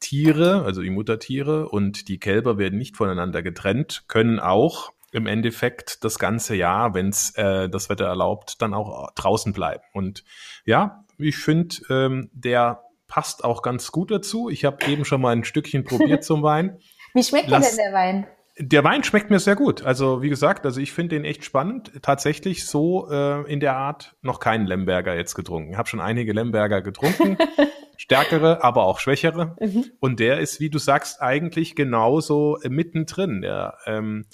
Tiere, 0.00 0.62
also 0.64 0.80
die 0.80 0.90
Muttertiere 0.90 1.68
und 1.68 2.08
die 2.08 2.18
Kälber 2.18 2.56
werden 2.56 2.78
nicht 2.78 2.96
voneinander 2.96 3.42
getrennt, 3.42 4.04
können 4.08 4.40
auch 4.40 4.92
im 5.10 5.26
Endeffekt 5.26 6.04
das 6.04 6.18
ganze 6.18 6.54
Jahr, 6.54 6.94
wenn 6.94 7.08
es 7.08 7.30
äh, 7.36 7.68
das 7.68 7.90
Wetter 7.90 8.06
erlaubt, 8.06 8.62
dann 8.62 8.74
auch 8.74 9.10
draußen 9.12 9.52
bleiben. 9.52 9.82
Und 9.92 10.24
ja, 10.64 11.04
ich 11.18 11.36
finde, 11.36 11.76
ähm, 11.90 12.30
der 12.32 12.84
passt 13.06 13.44
auch 13.44 13.62
ganz 13.62 13.90
gut 13.90 14.10
dazu. 14.10 14.48
Ich 14.48 14.64
habe 14.64 14.86
eben 14.86 15.04
schon 15.04 15.20
mal 15.20 15.32
ein 15.32 15.44
Stückchen 15.44 15.84
probiert 15.84 16.24
zum 16.24 16.42
Wein. 16.42 16.78
Wie 17.14 17.22
schmeckt 17.22 17.48
Lass, 17.48 17.74
denn 17.74 17.84
der 17.84 17.92
Wein? 17.92 18.26
Der 18.60 18.82
Wein 18.82 19.04
schmeckt 19.04 19.30
mir 19.30 19.38
sehr 19.38 19.54
gut. 19.54 19.82
Also 19.84 20.20
wie 20.20 20.28
gesagt, 20.28 20.66
also 20.66 20.80
ich 20.80 20.92
finde 20.92 21.16
den 21.16 21.24
echt 21.24 21.44
spannend. 21.44 21.92
Tatsächlich 22.02 22.66
so 22.66 23.08
äh, 23.10 23.50
in 23.50 23.60
der 23.60 23.76
Art 23.76 24.16
noch 24.20 24.40
keinen 24.40 24.66
Lemberger 24.66 25.14
jetzt 25.14 25.34
getrunken. 25.34 25.72
Ich 25.72 25.78
habe 25.78 25.88
schon 25.88 26.00
einige 26.00 26.32
Lemberger 26.32 26.82
getrunken, 26.82 27.38
stärkere, 27.96 28.64
aber 28.64 28.84
auch 28.84 28.98
schwächere. 28.98 29.56
Mhm. 29.60 29.84
Und 30.00 30.18
der 30.18 30.40
ist, 30.40 30.58
wie 30.58 30.70
du 30.70 30.78
sagst, 30.78 31.22
eigentlich 31.22 31.76
genauso 31.76 32.58
äh, 32.60 32.68
mittendrin. 32.68 33.42
Der 33.42 33.78
ähm, 33.86 34.26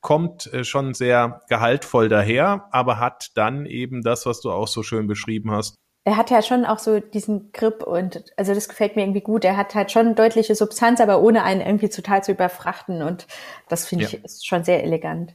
kommt 0.00 0.52
äh, 0.52 0.64
schon 0.64 0.94
sehr 0.94 1.40
gehaltvoll 1.48 2.08
daher, 2.08 2.68
aber 2.70 3.00
hat 3.00 3.30
dann 3.34 3.66
eben 3.66 4.02
das, 4.02 4.26
was 4.26 4.40
du 4.40 4.50
auch 4.52 4.68
so 4.68 4.82
schön 4.82 5.06
beschrieben 5.08 5.50
hast, 5.50 5.81
er 6.04 6.16
hat 6.16 6.30
ja 6.30 6.42
schon 6.42 6.64
auch 6.64 6.78
so 6.78 6.98
diesen 6.98 7.52
Grip 7.52 7.82
und 7.82 8.24
also 8.36 8.54
das 8.54 8.68
gefällt 8.68 8.96
mir 8.96 9.02
irgendwie 9.02 9.20
gut. 9.20 9.44
Er 9.44 9.56
hat 9.56 9.74
halt 9.74 9.92
schon 9.92 10.14
deutliche 10.14 10.54
Substanz, 10.54 11.00
aber 11.00 11.22
ohne 11.22 11.44
einen 11.44 11.60
irgendwie 11.60 11.88
total 11.88 12.24
zu 12.24 12.32
überfrachten 12.32 13.02
und 13.02 13.26
das 13.68 13.86
finde 13.86 14.04
ja. 14.04 14.10
ich 14.10 14.24
ist 14.24 14.46
schon 14.46 14.64
sehr 14.64 14.82
elegant. 14.82 15.34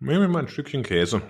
Nehmen 0.00 0.20
wir 0.20 0.28
mal 0.28 0.40
ein 0.40 0.48
Stückchen 0.48 0.82
Käse. 0.82 1.22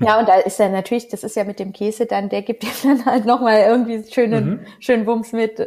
ja, 0.00 0.18
und 0.18 0.28
da 0.28 0.36
ist 0.36 0.58
ja 0.58 0.68
natürlich, 0.68 1.08
das 1.08 1.24
ist 1.24 1.36
ja 1.36 1.44
mit 1.44 1.58
dem 1.58 1.72
Käse 1.72 2.06
dann, 2.06 2.28
der 2.28 2.42
gibt 2.42 2.62
dir 2.62 2.70
dann 2.82 3.06
halt 3.06 3.24
nochmal 3.24 3.60
irgendwie 3.60 4.04
schönen, 4.10 4.48
mhm. 4.48 4.66
schönen 4.80 5.06
Wumms 5.06 5.32
mit. 5.32 5.58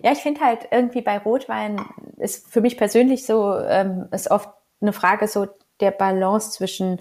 Ja, 0.00 0.12
ich 0.12 0.20
finde 0.20 0.40
halt 0.40 0.68
irgendwie 0.70 1.02
bei 1.02 1.18
Rotwein 1.18 1.80
ist 2.18 2.48
für 2.50 2.60
mich 2.60 2.78
persönlich 2.78 3.26
so, 3.26 3.58
ähm, 3.58 4.06
ist 4.12 4.30
oft 4.30 4.48
eine 4.80 4.92
Frage 4.92 5.28
so 5.28 5.48
der 5.80 5.90
Balance 5.90 6.52
zwischen 6.52 7.00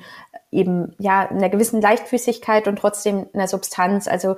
eben 0.52 0.96
ja 1.00 1.30
einer 1.30 1.50
gewissen 1.50 1.82
Leichtfüßigkeit 1.82 2.68
und 2.68 2.78
trotzdem 2.78 3.28
einer 3.34 3.48
Substanz. 3.48 4.08
Also 4.08 4.36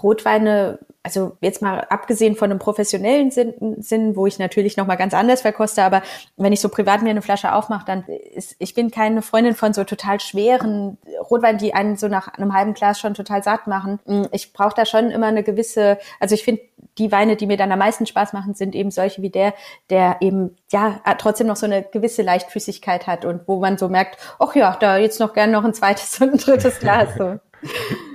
Rotweine, 0.00 0.80
also 1.04 1.36
jetzt 1.40 1.62
mal 1.62 1.86
abgesehen 1.88 2.34
von 2.34 2.50
einem 2.50 2.58
professionellen 2.58 3.30
Sinn, 3.30 3.76
Sinn 3.78 4.16
wo 4.16 4.26
ich 4.26 4.38
natürlich 4.38 4.76
noch 4.76 4.86
mal 4.86 4.96
ganz 4.96 5.14
anders 5.14 5.42
verkoste, 5.42 5.84
aber 5.84 6.02
wenn 6.36 6.52
ich 6.52 6.60
so 6.60 6.68
privat 6.68 7.02
mir 7.02 7.10
eine 7.10 7.22
Flasche 7.22 7.52
aufmache, 7.52 7.84
dann 7.86 8.04
ist, 8.34 8.56
ich 8.58 8.74
bin 8.74 8.90
keine 8.90 9.22
Freundin 9.22 9.54
von 9.54 9.72
so 9.72 9.84
total 9.84 10.18
schweren 10.18 10.98
Rotweinen, 11.30 11.58
die 11.58 11.74
einen 11.74 11.96
so 11.96 12.08
nach 12.08 12.28
einem 12.28 12.54
halben 12.54 12.74
Glas 12.74 12.98
schon 12.98 13.14
total 13.14 13.44
satt 13.44 13.68
machen. 13.68 14.00
Mm, 14.06 14.24
ich 14.32 14.52
brauche 14.52 14.74
da 14.74 14.84
schon 14.84 15.10
immer 15.10 15.26
eine 15.26 15.44
gewisse, 15.44 15.98
also 16.18 16.34
ich 16.34 16.42
finde 16.42 16.62
die 16.98 17.12
Weine, 17.12 17.36
die 17.36 17.46
mir 17.46 17.56
dann 17.56 17.70
am 17.70 17.78
meisten 17.78 18.06
Spaß 18.06 18.32
machen, 18.32 18.54
sind 18.54 18.74
eben 18.74 18.90
solche 18.90 19.22
wie 19.22 19.30
der, 19.30 19.54
der 19.90 20.16
eben 20.20 20.56
ja 20.72 21.00
trotzdem 21.18 21.46
noch 21.46 21.56
so 21.56 21.66
eine 21.66 21.82
gewisse 21.82 22.22
Leichtfüßigkeit 22.22 23.06
hat 23.06 23.24
und 23.24 23.46
wo 23.46 23.60
man 23.60 23.78
so 23.78 23.88
merkt, 23.88 24.18
ach 24.40 24.54
ja, 24.56 24.76
da 24.80 24.96
jetzt 24.96 25.20
noch 25.20 25.34
gern 25.34 25.52
noch 25.52 25.64
ein 25.64 25.74
zweites 25.74 26.18
und 26.20 26.32
ein 26.32 26.38
drittes 26.38 26.80
Glas 26.80 27.10
so. 27.16 27.38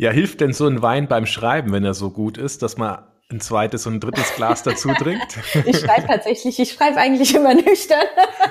Ja, 0.00 0.10
hilft 0.10 0.40
denn 0.40 0.54
so 0.54 0.66
ein 0.66 0.80
Wein 0.80 1.08
beim 1.08 1.26
Schreiben, 1.26 1.72
wenn 1.72 1.84
er 1.84 1.92
so 1.92 2.08
gut 2.08 2.38
ist, 2.38 2.62
dass 2.62 2.78
man 2.78 3.04
ein 3.30 3.38
zweites 3.38 3.86
und 3.86 3.96
ein 3.96 4.00
drittes 4.00 4.34
Glas 4.34 4.62
dazu 4.62 4.94
trinkt? 4.94 5.38
ich 5.66 5.78
schreibe 5.78 6.06
tatsächlich, 6.06 6.58
ich 6.58 6.72
schreibe 6.72 6.96
eigentlich 6.96 7.34
immer 7.34 7.52
nüchtern. 7.52 8.06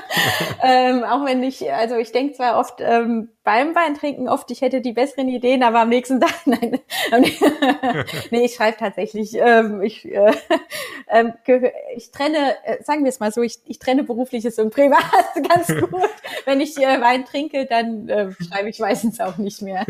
ähm, 0.64 1.04
auch 1.04 1.26
wenn 1.26 1.42
ich, 1.42 1.74
also 1.74 1.96
ich 1.96 2.12
denke 2.12 2.34
zwar 2.34 2.60
oft 2.60 2.82
ähm, 2.82 3.30
beim 3.50 3.74
Wein 3.74 3.96
trinken 3.96 4.30
oft, 4.30 4.52
ich 4.52 4.62
hätte 4.62 4.80
die 4.80 4.92
besseren 4.94 5.28
Ideen, 5.28 5.64
aber 5.64 5.80
am 5.80 5.90
nächsten 5.90 6.22
Tag, 6.22 6.46
nein. 6.46 6.80
nee, 8.30 8.46
ich 8.46 8.54
schreibe 8.54 8.78
tatsächlich, 8.78 9.34
ähm, 9.34 9.82
ich, 9.82 10.06
äh, 10.06 10.34
ähm, 11.10 11.34
ich 11.96 12.12
trenne, 12.12 12.38
äh, 12.64 12.84
sagen 12.84 13.04
wir 13.04 13.10
es 13.10 13.20
mal 13.20 13.32
so, 13.32 13.42
ich, 13.42 13.58
ich 13.66 13.80
trenne 13.80 14.04
berufliches 14.04 14.60
und 14.60 14.72
privat 14.72 15.02
ganz 15.50 15.68
gut. 15.68 16.12
Wenn 16.46 16.62
ich 16.62 16.78
äh, 16.78 17.02
Wein 17.02 17.26
trinke, 17.26 17.66
dann 17.66 18.08
äh, 18.08 18.32
schreibe 18.34 18.70
ich 18.70 18.78
meistens 18.78 19.20
auch 19.20 19.38
nicht 19.38 19.64
mehr. 19.64 19.84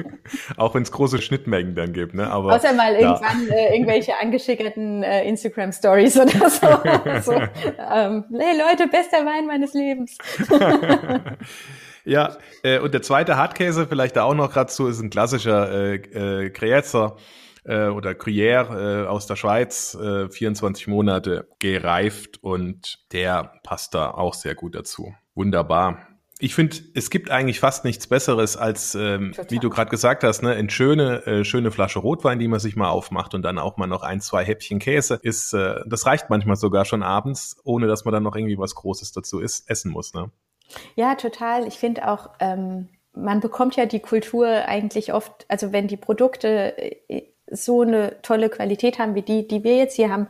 Auch 0.55 0.73
wenn 0.73 0.83
es 0.83 0.93
große 0.93 1.21
Schnittmengen 1.21 1.75
dann 1.75 1.91
gibt, 1.91 2.13
ne? 2.13 2.31
Aber, 2.31 2.55
Außer 2.55 2.71
mal 2.71 2.93
ja. 2.93 2.99
irgendwann 2.99 3.49
äh, 3.49 3.73
irgendwelche 3.73 4.13
angeschickerten 4.21 5.03
äh, 5.03 5.27
Instagram-Stories 5.27 6.17
oder 6.17 6.49
so. 6.49 6.67
so 7.23 7.33
ähm, 7.33 8.23
hey 8.39 8.57
Leute, 8.57 8.87
bester 8.89 9.25
Wein 9.25 9.47
meines 9.47 9.73
Lebens. 9.73 10.17
Ja, 12.05 12.37
äh, 12.63 12.79
und 12.79 12.93
der 12.93 13.01
zweite 13.01 13.37
Hartkäse, 13.37 13.87
vielleicht 13.87 14.15
da 14.15 14.23
auch 14.23 14.33
noch 14.33 14.51
gerade 14.51 14.71
zu, 14.71 14.87
ist 14.87 14.99
ein 14.99 15.09
klassischer 15.09 15.71
äh, 15.71 15.95
äh, 15.95 16.49
Kreazer 16.49 17.17
äh, 17.63 17.87
oder 17.87 18.11
Gruyère 18.11 19.03
äh, 19.03 19.07
aus 19.07 19.27
der 19.27 19.35
Schweiz, 19.35 19.95
äh, 19.95 20.29
24 20.29 20.87
Monate 20.87 21.47
gereift 21.59 22.41
und 22.41 22.99
der 23.11 23.53
passt 23.63 23.93
da 23.93 24.11
auch 24.11 24.33
sehr 24.33 24.55
gut 24.55 24.75
dazu. 24.75 25.13
Wunderbar. 25.35 26.07
Ich 26.41 26.55
finde, 26.55 26.77
es 26.95 27.09
gibt 27.09 27.31
eigentlich 27.31 27.59
fast 27.59 27.83
nichts 27.83 28.07
Besseres 28.07 28.55
als, 28.55 28.95
ähm, 28.95 29.33
wie 29.49 29.59
du 29.59 29.69
gerade 29.69 29.91
gesagt 29.91 30.23
hast, 30.23 30.41
ne, 30.41 30.53
eine 30.53 30.69
schöne, 30.69 31.25
äh, 31.25 31.43
schöne 31.43 31.69
Flasche 31.69 31.99
Rotwein, 31.99 32.39
die 32.39 32.47
man 32.47 32.61
sich 32.61 32.77
mal 32.77 32.87
aufmacht 32.87 33.33
und 33.33 33.41
dann 33.41 33.59
auch 33.59 33.75
mal 33.75 33.87
noch 33.87 34.03
ein, 34.03 34.21
zwei 34.21 34.45
Häppchen 34.45 34.79
Käse. 34.79 35.19
Ist, 35.21 35.53
äh, 35.53 35.81
das 35.85 36.05
reicht 36.05 36.29
manchmal 36.29 36.55
sogar 36.55 36.85
schon 36.85 37.03
abends, 37.03 37.57
ohne 37.65 37.87
dass 37.87 38.05
man 38.05 38.13
dann 38.13 38.23
noch 38.23 38.37
irgendwie 38.37 38.57
was 38.57 38.73
Großes 38.73 39.11
dazu 39.11 39.39
ist, 39.39 39.69
essen 39.69 39.91
muss. 39.91 40.13
Ne? 40.13 40.31
Ja, 40.95 41.15
total. 41.15 41.67
Ich 41.67 41.79
finde 41.79 42.07
auch, 42.07 42.29
ähm, 42.39 42.89
man 43.13 43.39
bekommt 43.39 43.75
ja 43.75 43.85
die 43.85 43.99
Kultur 43.99 44.47
eigentlich 44.47 45.13
oft, 45.13 45.45
also 45.47 45.71
wenn 45.71 45.87
die 45.87 45.97
Produkte 45.97 46.77
äh, 47.09 47.23
so 47.51 47.81
eine 47.81 48.21
tolle 48.21 48.49
Qualität 48.49 48.99
haben 48.99 49.15
wie 49.15 49.23
die, 49.23 49.47
die 49.47 49.63
wir 49.63 49.77
jetzt 49.77 49.95
hier 49.95 50.11
haben, 50.11 50.27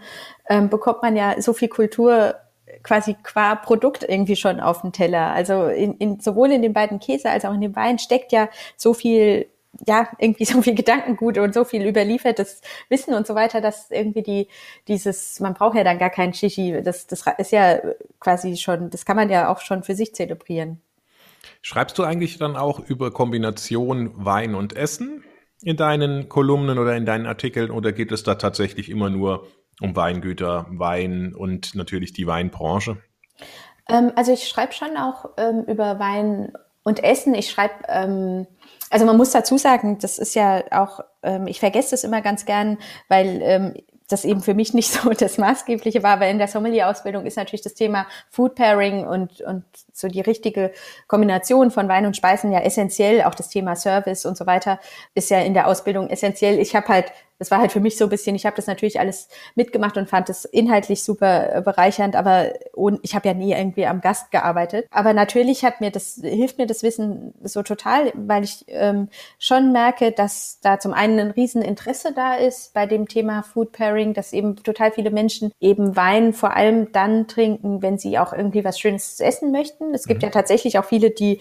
ähm, 0.49 0.69
bekommt 0.69 1.01
man 1.01 1.15
ja 1.15 1.41
so 1.41 1.53
viel 1.53 1.67
Kultur 1.67 2.35
quasi 2.83 3.15
qua 3.23 3.55
Produkt 3.55 4.05
irgendwie 4.07 4.35
schon 4.35 4.59
auf 4.59 4.81
dem 4.81 4.91
Teller. 4.91 5.33
Also 5.33 5.67
in, 5.67 5.95
in, 5.97 6.19
sowohl 6.19 6.51
in 6.51 6.61
den 6.61 6.73
beiden 6.73 6.99
Käse 6.99 7.29
als 7.29 7.45
auch 7.45 7.53
in 7.53 7.61
dem 7.61 7.75
Wein 7.75 7.99
steckt 7.99 8.31
ja 8.31 8.49
so 8.77 8.93
viel 8.93 9.47
ja, 9.87 10.09
irgendwie 10.17 10.45
so 10.45 10.61
viel 10.61 10.75
Gedankengut 10.75 11.37
und 11.37 11.53
so 11.53 11.63
viel 11.63 11.85
überliefertes 11.85 12.61
Wissen 12.89 13.13
und 13.13 13.27
so 13.27 13.35
weiter, 13.35 13.61
dass 13.61 13.91
irgendwie 13.91 14.23
die, 14.23 14.47
dieses, 14.87 15.39
man 15.39 15.53
braucht 15.53 15.77
ja 15.77 15.83
dann 15.83 15.99
gar 15.99 16.09
keinen 16.09 16.33
Shishi, 16.33 16.81
das, 16.83 17.07
das 17.07 17.25
ist 17.37 17.51
ja 17.51 17.79
quasi 18.19 18.57
schon, 18.57 18.89
das 18.89 19.05
kann 19.05 19.15
man 19.15 19.29
ja 19.29 19.51
auch 19.51 19.61
schon 19.61 19.83
für 19.83 19.95
sich 19.95 20.13
zelebrieren. 20.15 20.81
Schreibst 21.61 21.97
du 21.97 22.03
eigentlich 22.03 22.37
dann 22.37 22.55
auch 22.55 22.79
über 22.79 23.11
Kombination 23.11 24.11
Wein 24.15 24.55
und 24.55 24.75
Essen 24.75 25.23
in 25.61 25.77
deinen 25.77 26.29
Kolumnen 26.29 26.79
oder 26.79 26.95
in 26.95 27.05
deinen 27.05 27.25
Artikeln 27.25 27.71
oder 27.71 27.91
geht 27.91 28.11
es 28.11 28.23
da 28.23 28.35
tatsächlich 28.35 28.89
immer 28.89 29.09
nur 29.09 29.47
um 29.81 29.95
Weingüter, 29.95 30.67
Wein 30.69 31.33
und 31.35 31.75
natürlich 31.75 32.13
die 32.13 32.27
Weinbranche? 32.27 32.97
Ähm, 33.87 34.11
also 34.15 34.31
ich 34.31 34.47
schreibe 34.47 34.73
schon 34.73 34.95
auch 34.97 35.31
ähm, 35.37 35.63
über 35.67 35.99
Wein 35.99 36.53
und 36.83 37.03
Essen. 37.03 37.33
Ich 37.33 37.49
schreibe 37.49 37.73
ähm, 37.87 38.47
also 38.89 39.05
man 39.05 39.17
muss 39.17 39.31
dazu 39.31 39.57
sagen, 39.57 39.99
das 39.99 40.17
ist 40.17 40.35
ja 40.35 40.63
auch, 40.71 41.01
ähm, 41.23 41.47
ich 41.47 41.59
vergesse 41.59 41.91
das 41.91 42.03
immer 42.03 42.21
ganz 42.21 42.45
gern, 42.45 42.77
weil 43.07 43.41
ähm, 43.43 43.73
das 44.09 44.25
eben 44.25 44.41
für 44.41 44.53
mich 44.53 44.73
nicht 44.73 44.91
so 44.93 45.11
das 45.11 45.37
Maßgebliche 45.37 46.03
war, 46.03 46.19
weil 46.19 46.31
in 46.31 46.39
der 46.39 46.47
Sommelier-Ausbildung 46.47 47.25
ist 47.25 47.37
natürlich 47.37 47.61
das 47.61 47.75
Thema 47.75 48.07
Food 48.29 48.55
Pairing 48.55 49.05
und, 49.05 49.41
und 49.41 49.63
so 49.93 50.07
die 50.07 50.21
richtige 50.21 50.71
Kombination 51.07 51.71
von 51.71 51.87
Wein 51.87 52.05
und 52.05 52.17
Speisen 52.17 52.51
ja 52.51 52.59
essentiell. 52.59 53.23
Auch 53.23 53.35
das 53.35 53.49
Thema 53.49 53.75
Service 53.75 54.25
und 54.25 54.37
so 54.37 54.45
weiter 54.45 54.79
ist 55.13 55.29
ja 55.29 55.39
in 55.39 55.53
der 55.53 55.67
Ausbildung 55.67 56.09
essentiell. 56.09 56.59
Ich 56.59 56.75
habe 56.75 56.87
halt 56.87 57.11
das 57.39 57.51
war 57.51 57.59
halt 57.59 57.71
für 57.71 57.79
mich 57.79 57.97
so 57.97 58.05
ein 58.05 58.09
bisschen, 58.09 58.35
ich 58.35 58.45
habe 58.45 58.57
das 58.57 58.67
natürlich 58.67 58.99
alles 58.99 59.29
mitgemacht 59.55 59.97
und 59.97 60.09
fand 60.09 60.29
es 60.29 60.43
inhaltlich 60.45 61.03
super 61.03 61.55
äh, 61.55 61.61
bereichernd, 61.61 62.15
aber 62.15 62.53
ich 63.01 63.15
habe 63.15 63.27
ja 63.29 63.33
nie 63.33 63.53
irgendwie 63.53 63.85
am 63.85 64.01
Gast 64.01 64.29
gearbeitet. 64.31 64.87
Aber 64.91 65.13
natürlich 65.13 65.63
hat 65.63 65.79
mir 65.79 65.89
das, 65.89 66.19
hilft 66.21 66.57
mir 66.57 66.67
das 66.67 66.83
Wissen 66.83 67.33
so 67.41 67.63
total, 67.63 68.11
weil 68.13 68.43
ich 68.43 68.65
ähm, 68.67 69.07
schon 69.39 69.71
merke, 69.71 70.11
dass 70.11 70.59
da 70.61 70.79
zum 70.79 70.93
einen 70.93 71.19
ein 71.19 71.31
Rieseninteresse 71.31 72.13
da 72.13 72.35
ist 72.35 72.73
bei 72.73 72.85
dem 72.85 73.07
Thema 73.07 73.41
Food 73.41 73.71
Pairing, 73.71 74.13
dass 74.13 74.33
eben 74.33 74.57
total 74.57 74.91
viele 74.91 75.09
Menschen 75.09 75.51
eben 75.61 75.95
Wein 75.95 76.33
vor 76.33 76.55
allem 76.55 76.91
dann 76.91 77.27
trinken, 77.27 77.81
wenn 77.81 77.97
sie 77.97 78.19
auch 78.19 78.33
irgendwie 78.33 78.65
was 78.65 78.77
Schönes 78.77 79.19
essen 79.21 79.51
möchten. 79.51 79.93
Es 79.93 80.07
gibt 80.07 80.21
mhm. 80.21 80.27
ja 80.27 80.31
tatsächlich 80.31 80.77
auch 80.77 80.85
viele, 80.85 81.09
die 81.09 81.39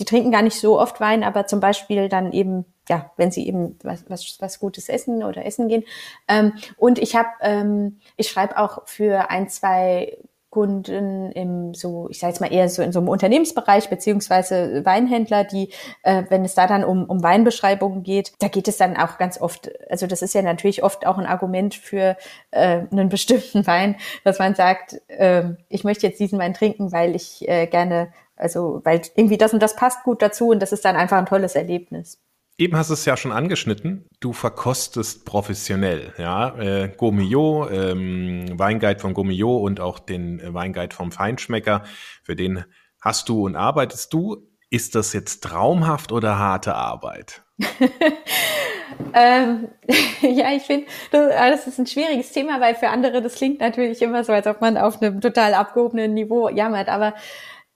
die 0.00 0.04
trinken 0.04 0.32
gar 0.32 0.42
nicht 0.42 0.58
so 0.58 0.80
oft 0.80 1.00
Wein, 1.00 1.22
aber 1.22 1.46
zum 1.46 1.60
Beispiel 1.60 2.08
dann 2.08 2.32
eben, 2.32 2.64
ja, 2.88 3.10
wenn 3.16 3.30
sie 3.30 3.46
eben 3.46 3.78
was, 3.82 4.08
was, 4.08 4.36
was 4.40 4.58
Gutes 4.58 4.88
essen 4.88 5.22
oder 5.22 5.46
essen 5.46 5.68
gehen. 5.68 5.84
Ähm, 6.28 6.54
und 6.76 6.98
ich 6.98 7.14
habe, 7.14 7.28
ähm, 7.40 8.00
ich 8.16 8.28
schreibe 8.28 8.58
auch 8.58 8.86
für 8.86 9.30
ein, 9.30 9.48
zwei 9.48 10.18
Kunden 10.54 11.32
im 11.32 11.74
so, 11.74 12.08
ich 12.10 12.20
sage 12.20 12.32
jetzt 12.32 12.40
mal 12.40 12.52
eher 12.52 12.68
so 12.68 12.80
in 12.80 12.92
so 12.92 13.00
einem 13.00 13.08
Unternehmensbereich 13.08 13.90
beziehungsweise 13.90 14.84
Weinhändler, 14.84 15.42
die, 15.42 15.70
äh, 16.04 16.22
wenn 16.28 16.44
es 16.44 16.54
da 16.54 16.68
dann 16.68 16.84
um, 16.84 17.04
um 17.06 17.24
Weinbeschreibungen 17.24 18.04
geht, 18.04 18.32
da 18.38 18.46
geht 18.46 18.68
es 18.68 18.76
dann 18.76 18.96
auch 18.96 19.18
ganz 19.18 19.40
oft, 19.40 19.68
also 19.90 20.06
das 20.06 20.22
ist 20.22 20.32
ja 20.32 20.42
natürlich 20.42 20.84
oft 20.84 21.06
auch 21.06 21.18
ein 21.18 21.26
Argument 21.26 21.74
für 21.74 22.16
äh, 22.52 22.82
einen 22.90 23.08
bestimmten 23.08 23.66
Wein, 23.66 23.96
dass 24.22 24.38
man 24.38 24.54
sagt, 24.54 25.02
äh, 25.08 25.42
ich 25.68 25.82
möchte 25.82 26.06
jetzt 26.06 26.20
diesen 26.20 26.38
Wein 26.38 26.54
trinken, 26.54 26.92
weil 26.92 27.16
ich 27.16 27.48
äh, 27.48 27.66
gerne 27.66 28.12
also, 28.36 28.80
weil 28.84 29.00
irgendwie 29.14 29.38
das 29.38 29.52
und 29.52 29.62
das 29.62 29.76
passt 29.76 30.02
gut 30.02 30.20
dazu 30.20 30.48
und 30.48 30.60
das 30.60 30.72
ist 30.72 30.84
dann 30.84 30.96
einfach 30.96 31.18
ein 31.18 31.26
tolles 31.26 31.54
Erlebnis. 31.54 32.20
Eben 32.56 32.76
hast 32.76 32.90
du 32.90 32.94
es 32.94 33.04
ja 33.04 33.16
schon 33.16 33.32
angeschnitten. 33.32 34.06
Du 34.20 34.32
verkostest 34.32 35.24
professionell, 35.24 36.12
ja. 36.18 36.56
Äh, 36.56 36.88
Gourmillot, 36.96 37.70
ähm, 37.72 38.56
Weinguide 38.56 39.00
von 39.00 39.12
Gourmillot 39.12 39.62
und 39.62 39.80
auch 39.80 39.98
den 39.98 40.40
Weinguide 40.54 40.94
vom 40.94 41.10
Feinschmecker. 41.10 41.82
Für 42.22 42.36
den 42.36 42.64
hast 43.00 43.28
du 43.28 43.44
und 43.46 43.56
arbeitest 43.56 44.12
du. 44.12 44.48
Ist 44.70 44.94
das 44.94 45.12
jetzt 45.12 45.42
traumhaft 45.42 46.12
oder 46.12 46.38
harte 46.38 46.74
Arbeit? 46.74 47.42
ähm, 49.14 49.68
ja, 50.22 50.52
ich 50.52 50.62
finde, 50.62 50.86
das, 51.10 51.34
das 51.34 51.66
ist 51.66 51.78
ein 51.78 51.86
schwieriges 51.86 52.30
Thema, 52.30 52.60
weil 52.60 52.76
für 52.76 52.88
andere 52.88 53.20
das 53.20 53.34
klingt 53.34 53.60
natürlich 53.60 54.00
immer 54.00 54.22
so, 54.22 54.32
als 54.32 54.46
ob 54.46 54.60
man 54.60 54.76
auf 54.76 55.02
einem 55.02 55.20
total 55.20 55.54
abgehobenen 55.54 56.14
Niveau 56.14 56.48
jammert. 56.48 56.88
Aber 56.88 57.14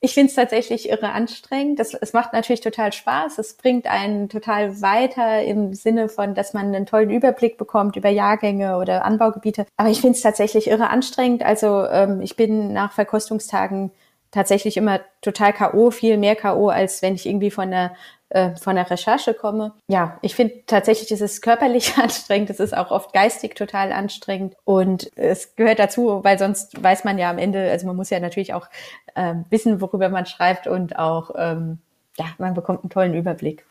ich 0.00 0.14
finde 0.14 0.28
es 0.28 0.34
tatsächlich 0.34 0.88
irre 0.88 1.10
anstrengend. 1.10 1.80
Das, 1.80 1.92
es 1.92 2.12
macht 2.12 2.32
natürlich 2.32 2.60
total 2.60 2.92
Spaß. 2.92 3.38
Es 3.38 3.54
bringt 3.54 3.86
einen 3.86 4.28
total 4.28 4.80
weiter 4.80 5.42
im 5.42 5.74
Sinne 5.74 6.08
von, 6.08 6.34
dass 6.34 6.54
man 6.54 6.66
einen 6.66 6.86
tollen 6.86 7.10
Überblick 7.10 7.58
bekommt 7.58 7.96
über 7.96 8.08
Jahrgänge 8.08 8.78
oder 8.78 9.04
Anbaugebiete. 9.04 9.66
Aber 9.76 9.88
ich 9.88 10.00
finde 10.00 10.16
es 10.16 10.22
tatsächlich 10.22 10.68
irre 10.68 10.90
anstrengend. 10.90 11.42
Also 11.42 11.84
ähm, 11.86 12.20
ich 12.20 12.36
bin 12.36 12.72
nach 12.72 12.92
Verkostungstagen 12.92 13.90
tatsächlich 14.30 14.76
immer 14.76 15.00
total 15.20 15.52
K.O., 15.52 15.90
viel 15.90 16.16
mehr 16.16 16.36
K.O., 16.36 16.68
als 16.68 17.02
wenn 17.02 17.14
ich 17.14 17.26
irgendwie 17.26 17.50
von 17.50 17.70
der 17.70 17.92
äh, 18.30 18.54
von 18.56 18.76
der 18.76 18.90
Recherche 18.90 19.34
komme. 19.34 19.72
Ja, 19.88 20.18
ich 20.22 20.34
finde 20.34 20.62
tatsächlich, 20.66 21.10
es 21.12 21.20
ist 21.20 21.42
körperlich 21.42 21.96
anstrengend, 22.02 22.50
es 22.50 22.60
ist 22.60 22.76
auch 22.76 22.90
oft 22.90 23.12
geistig 23.12 23.54
total 23.54 23.92
anstrengend 23.92 24.54
und 24.64 25.10
es 25.16 25.56
gehört 25.56 25.78
dazu, 25.78 26.22
weil 26.22 26.38
sonst 26.38 26.82
weiß 26.82 27.04
man 27.04 27.18
ja 27.18 27.30
am 27.30 27.38
Ende, 27.38 27.70
also 27.70 27.86
man 27.86 27.96
muss 27.96 28.10
ja 28.10 28.20
natürlich 28.20 28.54
auch 28.54 28.68
ähm, 29.16 29.44
wissen, 29.50 29.80
worüber 29.80 30.08
man 30.08 30.26
schreibt 30.26 30.66
und 30.66 30.98
auch, 30.98 31.30
ähm, 31.36 31.78
ja, 32.18 32.26
man 32.38 32.54
bekommt 32.54 32.80
einen 32.82 32.90
tollen 32.90 33.14
Überblick. 33.14 33.64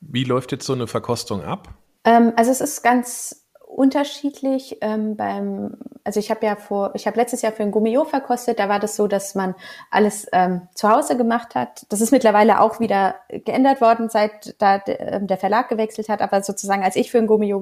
Wie 0.00 0.24
läuft 0.24 0.52
jetzt 0.52 0.66
so 0.66 0.72
eine 0.72 0.86
Verkostung 0.86 1.44
ab? 1.44 1.68
Ähm, 2.04 2.32
also 2.36 2.50
es 2.50 2.60
ist 2.60 2.82
ganz 2.82 3.39
unterschiedlich. 3.70 4.78
Ähm, 4.80 5.16
beim, 5.16 5.76
also 6.04 6.20
ich 6.20 6.30
habe 6.30 6.44
ja 6.44 6.56
vor, 6.56 6.90
ich 6.94 7.06
habe 7.06 7.16
letztes 7.16 7.42
Jahr 7.42 7.52
für 7.52 7.62
ein 7.62 7.70
Gummio 7.70 8.04
verkostet. 8.04 8.58
Da 8.58 8.68
war 8.68 8.80
das 8.80 8.96
so, 8.96 9.06
dass 9.06 9.34
man 9.34 9.54
alles 9.90 10.26
ähm, 10.32 10.62
zu 10.74 10.90
Hause 10.90 11.16
gemacht 11.16 11.54
hat. 11.54 11.86
Das 11.88 12.00
ist 12.00 12.10
mittlerweile 12.10 12.60
auch 12.60 12.80
wieder 12.80 13.16
geändert 13.28 13.80
worden, 13.80 14.08
seit 14.08 14.54
da 14.58 14.82
ähm, 14.86 15.26
der 15.26 15.38
Verlag 15.38 15.68
gewechselt 15.68 16.08
hat. 16.08 16.20
Aber 16.20 16.42
sozusagen, 16.42 16.82
als 16.82 16.96
ich 16.96 17.10
für 17.10 17.18
ein 17.18 17.26
Gummio 17.26 17.60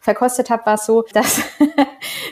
verkostet 0.00 0.50
habe, 0.50 0.66
war 0.66 0.74
es 0.74 0.86
so, 0.86 1.02
dass 1.12 1.42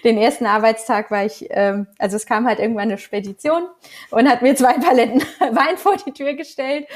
den 0.05 0.17
ersten 0.17 0.47
Arbeitstag 0.47 1.11
war 1.11 1.25
ich, 1.25 1.47
ähm, 1.51 1.89
also 1.99 2.17
es 2.17 2.27
kam 2.27 2.47
halt 2.47 2.59
irgendwann 2.59 2.85
eine 2.85 2.99
Spedition 2.99 3.65
und 4.11 4.29
hat 4.29 4.43
mir 4.43 4.55
zwei 4.55 4.75
Paletten 4.75 5.21
Wein 5.41 5.77
vor 5.77 5.97
die 5.97 6.13
Tür 6.13 6.35
gestellt. 6.35 6.87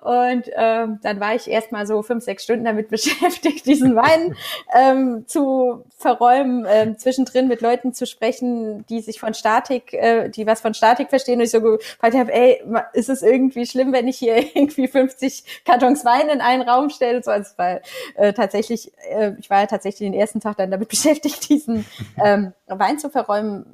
Und 0.00 0.44
ähm, 0.54 1.00
dann 1.02 1.20
war 1.20 1.34
ich 1.34 1.48
erst 1.48 1.72
mal 1.72 1.86
so 1.86 2.02
fünf, 2.02 2.24
sechs 2.24 2.44
Stunden 2.44 2.64
damit 2.64 2.88
beschäftigt, 2.90 3.66
diesen 3.66 3.96
Wein 3.96 4.36
ähm, 4.74 5.24
zu 5.26 5.55
verräumen, 5.96 6.64
äh, 6.64 6.96
zwischendrin 6.96 7.48
mit 7.48 7.60
Leuten 7.60 7.92
zu 7.92 8.06
sprechen, 8.06 8.84
die 8.86 9.00
sich 9.00 9.20
von 9.20 9.34
Statik, 9.34 9.92
äh, 9.92 10.28
die 10.28 10.46
was 10.46 10.60
von 10.60 10.74
Statik 10.74 11.10
verstehen. 11.10 11.38
Und 11.38 11.44
ich 11.44 11.50
so 11.50 11.60
gefragt 11.60 12.14
habe, 12.14 12.32
ey, 12.32 12.62
ist 12.92 13.08
es 13.08 13.22
irgendwie 13.22 13.66
schlimm, 13.66 13.92
wenn 13.92 14.08
ich 14.08 14.18
hier 14.18 14.36
irgendwie 14.54 14.88
50 14.88 15.62
Kartons 15.64 16.04
Wein 16.04 16.28
in 16.28 16.40
einen 16.40 16.62
Raum 16.62 16.90
stelle? 16.90 17.22
So, 17.22 17.30
also, 17.30 17.52
weil 17.56 17.82
äh, 18.16 18.32
tatsächlich, 18.32 18.92
äh, 19.10 19.32
ich 19.38 19.50
war 19.50 19.60
ja 19.60 19.66
tatsächlich 19.66 20.10
den 20.10 20.18
ersten 20.18 20.40
Tag 20.40 20.56
dann 20.56 20.70
damit 20.70 20.88
beschäftigt, 20.96 21.48
diesen 21.48 21.86
ähm, 22.22 22.52
Wein 22.66 22.98
zu 22.98 23.10
verräumen. 23.10 23.66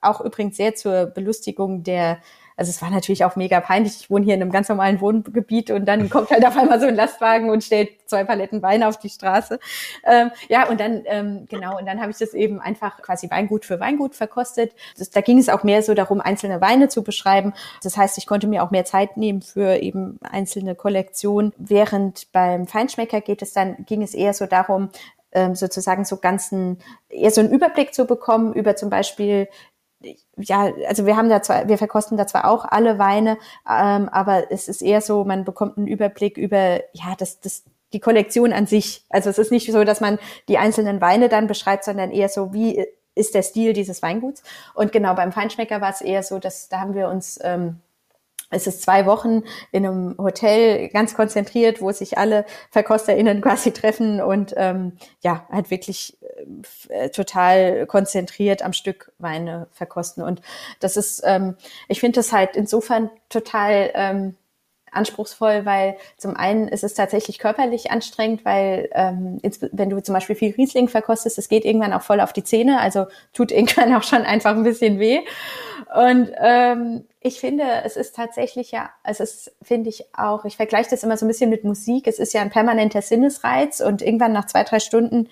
Auch 0.00 0.20
übrigens 0.20 0.56
sehr 0.56 0.74
zur 0.74 1.06
Belustigung 1.06 1.82
der 1.82 2.18
also 2.56 2.70
es 2.70 2.80
war 2.80 2.90
natürlich 2.90 3.24
auch 3.24 3.36
mega 3.36 3.60
peinlich. 3.60 4.00
Ich 4.00 4.10
wohne 4.10 4.24
hier 4.24 4.34
in 4.34 4.40
einem 4.40 4.50
ganz 4.50 4.68
normalen 4.68 5.00
Wohngebiet 5.00 5.70
und 5.70 5.84
dann 5.84 6.08
kommt 6.08 6.30
halt 6.30 6.44
auf 6.46 6.56
einmal 6.56 6.80
so 6.80 6.86
ein 6.86 6.94
Lastwagen 6.94 7.50
und 7.50 7.62
stellt 7.62 7.90
zwei 8.06 8.24
Paletten 8.24 8.62
Wein 8.62 8.82
auf 8.82 8.98
die 8.98 9.10
Straße. 9.10 9.58
Ähm, 10.04 10.30
ja, 10.48 10.68
und 10.68 10.80
dann, 10.80 11.02
ähm, 11.04 11.46
genau, 11.50 11.78
und 11.78 11.86
dann 11.86 12.00
habe 12.00 12.10
ich 12.10 12.18
das 12.18 12.32
eben 12.32 12.60
einfach 12.60 13.02
quasi 13.02 13.30
Weingut 13.30 13.64
für 13.66 13.78
Weingut 13.78 14.14
verkostet. 14.14 14.72
Das, 14.98 15.10
da 15.10 15.20
ging 15.20 15.38
es 15.38 15.48
auch 15.48 15.64
mehr 15.64 15.82
so 15.82 15.92
darum, 15.92 16.20
einzelne 16.20 16.60
Weine 16.60 16.88
zu 16.88 17.02
beschreiben. 17.02 17.52
Das 17.82 17.96
heißt, 17.96 18.16
ich 18.16 18.26
konnte 18.26 18.46
mir 18.46 18.62
auch 18.62 18.70
mehr 18.70 18.86
Zeit 18.86 19.16
nehmen 19.16 19.42
für 19.42 19.76
eben 19.76 20.18
einzelne 20.22 20.74
Kollektionen. 20.74 21.52
Während 21.58 22.32
beim 22.32 22.66
Feinschmecker 22.66 23.20
geht 23.20 23.42
es 23.42 23.52
dann, 23.52 23.84
ging 23.84 24.02
es 24.02 24.14
eher 24.14 24.32
so 24.32 24.46
darum, 24.46 24.90
ähm, 25.32 25.54
sozusagen 25.54 26.04
so 26.04 26.16
ganzen, 26.16 26.78
eher 27.10 27.30
so 27.30 27.42
einen 27.42 27.50
Überblick 27.50 27.92
zu 27.92 28.06
bekommen 28.06 28.54
über 28.54 28.76
zum 28.76 28.88
Beispiel 28.88 29.48
ja, 30.36 30.72
also 30.86 31.06
wir 31.06 31.16
haben 31.16 31.28
da 31.28 31.42
zwar, 31.42 31.68
wir 31.68 31.78
verkosten 31.78 32.16
da 32.16 32.26
zwar 32.26 32.46
auch 32.46 32.64
alle 32.64 32.98
Weine, 32.98 33.38
ähm, 33.68 34.08
aber 34.08 34.50
es 34.50 34.68
ist 34.68 34.82
eher 34.82 35.00
so, 35.00 35.24
man 35.24 35.44
bekommt 35.44 35.78
einen 35.78 35.86
Überblick 35.86 36.36
über, 36.36 36.80
ja, 36.92 37.14
das, 37.18 37.40
das, 37.40 37.64
die 37.92 38.00
Kollektion 38.00 38.52
an 38.52 38.66
sich. 38.66 39.04
Also 39.10 39.30
es 39.30 39.38
ist 39.38 39.50
nicht 39.50 39.70
so, 39.70 39.84
dass 39.84 40.00
man 40.00 40.18
die 40.48 40.58
einzelnen 40.58 41.00
Weine 41.00 41.28
dann 41.28 41.46
beschreibt, 41.46 41.84
sondern 41.84 42.10
eher 42.10 42.28
so, 42.28 42.52
wie 42.52 42.84
ist 43.14 43.34
der 43.34 43.42
Stil 43.42 43.72
dieses 43.72 44.02
Weinguts. 44.02 44.42
Und 44.74 44.92
genau 44.92 45.14
beim 45.14 45.32
Feinschmecker 45.32 45.80
war 45.80 45.90
es 45.90 46.02
eher 46.02 46.22
so, 46.22 46.38
dass 46.38 46.68
da 46.68 46.80
haben 46.80 46.94
wir 46.94 47.08
uns 47.08 47.38
ähm, 47.42 47.80
es 48.50 48.66
ist 48.66 48.82
zwei 48.82 49.06
Wochen 49.06 49.42
in 49.72 49.86
einem 49.86 50.14
Hotel 50.18 50.88
ganz 50.88 51.14
konzentriert, 51.14 51.80
wo 51.80 51.90
sich 51.92 52.18
alle 52.18 52.44
VerkosterInnen 52.70 53.40
quasi 53.42 53.72
treffen 53.72 54.20
und 54.20 54.54
ähm, 54.56 54.92
ja, 55.22 55.46
halt 55.50 55.70
wirklich 55.70 56.18
äh, 56.88 57.10
total 57.10 57.86
konzentriert 57.86 58.62
am 58.62 58.72
Stück 58.72 59.12
Weine 59.18 59.68
verkosten. 59.72 60.22
Und 60.22 60.40
das 60.80 60.96
ist, 60.96 61.22
ähm, 61.24 61.56
ich 61.88 62.00
finde 62.00 62.16
das 62.16 62.32
halt 62.32 62.56
insofern 62.56 63.10
total 63.28 63.90
ähm, 63.94 64.36
anspruchsvoll, 64.92 65.64
weil 65.64 65.96
zum 66.16 66.36
einen 66.36 66.68
ist 66.68 66.84
es 66.84 66.94
tatsächlich 66.94 67.38
körperlich 67.38 67.90
anstrengend, 67.90 68.44
weil 68.44 68.88
ähm, 68.92 69.40
wenn 69.72 69.90
du 69.90 70.02
zum 70.02 70.14
Beispiel 70.14 70.36
viel 70.36 70.54
Riesling 70.54 70.88
verkostest, 70.88 71.38
es 71.38 71.48
geht 71.48 71.64
irgendwann 71.64 71.92
auch 71.92 72.02
voll 72.02 72.20
auf 72.20 72.32
die 72.32 72.44
Zähne, 72.44 72.80
also 72.80 73.06
tut 73.32 73.52
irgendwann 73.52 73.94
auch 73.96 74.02
schon 74.02 74.22
einfach 74.22 74.56
ein 74.56 74.62
bisschen 74.62 74.98
weh. 74.98 75.20
Und 75.94 76.32
ähm, 76.38 77.04
ich 77.20 77.40
finde, 77.40 77.64
es 77.84 77.96
ist 77.96 78.16
tatsächlich 78.16 78.70
ja, 78.70 78.90
es 79.04 79.20
ist, 79.20 79.52
finde 79.62 79.90
ich 79.90 80.04
auch, 80.16 80.44
ich 80.44 80.56
vergleiche 80.56 80.90
das 80.90 81.02
immer 81.02 81.16
so 81.16 81.24
ein 81.24 81.28
bisschen 81.28 81.50
mit 81.50 81.64
Musik. 81.64 82.06
Es 82.06 82.18
ist 82.18 82.32
ja 82.32 82.40
ein 82.40 82.50
permanenter 82.50 83.02
Sinnesreiz 83.02 83.80
und 83.80 84.02
irgendwann 84.02 84.32
nach 84.32 84.46
zwei, 84.46 84.64
drei 84.64 84.80
Stunden 84.80 85.28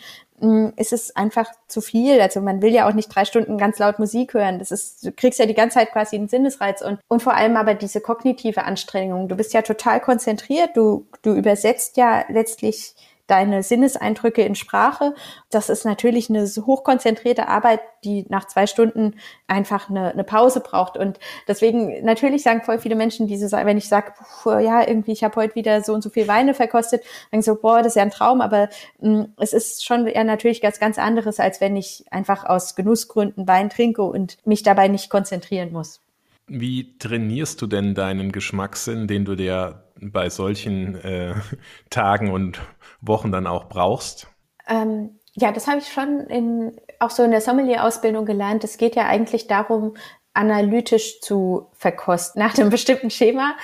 ist 0.77 0.92
es 0.92 1.14
einfach 1.14 1.51
zu 1.68 1.81
viel. 1.81 2.20
Also 2.20 2.40
man 2.40 2.61
will 2.61 2.73
ja 2.73 2.88
auch 2.88 2.92
nicht 2.92 3.14
drei 3.14 3.25
Stunden 3.25 3.57
ganz 3.57 3.79
laut 3.79 3.99
Musik 3.99 4.35
hören. 4.35 4.59
Das 4.59 4.70
ist, 4.73 5.07
du 5.07 5.12
kriegst 5.12 5.38
ja 5.38 5.47
die 5.47 5.55
ganze 5.55 5.79
Zeit 5.79 5.92
quasi 5.92 6.16
einen 6.16 6.29
Sinnesreiz 6.29 6.83
und, 6.83 6.99
und 7.09 7.23
vor 7.23 7.35
allem 7.35 7.57
aber 7.57 7.75
diese 7.75 8.01
kognitive 8.01 8.64
Anstrengung. 8.64 9.29
Du 9.29 9.37
bist 9.37 9.55
ja 9.55 9.62
total 9.62 10.01
konzentriert. 10.01 10.77
Du, 10.77 11.07
du 11.23 11.35
übersetzt 11.35 11.97
ja 11.97 12.25
letztlich 12.29 12.94
deine 13.27 13.63
Sinneseindrücke 13.63 14.43
in 14.43 14.55
Sprache. 14.55 15.15
Das 15.51 15.71
ist 15.71 15.85
natürlich 15.85 16.29
eine 16.29 16.47
hochkonzentrierte 16.47 17.49
Arbeit, 17.49 17.81
die 18.05 18.27
nach 18.29 18.47
zwei 18.47 18.67
Stunden 18.67 19.15
einfach 19.47 19.89
eine, 19.89 20.13
eine 20.13 20.25
Pause 20.25 20.61
braucht. 20.61 20.97
Und 20.97 21.19
deswegen, 21.49 22.05
natürlich 22.05 22.43
sagen 22.43 22.63
voll 22.63 22.79
viele 22.79 22.97
Menschen 22.97 23.27
diese, 23.27 23.51
wenn 23.51 23.79
ich 23.79 23.89
sage, 23.89 24.13
ja, 24.45 24.87
irgendwie, 24.87 25.13
ich 25.13 25.25
habe 25.25 25.37
heute 25.37 25.55
wieder 25.55 25.83
so 25.83 25.95
und 25.95 26.03
so 26.03 26.11
viel 26.11 26.29
Weine 26.29 26.55
verkostet, 26.55 27.03
dann 27.31 27.43
so, 27.43 27.55
boah, 27.55 27.79
das 27.79 27.89
ist 27.89 27.97
ja 27.97 28.03
ein 28.03 28.11
Traum, 28.11 28.41
aber 28.41 28.69
mh, 29.01 29.11
mm, 29.11 29.33
es 29.39 29.53
ist 29.53 29.85
schon 29.85 30.07
eher 30.07 30.25
natürlich 30.25 30.61
ganz, 30.61 30.79
ganz 30.79 30.99
anderes, 30.99 31.41
als 31.41 31.61
wenn 31.61 31.77
ich 31.77 32.05
einfach 32.11 32.45
aus 32.45 32.75
Genussgründen 32.75 33.49
Wein 33.49 33.71
trinke 33.71 34.03
und 34.03 34.37
mich 34.45 34.63
dabei 34.63 34.89
nicht 34.89 35.09
konzentrieren 35.11 35.73
muss. 35.73 36.01
Wie 36.47 36.99
trainierst 36.99 37.63
du 37.63 37.67
denn 37.67 37.95
deinen 37.95 38.31
Geschmackssinn, 38.31 39.07
den 39.07 39.25
du 39.25 39.35
dir 39.35 39.85
bei 40.01 40.29
solchen 40.29 40.97
äh, 40.97 41.35
Tagen 41.91 42.31
und 42.31 42.61
Wochen 43.07 43.33
dann 43.33 43.47
auch 43.47 43.69
brauchst? 43.69 44.29
Ähm, 44.67 45.19
ja, 45.35 45.53
das 45.53 45.67
habe 45.67 45.79
ich 45.79 45.93
schon 45.93 46.21
in, 46.21 46.81
auch 47.01 47.11
so 47.11 47.23
in 47.23 47.31
der 47.31 47.40
Sommelier-Ausbildung 47.40 48.25
gelernt. 48.25 48.64
Es 48.64 48.79
geht 48.79 48.97
ja 48.97 49.07
eigentlich 49.07 49.47
darum, 49.47 49.97
analytisch 50.35 51.20
zu 51.20 51.68
verkosten 51.79 52.42
nach 52.42 52.59
einem 52.59 52.70
bestimmten 52.70 53.09
Schema. 53.09 53.55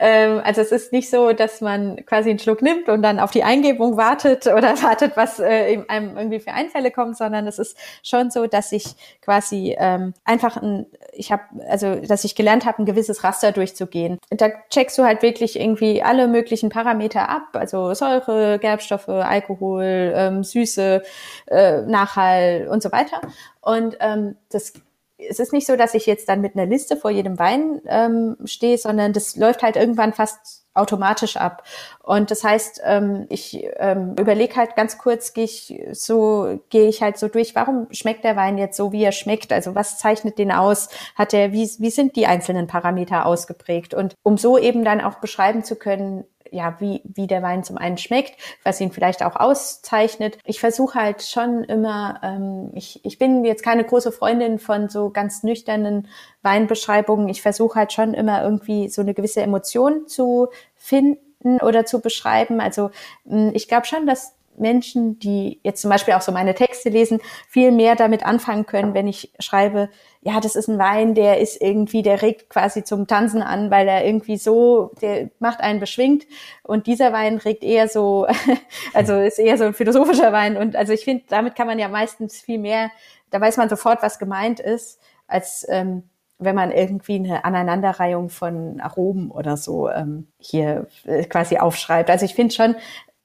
Ähm, 0.00 0.40
also 0.44 0.60
es 0.60 0.72
ist 0.72 0.92
nicht 0.92 1.08
so, 1.08 1.32
dass 1.32 1.60
man 1.60 2.04
quasi 2.04 2.30
einen 2.30 2.40
Schluck 2.40 2.62
nimmt 2.62 2.88
und 2.88 3.02
dann 3.02 3.20
auf 3.20 3.30
die 3.30 3.44
Eingebung 3.44 3.96
wartet 3.96 4.46
oder 4.46 4.82
wartet, 4.82 5.16
was 5.16 5.38
äh, 5.38 5.82
einem 5.88 6.16
irgendwie 6.16 6.40
für 6.40 6.52
Einfälle 6.52 6.90
kommt, 6.90 7.16
sondern 7.16 7.46
es 7.46 7.58
ist 7.58 7.78
schon 8.02 8.30
so, 8.30 8.46
dass 8.46 8.72
ich 8.72 8.96
quasi 9.22 9.76
ähm, 9.78 10.14
einfach 10.24 10.56
ein, 10.56 10.86
ich 11.12 11.30
habe, 11.30 11.42
also 11.68 11.94
dass 11.94 12.24
ich 12.24 12.34
gelernt 12.34 12.66
habe, 12.66 12.82
ein 12.82 12.86
gewisses 12.86 13.22
Raster 13.22 13.52
durchzugehen. 13.52 14.18
Da 14.30 14.48
checkst 14.70 14.98
du 14.98 15.04
halt 15.04 15.22
wirklich 15.22 15.58
irgendwie 15.58 16.02
alle 16.02 16.26
möglichen 16.26 16.70
Parameter 16.70 17.28
ab, 17.28 17.48
also 17.52 17.94
Säure, 17.94 18.58
Gerbstoffe, 18.58 19.08
Alkohol, 19.08 20.12
ähm, 20.14 20.42
Süße, 20.42 21.02
äh, 21.46 21.82
Nachhall 21.82 22.66
und 22.68 22.82
so 22.82 22.90
weiter. 22.90 23.20
Und 23.60 23.96
ähm, 24.00 24.36
das 24.50 24.72
es 25.18 25.38
ist 25.38 25.52
nicht 25.52 25.66
so, 25.66 25.76
dass 25.76 25.94
ich 25.94 26.06
jetzt 26.06 26.28
dann 26.28 26.40
mit 26.40 26.54
einer 26.54 26.66
Liste 26.66 26.96
vor 26.96 27.10
jedem 27.10 27.38
Wein 27.38 27.80
ähm, 27.86 28.36
stehe, 28.44 28.78
sondern 28.78 29.12
das 29.12 29.36
läuft 29.36 29.62
halt 29.62 29.76
irgendwann 29.76 30.12
fast 30.12 30.66
automatisch 30.74 31.36
ab. 31.36 31.62
Und 32.02 32.30
das 32.30 32.44
heißt, 32.44 32.82
ähm, 32.84 33.26
ich 33.30 33.66
ähm, 33.76 34.14
überlege 34.18 34.56
halt 34.56 34.76
ganz 34.76 34.98
kurz, 34.98 35.32
gehe 35.32 35.44
ich 35.44 35.82
so, 35.92 36.60
gehe 36.68 36.88
ich 36.88 37.02
halt 37.02 37.16
so 37.16 37.28
durch, 37.28 37.54
warum 37.54 37.88
schmeckt 37.92 38.24
der 38.24 38.36
Wein 38.36 38.58
jetzt 38.58 38.76
so, 38.76 38.92
wie 38.92 39.02
er 39.02 39.12
schmeckt? 39.12 39.52
Also 39.52 39.74
was 39.74 39.98
zeichnet 39.98 40.38
den 40.38 40.52
aus? 40.52 40.90
Hat 41.14 41.32
er, 41.32 41.52
wie, 41.52 41.68
wie 41.78 41.90
sind 41.90 42.16
die 42.16 42.26
einzelnen 42.26 42.66
Parameter 42.66 43.24
ausgeprägt? 43.24 43.94
Und 43.94 44.14
um 44.22 44.36
so 44.36 44.58
eben 44.58 44.84
dann 44.84 45.00
auch 45.00 45.14
beschreiben 45.14 45.64
zu 45.64 45.76
können, 45.76 46.24
ja, 46.52 46.76
wie, 46.80 47.02
wie 47.04 47.26
der 47.26 47.42
Wein 47.42 47.64
zum 47.64 47.78
einen 47.78 47.98
schmeckt, 47.98 48.34
was 48.62 48.80
ihn 48.80 48.92
vielleicht 48.92 49.22
auch 49.22 49.36
auszeichnet. 49.36 50.38
Ich 50.44 50.60
versuche 50.60 51.00
halt 51.00 51.22
schon 51.22 51.64
immer, 51.64 52.20
ähm, 52.22 52.70
ich, 52.74 53.04
ich 53.04 53.18
bin 53.18 53.44
jetzt 53.44 53.62
keine 53.62 53.84
große 53.84 54.12
Freundin 54.12 54.58
von 54.58 54.88
so 54.88 55.10
ganz 55.10 55.42
nüchternen 55.42 56.08
Weinbeschreibungen. 56.42 57.28
Ich 57.28 57.42
versuche 57.42 57.78
halt 57.78 57.92
schon 57.92 58.14
immer 58.14 58.42
irgendwie 58.42 58.88
so 58.88 59.02
eine 59.02 59.14
gewisse 59.14 59.42
Emotion 59.42 60.06
zu 60.06 60.48
finden 60.74 61.60
oder 61.60 61.84
zu 61.84 62.00
beschreiben. 62.00 62.60
Also 62.60 62.90
hm, 63.26 63.50
ich 63.54 63.68
glaube 63.68 63.86
schon, 63.86 64.06
dass 64.06 64.35
Menschen, 64.58 65.18
die 65.18 65.60
jetzt 65.62 65.82
zum 65.82 65.90
Beispiel 65.90 66.14
auch 66.14 66.20
so 66.20 66.32
meine 66.32 66.54
Texte 66.54 66.88
lesen, 66.88 67.20
viel 67.48 67.72
mehr 67.72 67.96
damit 67.96 68.24
anfangen 68.24 68.66
können, 68.66 68.94
wenn 68.94 69.08
ich 69.08 69.32
schreibe, 69.38 69.88
ja, 70.22 70.40
das 70.40 70.56
ist 70.56 70.68
ein 70.68 70.78
Wein, 70.78 71.14
der 71.14 71.40
ist 71.40 71.60
irgendwie, 71.60 72.02
der 72.02 72.22
regt 72.22 72.50
quasi 72.50 72.82
zum 72.82 73.06
Tanzen 73.06 73.42
an, 73.42 73.70
weil 73.70 73.86
er 73.86 74.04
irgendwie 74.04 74.36
so, 74.36 74.90
der 75.00 75.30
macht 75.38 75.60
einen 75.60 75.80
beschwingt. 75.80 76.26
Und 76.62 76.86
dieser 76.86 77.12
Wein 77.12 77.36
regt 77.38 77.62
eher 77.62 77.88
so, 77.88 78.26
also 78.94 79.14
ist 79.20 79.38
eher 79.38 79.56
so 79.58 79.64
ein 79.64 79.74
philosophischer 79.74 80.32
Wein. 80.32 80.56
Und 80.56 80.74
also 80.74 80.92
ich 80.92 81.04
finde, 81.04 81.24
damit 81.28 81.54
kann 81.54 81.66
man 81.66 81.78
ja 81.78 81.88
meistens 81.88 82.40
viel 82.40 82.58
mehr, 82.58 82.90
da 83.30 83.40
weiß 83.40 83.56
man 83.56 83.68
sofort, 83.68 84.02
was 84.02 84.18
gemeint 84.18 84.60
ist, 84.60 85.00
als 85.26 85.66
ähm, 85.68 86.04
wenn 86.38 86.54
man 86.54 86.70
irgendwie 86.70 87.14
eine 87.14 87.44
Aneinanderreihung 87.44 88.28
von 88.28 88.80
Aromen 88.80 89.30
oder 89.30 89.56
so 89.56 89.88
ähm, 89.88 90.28
hier 90.38 90.86
äh, 91.04 91.24
quasi 91.24 91.56
aufschreibt. 91.56 92.10
Also 92.10 92.26
ich 92.26 92.34
finde 92.34 92.54
schon, 92.54 92.76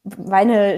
Weine 0.03 0.77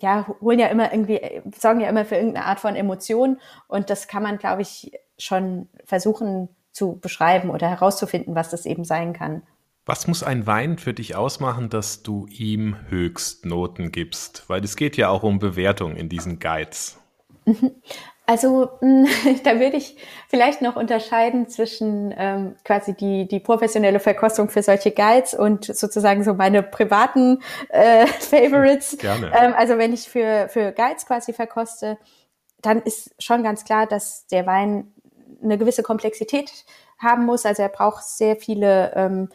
ja, 0.00 0.26
holen 0.40 0.58
ja 0.58 0.68
immer 0.68 0.92
irgendwie, 0.92 1.20
sorgen 1.56 1.80
ja 1.80 1.88
immer 1.88 2.04
für 2.04 2.16
irgendeine 2.16 2.46
Art 2.46 2.60
von 2.60 2.74
Emotion 2.74 3.38
und 3.68 3.90
das 3.90 4.08
kann 4.08 4.22
man, 4.22 4.38
glaube 4.38 4.62
ich, 4.62 4.92
schon 5.18 5.68
versuchen 5.84 6.48
zu 6.72 6.98
beschreiben 6.98 7.50
oder 7.50 7.68
herauszufinden, 7.68 8.34
was 8.34 8.50
das 8.50 8.64
eben 8.64 8.84
sein 8.84 9.12
kann. 9.12 9.42
Was 9.86 10.06
muss 10.06 10.22
ein 10.22 10.46
Wein 10.46 10.78
für 10.78 10.94
dich 10.94 11.16
ausmachen, 11.16 11.68
dass 11.68 12.02
du 12.02 12.26
ihm 12.28 12.76
Höchstnoten 12.88 13.92
gibst? 13.92 14.44
Weil 14.48 14.62
es 14.62 14.76
geht 14.76 14.96
ja 14.96 15.08
auch 15.08 15.22
um 15.22 15.38
Bewertung 15.38 15.96
in 15.96 16.08
diesen 16.08 16.38
Guides. 16.38 16.98
Also 18.30 18.70
hm, 18.78 19.08
da 19.44 19.58
würde 19.58 19.76
ich 19.76 19.96
vielleicht 20.28 20.62
noch 20.62 20.76
unterscheiden 20.76 21.48
zwischen 21.48 22.14
ähm, 22.16 22.54
quasi 22.64 22.94
die, 22.94 23.26
die 23.26 23.40
professionelle 23.40 23.98
Verkostung 23.98 24.48
für 24.50 24.62
solche 24.62 24.92
Guides 24.92 25.34
und 25.34 25.64
sozusagen 25.64 26.22
so 26.22 26.34
meine 26.34 26.62
privaten 26.62 27.42
äh, 27.70 28.06
Favorites. 28.20 28.96
Gerne. 28.98 29.32
Ähm, 29.36 29.52
also 29.56 29.78
wenn 29.78 29.92
ich 29.92 30.08
für, 30.08 30.48
für 30.48 30.70
Guides 30.70 31.06
quasi 31.06 31.32
verkoste, 31.32 31.98
dann 32.62 32.80
ist 32.82 33.10
schon 33.18 33.42
ganz 33.42 33.64
klar, 33.64 33.88
dass 33.88 34.28
der 34.28 34.46
Wein 34.46 34.94
eine 35.42 35.58
gewisse 35.58 35.82
Komplexität 35.82 36.52
haben 36.98 37.26
muss. 37.26 37.44
Also 37.44 37.62
er 37.62 37.68
braucht 37.68 38.04
sehr 38.04 38.36
viele 38.36 38.92
ähm, 38.94 39.28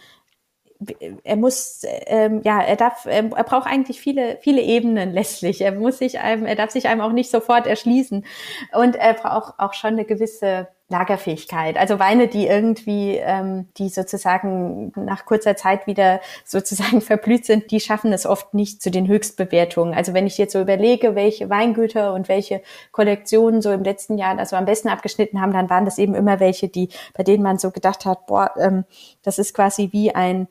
er 1.24 1.36
muss, 1.36 1.82
ähm, 1.84 2.42
ja, 2.44 2.62
er 2.62 2.76
darf, 2.76 3.06
ähm, 3.10 3.34
er 3.36 3.44
braucht 3.44 3.68
eigentlich 3.68 4.00
viele, 4.00 4.38
viele 4.42 4.62
Ebenen 4.62 5.14
letztlich. 5.14 5.62
Er 5.62 5.72
muss 5.72 6.00
sich 6.00 6.20
einem, 6.20 6.46
er 6.46 6.56
darf 6.56 6.72
sich 6.72 6.88
einem 6.88 7.02
auch 7.02 7.12
nicht 7.12 7.32
sofort 7.32 7.68
erschließen. 7.68 8.26
Und 8.74 8.96
er 8.96 9.14
braucht 9.14 9.60
auch 9.60 9.74
schon 9.74 9.92
eine 9.92 10.06
gewisse 10.06 10.68
Lagerfähigkeit. 10.88 11.78
Also 11.78 11.98
Weine, 11.98 12.28
die 12.28 12.46
irgendwie, 12.46 13.18
ähm, 13.18 13.70
die 13.78 13.90
sozusagen 13.90 14.92
nach 14.96 15.26
kurzer 15.26 15.56
Zeit 15.56 15.88
wieder 15.88 16.22
sozusagen 16.44 17.02
verblüht 17.02 17.46
sind, 17.46 17.72
die 17.72 17.80
schaffen 17.80 18.14
es 18.14 18.28
oft 18.28 18.54
nicht 18.54 18.84
zu 18.84 18.92
den 18.92 19.08
Höchstbewertungen. 19.08 19.96
Also 19.96 20.14
wenn 20.14 20.28
ich 20.28 20.38
jetzt 20.38 20.54
so 20.54 20.62
überlege, 20.62 21.16
welche 21.16 21.50
Weingüter 21.50 22.14
und 22.14 22.30
welche 22.30 22.62
Kollektionen 22.92 23.64
so 23.64 23.72
im 23.72 23.84
letzten 23.84 24.20
Jahr 24.20 24.38
also 24.38 24.56
am 24.58 24.66
besten 24.66 24.90
abgeschnitten 24.90 25.42
haben, 25.42 25.54
dann 25.54 25.72
waren 25.72 25.86
das 25.86 25.98
eben 25.98 26.14
immer 26.14 26.40
welche, 26.40 26.68
die, 26.68 26.90
bei 27.16 27.24
denen 27.24 27.42
man 27.42 27.58
so 27.58 27.72
gedacht 27.72 28.06
hat, 28.06 28.28
boah, 28.28 28.52
ähm, 28.60 28.86
das 29.24 29.40
ist 29.40 29.56
quasi 29.56 29.90
wie 29.92 30.14
ein 30.14 30.48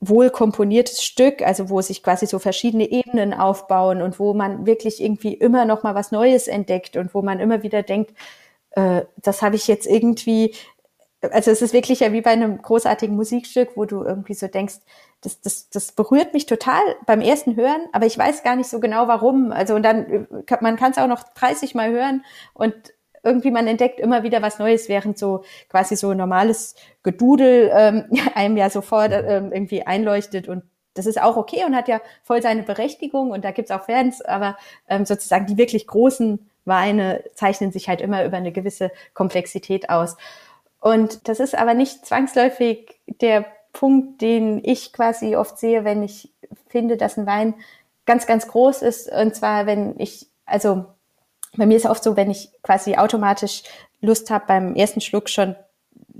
wohl 0.00 0.30
komponiertes 0.30 1.02
Stück, 1.02 1.42
also 1.42 1.70
wo 1.70 1.80
sich 1.80 2.02
quasi 2.02 2.26
so 2.26 2.38
verschiedene 2.38 2.90
Ebenen 2.90 3.32
aufbauen 3.32 4.02
und 4.02 4.18
wo 4.18 4.34
man 4.34 4.66
wirklich 4.66 5.02
irgendwie 5.02 5.34
immer 5.34 5.64
noch 5.64 5.82
mal 5.82 5.94
was 5.94 6.12
Neues 6.12 6.48
entdeckt 6.48 6.96
und 6.96 7.14
wo 7.14 7.22
man 7.22 7.40
immer 7.40 7.62
wieder 7.62 7.82
denkt, 7.82 8.12
äh, 8.72 9.02
das 9.16 9.42
habe 9.42 9.56
ich 9.56 9.66
jetzt 9.68 9.86
irgendwie, 9.86 10.54
also 11.22 11.50
es 11.50 11.62
ist 11.62 11.72
wirklich 11.72 12.00
ja 12.00 12.12
wie 12.12 12.20
bei 12.20 12.30
einem 12.30 12.60
großartigen 12.60 13.16
Musikstück, 13.16 13.70
wo 13.76 13.86
du 13.86 14.04
irgendwie 14.04 14.34
so 14.34 14.48
denkst, 14.48 14.76
das, 15.22 15.40
das, 15.40 15.70
das 15.70 15.92
berührt 15.92 16.34
mich 16.34 16.46
total 16.46 16.82
beim 17.06 17.22
ersten 17.22 17.56
Hören, 17.56 17.80
aber 17.92 18.04
ich 18.06 18.18
weiß 18.18 18.42
gar 18.42 18.54
nicht 18.54 18.68
so 18.68 18.80
genau 18.80 19.08
warum. 19.08 19.50
Also 19.50 19.74
und 19.74 19.82
dann, 19.82 20.28
man 20.60 20.76
kann 20.76 20.92
es 20.92 20.98
auch 20.98 21.08
noch 21.08 21.22
30 21.22 21.74
Mal 21.74 21.90
hören 21.90 22.24
und 22.52 22.74
irgendwie 23.26 23.50
man 23.50 23.66
entdeckt 23.66 24.00
immer 24.00 24.22
wieder 24.22 24.40
was 24.40 24.58
Neues, 24.58 24.88
während 24.88 25.18
so 25.18 25.44
quasi 25.68 25.96
so 25.96 26.14
normales 26.14 26.74
Gedudel 27.02 27.70
ähm, 27.74 28.04
einem 28.34 28.56
ja 28.56 28.70
sofort 28.70 29.12
ähm, 29.12 29.52
irgendwie 29.52 29.86
einleuchtet 29.86 30.48
und 30.48 30.62
das 30.94 31.04
ist 31.04 31.20
auch 31.20 31.36
okay 31.36 31.64
und 31.66 31.76
hat 31.76 31.88
ja 31.88 32.00
voll 32.22 32.40
seine 32.40 32.62
Berechtigung 32.62 33.30
und 33.30 33.44
da 33.44 33.50
gibt's 33.50 33.70
auch 33.70 33.84
Fans, 33.84 34.22
aber 34.22 34.56
ähm, 34.88 35.04
sozusagen 35.04 35.46
die 35.46 35.58
wirklich 35.58 35.86
großen 35.86 36.48
Weine 36.64 37.22
zeichnen 37.34 37.70
sich 37.70 37.88
halt 37.88 38.00
immer 38.00 38.24
über 38.24 38.38
eine 38.38 38.50
gewisse 38.50 38.90
Komplexität 39.14 39.90
aus. 39.90 40.16
Und 40.80 41.28
das 41.28 41.40
ist 41.40 41.54
aber 41.54 41.74
nicht 41.74 42.06
zwangsläufig 42.06 42.98
der 43.20 43.44
Punkt, 43.72 44.22
den 44.22 44.62
ich 44.64 44.92
quasi 44.92 45.36
oft 45.36 45.58
sehe, 45.58 45.84
wenn 45.84 46.02
ich 46.02 46.32
finde, 46.68 46.96
dass 46.96 47.18
ein 47.18 47.26
Wein 47.26 47.54
ganz, 48.06 48.26
ganz 48.26 48.48
groß 48.48 48.82
ist. 48.82 49.10
Und 49.12 49.34
zwar, 49.34 49.66
wenn 49.66 49.98
ich, 49.98 50.28
also 50.44 50.86
bei 51.56 51.66
mir 51.66 51.76
ist 51.76 51.86
oft 51.86 52.02
so, 52.02 52.16
wenn 52.16 52.30
ich 52.30 52.50
quasi 52.62 52.96
automatisch 52.96 53.62
Lust 54.00 54.30
habe, 54.30 54.44
beim 54.46 54.74
ersten 54.74 55.00
Schluck 55.00 55.28
schon 55.28 55.56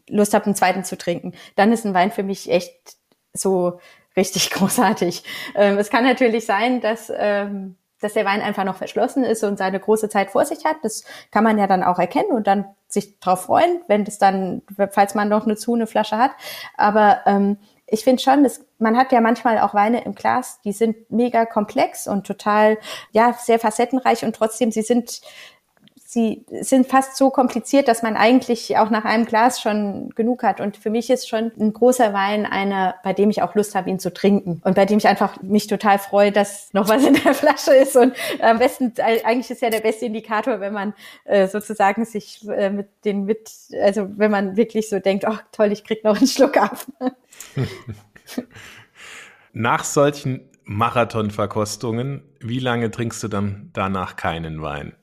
Lust 0.09 0.35
habe, 0.35 0.47
einen 0.47 0.55
zweiten 0.55 0.85
zu 0.85 0.97
trinken, 0.97 1.33
dann 1.57 1.73
ist 1.73 1.85
ein 1.85 1.95
Wein 1.95 2.13
für 2.13 2.23
mich 2.23 2.51
echt 2.51 2.97
so 3.33 3.81
richtig 4.17 4.51
großartig. 4.53 5.25
Ähm, 5.55 5.79
es 5.79 5.91
kann 5.91 6.05
natürlich 6.05 6.47
sein, 6.47 6.81
dass, 6.81 7.13
ähm, 7.15 7.77
dass 8.01 8.15
der 8.15 8.25
Wein 8.25 8.41
einfach 8.41 8.65
noch 8.65 8.77
verschlossen 8.77 9.25
ist 9.25 9.43
und 9.43 9.59
seine 9.59 9.81
große 9.81 10.09
Zeit 10.09 10.31
vor 10.31 10.45
sich 10.45 10.65
hat. 10.65 10.77
Das 10.83 11.05
kann 11.31 11.45
man 11.45 11.59
ja 11.59 11.67
dann 11.67 11.83
auch 11.83 11.99
erkennen 11.99 12.31
und 12.31 12.47
dann 12.47 12.67
sich 12.89 13.19
drauf 13.19 13.43
freuen, 13.43 13.83
wenn 13.89 14.05
das 14.05 14.19
dann, 14.19 14.63
falls 14.91 15.15
man 15.15 15.29
noch 15.29 15.45
eine 15.45 15.57
zu 15.57 15.75
eine 15.75 15.87
Flasche 15.87 16.19
hat. 16.19 16.33
Aber 16.77 17.21
ähm, 17.27 17.59
ich 17.87 18.03
finde 18.03 18.23
schon, 18.23 18.43
dass 18.43 18.65
man 18.79 18.97
hat 18.97 19.13
ja 19.13 19.21
manchmal 19.21 19.59
auch 19.61 19.75
Weine 19.75 20.05
im 20.05 20.15
Glas, 20.15 20.61
die 20.65 20.73
sind 20.73 21.11
mega 21.11 21.47
komplex 21.47 22.07
und 22.07 22.27
total, 22.27 22.79
ja, 23.13 23.33
sehr 23.33 23.59
facettenreich 23.59 24.25
und 24.25 24.35
trotzdem, 24.35 24.73
sie 24.73 24.83
sind 24.83 25.21
sie 26.17 26.47
sind 26.63 26.87
fast 26.87 27.19
so 27.19 27.29
kompliziert, 27.29 27.89
dass 27.89 28.03
man 28.03 28.17
eigentlich 28.17 28.79
auch 28.79 28.89
nach 28.89 29.05
einem 29.05 29.27
Glas 29.27 29.61
schon 29.61 30.15
genug 30.15 30.43
hat. 30.45 30.63
Und 30.63 30.79
für 30.79 30.89
mich 30.89 31.11
ist 31.11 31.29
schon 31.29 31.53
ein 31.61 31.75
großer 31.75 32.15
Wein 32.15 32.47
einer, 32.47 32.95
bei 33.05 33.13
dem 33.13 33.29
ich 33.29 33.43
auch 33.43 33.55
Lust 33.55 33.75
habe, 33.75 33.91
ihn 33.91 33.99
zu 33.99 34.15
trinken. 34.15 34.63
Und 34.65 34.77
bei 34.77 34.87
dem 34.87 34.97
ich 34.97 35.07
einfach 35.07 35.43
mich 35.43 35.67
total 35.67 35.99
freue, 35.99 36.33
dass 36.33 36.73
noch 36.73 36.89
was 36.89 37.05
in 37.05 37.13
der 37.23 37.35
Flasche 37.43 37.75
ist. 37.75 37.97
Und 37.97 38.15
am 38.41 38.59
besten, 38.59 38.95
eigentlich 38.99 39.51
ist 39.51 39.61
ja 39.61 39.69
der 39.69 39.81
beste 39.81 40.07
Indikator, 40.07 40.59
wenn 40.61 40.73
man 40.73 40.95
äh, 41.25 41.49
sozusagen 41.49 42.07
sich 42.07 42.49
äh, 42.49 42.71
mit 42.71 42.89
den 43.05 43.27
mit, 43.27 43.51
also 43.83 44.09
wenn 44.17 44.31
man 44.31 44.57
wirklich 44.57 44.89
so 44.89 44.99
denkt, 44.99 45.27
ach 45.27 45.43
toll, 45.53 45.71
ich 45.71 45.85
krieg 45.85 46.03
noch 46.03 46.17
einen 46.17 46.29
Schluck 46.29 46.57
ab. 46.57 46.79
Nach 49.53 49.85
solchen 49.85 50.49
Marathonverkostungen, 50.65 52.23
wie 52.41 52.59
lange 52.59 52.91
trinkst 52.91 53.23
du 53.23 53.29
dann 53.29 53.69
danach 53.75 54.17
keinen 54.17 54.63
Wein? 54.63 54.95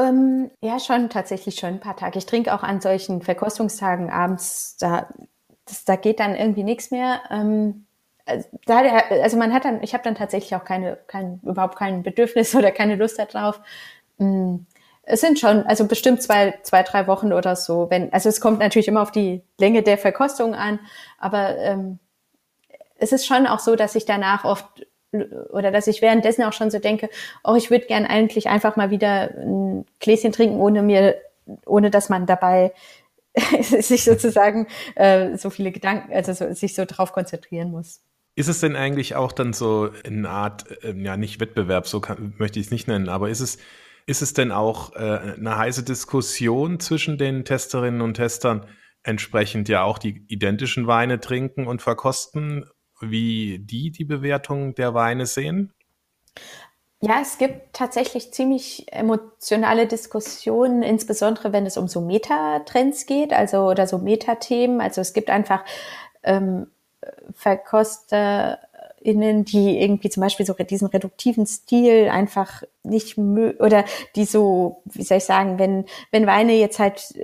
Ähm, 0.00 0.50
ja, 0.62 0.78
schon 0.78 1.10
tatsächlich 1.10 1.56
schon 1.56 1.70
ein 1.74 1.80
paar 1.80 1.96
Tage. 1.96 2.18
Ich 2.18 2.26
trinke 2.26 2.54
auch 2.54 2.62
an 2.62 2.80
solchen 2.80 3.22
Verkostungstagen 3.22 4.10
abends, 4.10 4.76
da, 4.78 5.08
das, 5.66 5.84
da 5.84 5.96
geht 5.96 6.20
dann 6.20 6.34
irgendwie 6.34 6.64
nichts 6.64 6.90
mehr. 6.90 7.20
Ähm, 7.30 7.86
also, 8.24 8.48
da, 8.66 8.80
also 9.22 9.36
man 9.36 9.52
hat 9.52 9.64
dann, 9.64 9.82
ich 9.82 9.92
habe 9.92 10.04
dann 10.04 10.14
tatsächlich 10.14 10.54
auch 10.54 10.64
keine, 10.64 10.96
kein, 11.06 11.40
überhaupt 11.42 11.76
kein 11.76 12.02
Bedürfnis 12.02 12.54
oder 12.56 12.70
keine 12.70 12.96
Lust 12.96 13.18
darauf. 13.18 13.60
Mm, 14.18 14.58
es 15.02 15.20
sind 15.20 15.38
schon, 15.38 15.64
also 15.66 15.86
bestimmt 15.86 16.22
zwei, 16.22 16.58
zwei, 16.62 16.82
drei 16.82 17.06
Wochen 17.06 17.32
oder 17.32 17.56
so. 17.56 17.90
Wenn, 17.90 18.12
also 18.12 18.28
es 18.28 18.40
kommt 18.40 18.60
natürlich 18.60 18.88
immer 18.88 19.02
auf 19.02 19.12
die 19.12 19.42
Länge 19.58 19.82
der 19.82 19.98
Verkostung 19.98 20.54
an, 20.54 20.78
aber 21.18 21.58
ähm, 21.58 21.98
es 22.96 23.12
ist 23.12 23.26
schon 23.26 23.46
auch 23.46 23.58
so, 23.58 23.76
dass 23.76 23.94
ich 23.94 24.04
danach 24.04 24.44
oft 24.44 24.86
oder 25.12 25.70
dass 25.70 25.86
ich 25.86 26.02
währenddessen 26.02 26.44
auch 26.44 26.52
schon 26.52 26.70
so 26.70 26.78
denke, 26.78 27.08
oh, 27.44 27.54
ich 27.56 27.70
würde 27.70 27.86
gern 27.86 28.06
eigentlich 28.06 28.48
einfach 28.48 28.76
mal 28.76 28.90
wieder 28.90 29.30
ein 29.36 29.84
Gläschen 29.98 30.32
trinken, 30.32 30.60
ohne 30.60 30.82
mir, 30.82 31.16
ohne 31.66 31.90
dass 31.90 32.08
man 32.08 32.26
dabei 32.26 32.72
sich 33.60 34.04
sozusagen 34.04 34.66
äh, 34.94 35.36
so 35.36 35.50
viele 35.50 35.72
Gedanken, 35.72 36.12
also 36.12 36.32
so, 36.32 36.52
sich 36.52 36.74
so 36.74 36.84
drauf 36.84 37.12
konzentrieren 37.12 37.70
muss. 37.70 38.00
Ist 38.36 38.48
es 38.48 38.60
denn 38.60 38.76
eigentlich 38.76 39.16
auch 39.16 39.32
dann 39.32 39.52
so 39.52 39.90
eine 40.06 40.28
Art, 40.28 40.64
äh, 40.84 40.92
ja 40.92 41.16
nicht 41.16 41.40
Wettbewerb, 41.40 41.86
so 41.86 42.00
kann, 42.00 42.34
möchte 42.38 42.60
ich 42.60 42.66
es 42.66 42.72
nicht 42.72 42.88
nennen, 42.88 43.08
aber 43.08 43.28
ist 43.28 43.40
es, 43.40 43.58
ist 44.06 44.22
es 44.22 44.32
denn 44.32 44.52
auch 44.52 44.94
äh, 44.94 45.34
eine 45.36 45.56
heiße 45.56 45.82
Diskussion 45.82 46.80
zwischen 46.80 47.18
den 47.18 47.44
Testerinnen 47.44 48.00
und 48.00 48.14
Testern, 48.14 48.66
entsprechend 49.02 49.68
ja 49.68 49.82
auch 49.82 49.98
die 49.98 50.24
identischen 50.28 50.86
Weine 50.86 51.20
trinken 51.20 51.66
und 51.66 51.82
verkosten 51.82 52.66
wie 53.00 53.58
die 53.58 53.90
die 53.90 54.04
Bewertung 54.04 54.74
der 54.74 54.94
Weine 54.94 55.26
sehen? 55.26 55.72
Ja, 57.02 57.20
es 57.22 57.38
gibt 57.38 57.72
tatsächlich 57.72 58.32
ziemlich 58.32 58.92
emotionale 58.92 59.86
Diskussionen, 59.86 60.82
insbesondere 60.82 61.52
wenn 61.52 61.64
es 61.64 61.78
um 61.78 61.88
so 61.88 62.02
Metatrends 62.02 63.06
geht, 63.06 63.32
also 63.32 63.66
oder 63.66 63.86
so 63.86 63.98
Metathemen. 63.98 64.82
Also 64.82 65.00
es 65.00 65.14
gibt 65.14 65.30
einfach 65.30 65.64
ähm, 66.22 66.66
Verkoster 67.32 68.58
innen, 69.00 69.44
die 69.44 69.80
irgendwie 69.80 70.10
zum 70.10 70.22
Beispiel 70.22 70.44
so 70.44 70.52
diesen 70.52 70.88
reduktiven 70.88 71.46
Stil 71.46 72.08
einfach 72.10 72.62
nicht 72.82 73.18
oder 73.18 73.84
die 74.16 74.24
so, 74.24 74.82
wie 74.84 75.02
soll 75.02 75.18
ich 75.18 75.24
sagen, 75.24 75.58
wenn 75.58 75.84
wenn 76.10 76.26
Weine 76.26 76.54
jetzt 76.54 76.78
halt 76.78 77.14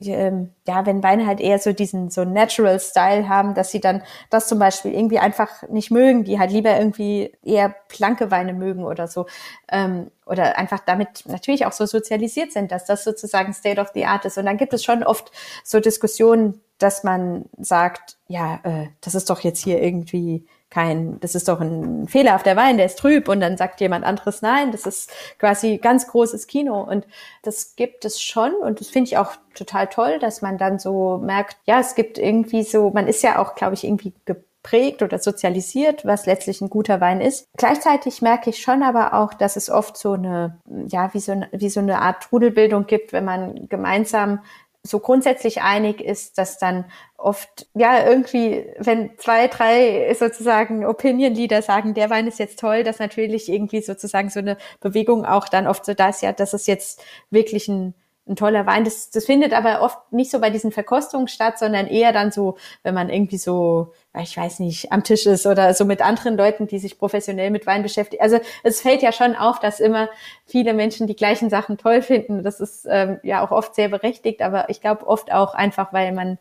äh, 0.00 0.32
ja, 0.66 0.86
wenn 0.86 1.02
Weine 1.02 1.26
halt 1.26 1.40
eher 1.40 1.58
so 1.58 1.72
diesen 1.72 2.10
so 2.10 2.24
Natural 2.24 2.80
Style 2.80 3.28
haben, 3.28 3.54
dass 3.54 3.70
sie 3.70 3.80
dann 3.80 4.02
das 4.30 4.48
zum 4.48 4.58
Beispiel 4.58 4.92
irgendwie 4.92 5.18
einfach 5.18 5.62
nicht 5.68 5.90
mögen, 5.90 6.24
die 6.24 6.38
halt 6.38 6.50
lieber 6.50 6.78
irgendwie 6.78 7.32
eher 7.42 7.74
planke 7.88 8.30
Weine 8.30 8.54
mögen 8.54 8.84
oder 8.84 9.06
so 9.06 9.26
ähm, 9.70 10.10
oder 10.26 10.58
einfach 10.58 10.80
damit 10.80 11.24
natürlich 11.26 11.66
auch 11.66 11.72
so 11.72 11.86
sozialisiert 11.86 12.52
sind, 12.52 12.72
dass 12.72 12.84
das 12.84 13.04
sozusagen 13.04 13.52
State 13.52 13.80
of 13.80 13.88
the 13.94 14.04
Art 14.06 14.24
ist. 14.24 14.38
Und 14.38 14.46
dann 14.46 14.56
gibt 14.56 14.72
es 14.72 14.84
schon 14.84 15.02
oft 15.02 15.30
so 15.64 15.80
Diskussionen, 15.80 16.60
dass 16.78 17.02
man 17.02 17.46
sagt, 17.58 18.16
ja, 18.28 18.60
äh, 18.62 18.88
das 19.00 19.14
ist 19.14 19.30
doch 19.30 19.40
jetzt 19.40 19.62
hier 19.62 19.82
irgendwie 19.82 20.46
kein, 20.70 21.18
das 21.20 21.34
ist 21.34 21.48
doch 21.48 21.60
ein 21.60 22.08
fehlerhafter 22.08 22.56
Wein, 22.56 22.76
der 22.76 22.86
ist 22.86 22.98
trüb. 22.98 23.28
Und 23.28 23.40
dann 23.40 23.56
sagt 23.56 23.80
jemand 23.80 24.04
anderes 24.04 24.42
nein, 24.42 24.70
das 24.72 24.86
ist 24.86 25.10
quasi 25.38 25.78
ganz 25.78 26.06
großes 26.08 26.46
Kino. 26.46 26.82
Und 26.82 27.06
das 27.42 27.74
gibt 27.76 28.04
es 28.04 28.20
schon. 28.20 28.54
Und 28.54 28.80
das 28.80 28.88
finde 28.88 29.08
ich 29.08 29.16
auch 29.16 29.32
total 29.54 29.86
toll, 29.86 30.18
dass 30.18 30.42
man 30.42 30.58
dann 30.58 30.78
so 30.78 31.18
merkt, 31.18 31.56
ja, 31.64 31.80
es 31.80 31.94
gibt 31.94 32.18
irgendwie 32.18 32.62
so, 32.62 32.90
man 32.90 33.08
ist 33.08 33.22
ja 33.22 33.38
auch, 33.38 33.54
glaube 33.54 33.74
ich, 33.74 33.84
irgendwie 33.84 34.12
geprägt 34.24 35.02
oder 35.02 35.18
sozialisiert, 35.18 36.04
was 36.04 36.26
letztlich 36.26 36.60
ein 36.60 36.68
guter 36.68 37.00
Wein 37.00 37.20
ist. 37.20 37.46
Gleichzeitig 37.56 38.20
merke 38.20 38.50
ich 38.50 38.60
schon 38.60 38.82
aber 38.82 39.14
auch, 39.14 39.32
dass 39.32 39.56
es 39.56 39.70
oft 39.70 39.96
so 39.96 40.12
eine, 40.12 40.58
ja, 40.88 41.12
wie 41.14 41.20
so 41.20 41.40
wie 41.52 41.70
so 41.70 41.80
eine 41.80 42.00
Art 42.00 42.24
Trudelbildung 42.24 42.86
gibt, 42.86 43.12
wenn 43.12 43.24
man 43.24 43.68
gemeinsam 43.68 44.40
so 44.88 45.00
grundsätzlich 45.00 45.62
einig 45.62 46.00
ist, 46.00 46.38
dass 46.38 46.58
dann 46.58 46.84
oft, 47.16 47.66
ja, 47.74 48.06
irgendwie, 48.06 48.66
wenn 48.78 49.16
zwei, 49.18 49.48
drei 49.48 50.14
sozusagen 50.14 50.84
Opinion 50.86 51.34
Leader 51.34 51.62
sagen, 51.62 51.94
der 51.94 52.10
Wein 52.10 52.26
ist 52.26 52.38
jetzt 52.38 52.58
toll, 52.58 52.84
dass 52.84 52.98
natürlich 52.98 53.48
irgendwie 53.48 53.82
sozusagen 53.82 54.30
so 54.30 54.40
eine 54.40 54.56
Bewegung 54.80 55.24
auch 55.24 55.48
dann 55.48 55.66
oft 55.66 55.84
so 55.84 55.94
da 55.94 56.08
ist, 56.10 56.22
ja, 56.22 56.32
das 56.32 56.54
ist 56.54 56.66
jetzt 56.66 57.02
wirklich 57.30 57.68
ein 57.68 57.94
ein 58.28 58.36
toller 58.36 58.66
Wein. 58.66 58.84
Das, 58.84 59.10
das 59.10 59.24
findet 59.24 59.52
aber 59.52 59.82
oft 59.82 60.12
nicht 60.12 60.30
so 60.30 60.40
bei 60.40 60.50
diesen 60.50 60.72
Verkostungen 60.72 61.28
statt, 61.28 61.58
sondern 61.58 61.86
eher 61.86 62.12
dann 62.12 62.30
so, 62.30 62.56
wenn 62.82 62.94
man 62.94 63.08
irgendwie 63.08 63.38
so, 63.38 63.92
ich 64.20 64.36
weiß 64.36 64.60
nicht, 64.60 64.92
am 64.92 65.04
Tisch 65.04 65.26
ist 65.26 65.46
oder 65.46 65.72
so 65.74 65.84
mit 65.84 66.02
anderen 66.02 66.36
Leuten, 66.36 66.66
die 66.66 66.78
sich 66.78 66.98
professionell 66.98 67.50
mit 67.50 67.66
Wein 67.66 67.82
beschäftigen. 67.82 68.22
Also 68.22 68.38
es 68.62 68.80
fällt 68.80 69.02
ja 69.02 69.12
schon 69.12 69.36
auf, 69.36 69.58
dass 69.60 69.80
immer 69.80 70.08
viele 70.44 70.74
Menschen 70.74 71.06
die 71.06 71.16
gleichen 71.16 71.50
Sachen 71.50 71.78
toll 71.78 72.02
finden. 72.02 72.42
Das 72.42 72.60
ist 72.60 72.86
ähm, 72.88 73.18
ja 73.22 73.44
auch 73.44 73.50
oft 73.50 73.74
sehr 73.74 73.88
berechtigt, 73.88 74.42
aber 74.42 74.68
ich 74.70 74.80
glaube 74.80 75.06
oft 75.06 75.32
auch 75.32 75.54
einfach, 75.54 75.92
weil 75.92 76.12
man 76.12 76.38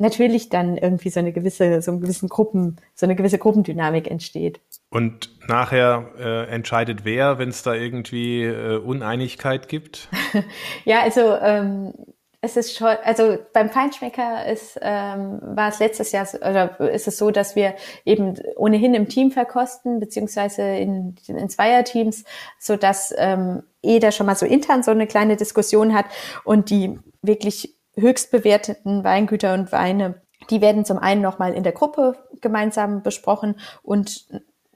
natürlich 0.00 0.48
dann 0.48 0.76
irgendwie 0.76 1.10
so 1.10 1.20
eine 1.20 1.32
gewisse, 1.32 1.82
so 1.82 1.90
einen 1.90 2.00
gewissen 2.00 2.28
Gruppen, 2.28 2.76
so 2.94 3.06
eine 3.06 3.16
gewisse 3.16 3.38
Gruppendynamik 3.38 4.10
entsteht. 4.10 4.60
Und 4.88 5.30
nachher 5.48 6.10
äh, 6.18 6.46
entscheidet 6.48 7.04
wer, 7.04 7.38
wenn 7.38 7.50
es 7.50 7.62
da 7.62 7.74
irgendwie 7.74 8.44
äh, 8.44 8.78
Uneinigkeit 8.78 9.68
gibt? 9.68 10.08
ja, 10.84 11.02
also 11.02 11.36
ähm, 11.36 11.92
es 12.40 12.56
ist 12.56 12.76
schon, 12.76 12.88
also 13.04 13.36
beim 13.52 13.68
Feinschmecker 13.68 14.46
ist, 14.46 14.78
ähm, 14.80 15.40
war 15.42 15.68
es 15.68 15.78
letztes 15.78 16.12
Jahr, 16.12 16.26
oder 16.34 16.80
ist 16.90 17.06
es 17.06 17.18
so, 17.18 17.30
dass 17.30 17.54
wir 17.54 17.74
eben 18.06 18.34
ohnehin 18.56 18.94
im 18.94 19.08
Team 19.08 19.30
verkosten, 19.30 20.00
beziehungsweise 20.00 20.62
in, 20.62 21.16
in 21.26 21.48
Zweierteams, 21.50 22.24
so 22.58 22.76
dass 22.76 23.14
ähm, 23.18 23.62
jeder 23.82 24.10
schon 24.10 24.26
mal 24.26 24.36
so 24.36 24.46
intern 24.46 24.82
so 24.82 24.90
eine 24.90 25.06
kleine 25.06 25.36
Diskussion 25.36 25.94
hat 25.94 26.06
und 26.44 26.70
die 26.70 26.98
wirklich 27.20 27.79
höchst 27.96 28.30
bewerteten 28.30 29.04
Weingüter 29.04 29.54
und 29.54 29.72
Weine, 29.72 30.22
die 30.48 30.60
werden 30.60 30.84
zum 30.84 30.98
einen 30.98 31.20
nochmal 31.20 31.54
in 31.54 31.62
der 31.62 31.72
Gruppe 31.72 32.16
gemeinsam 32.40 33.02
besprochen 33.02 33.56
und 33.82 34.26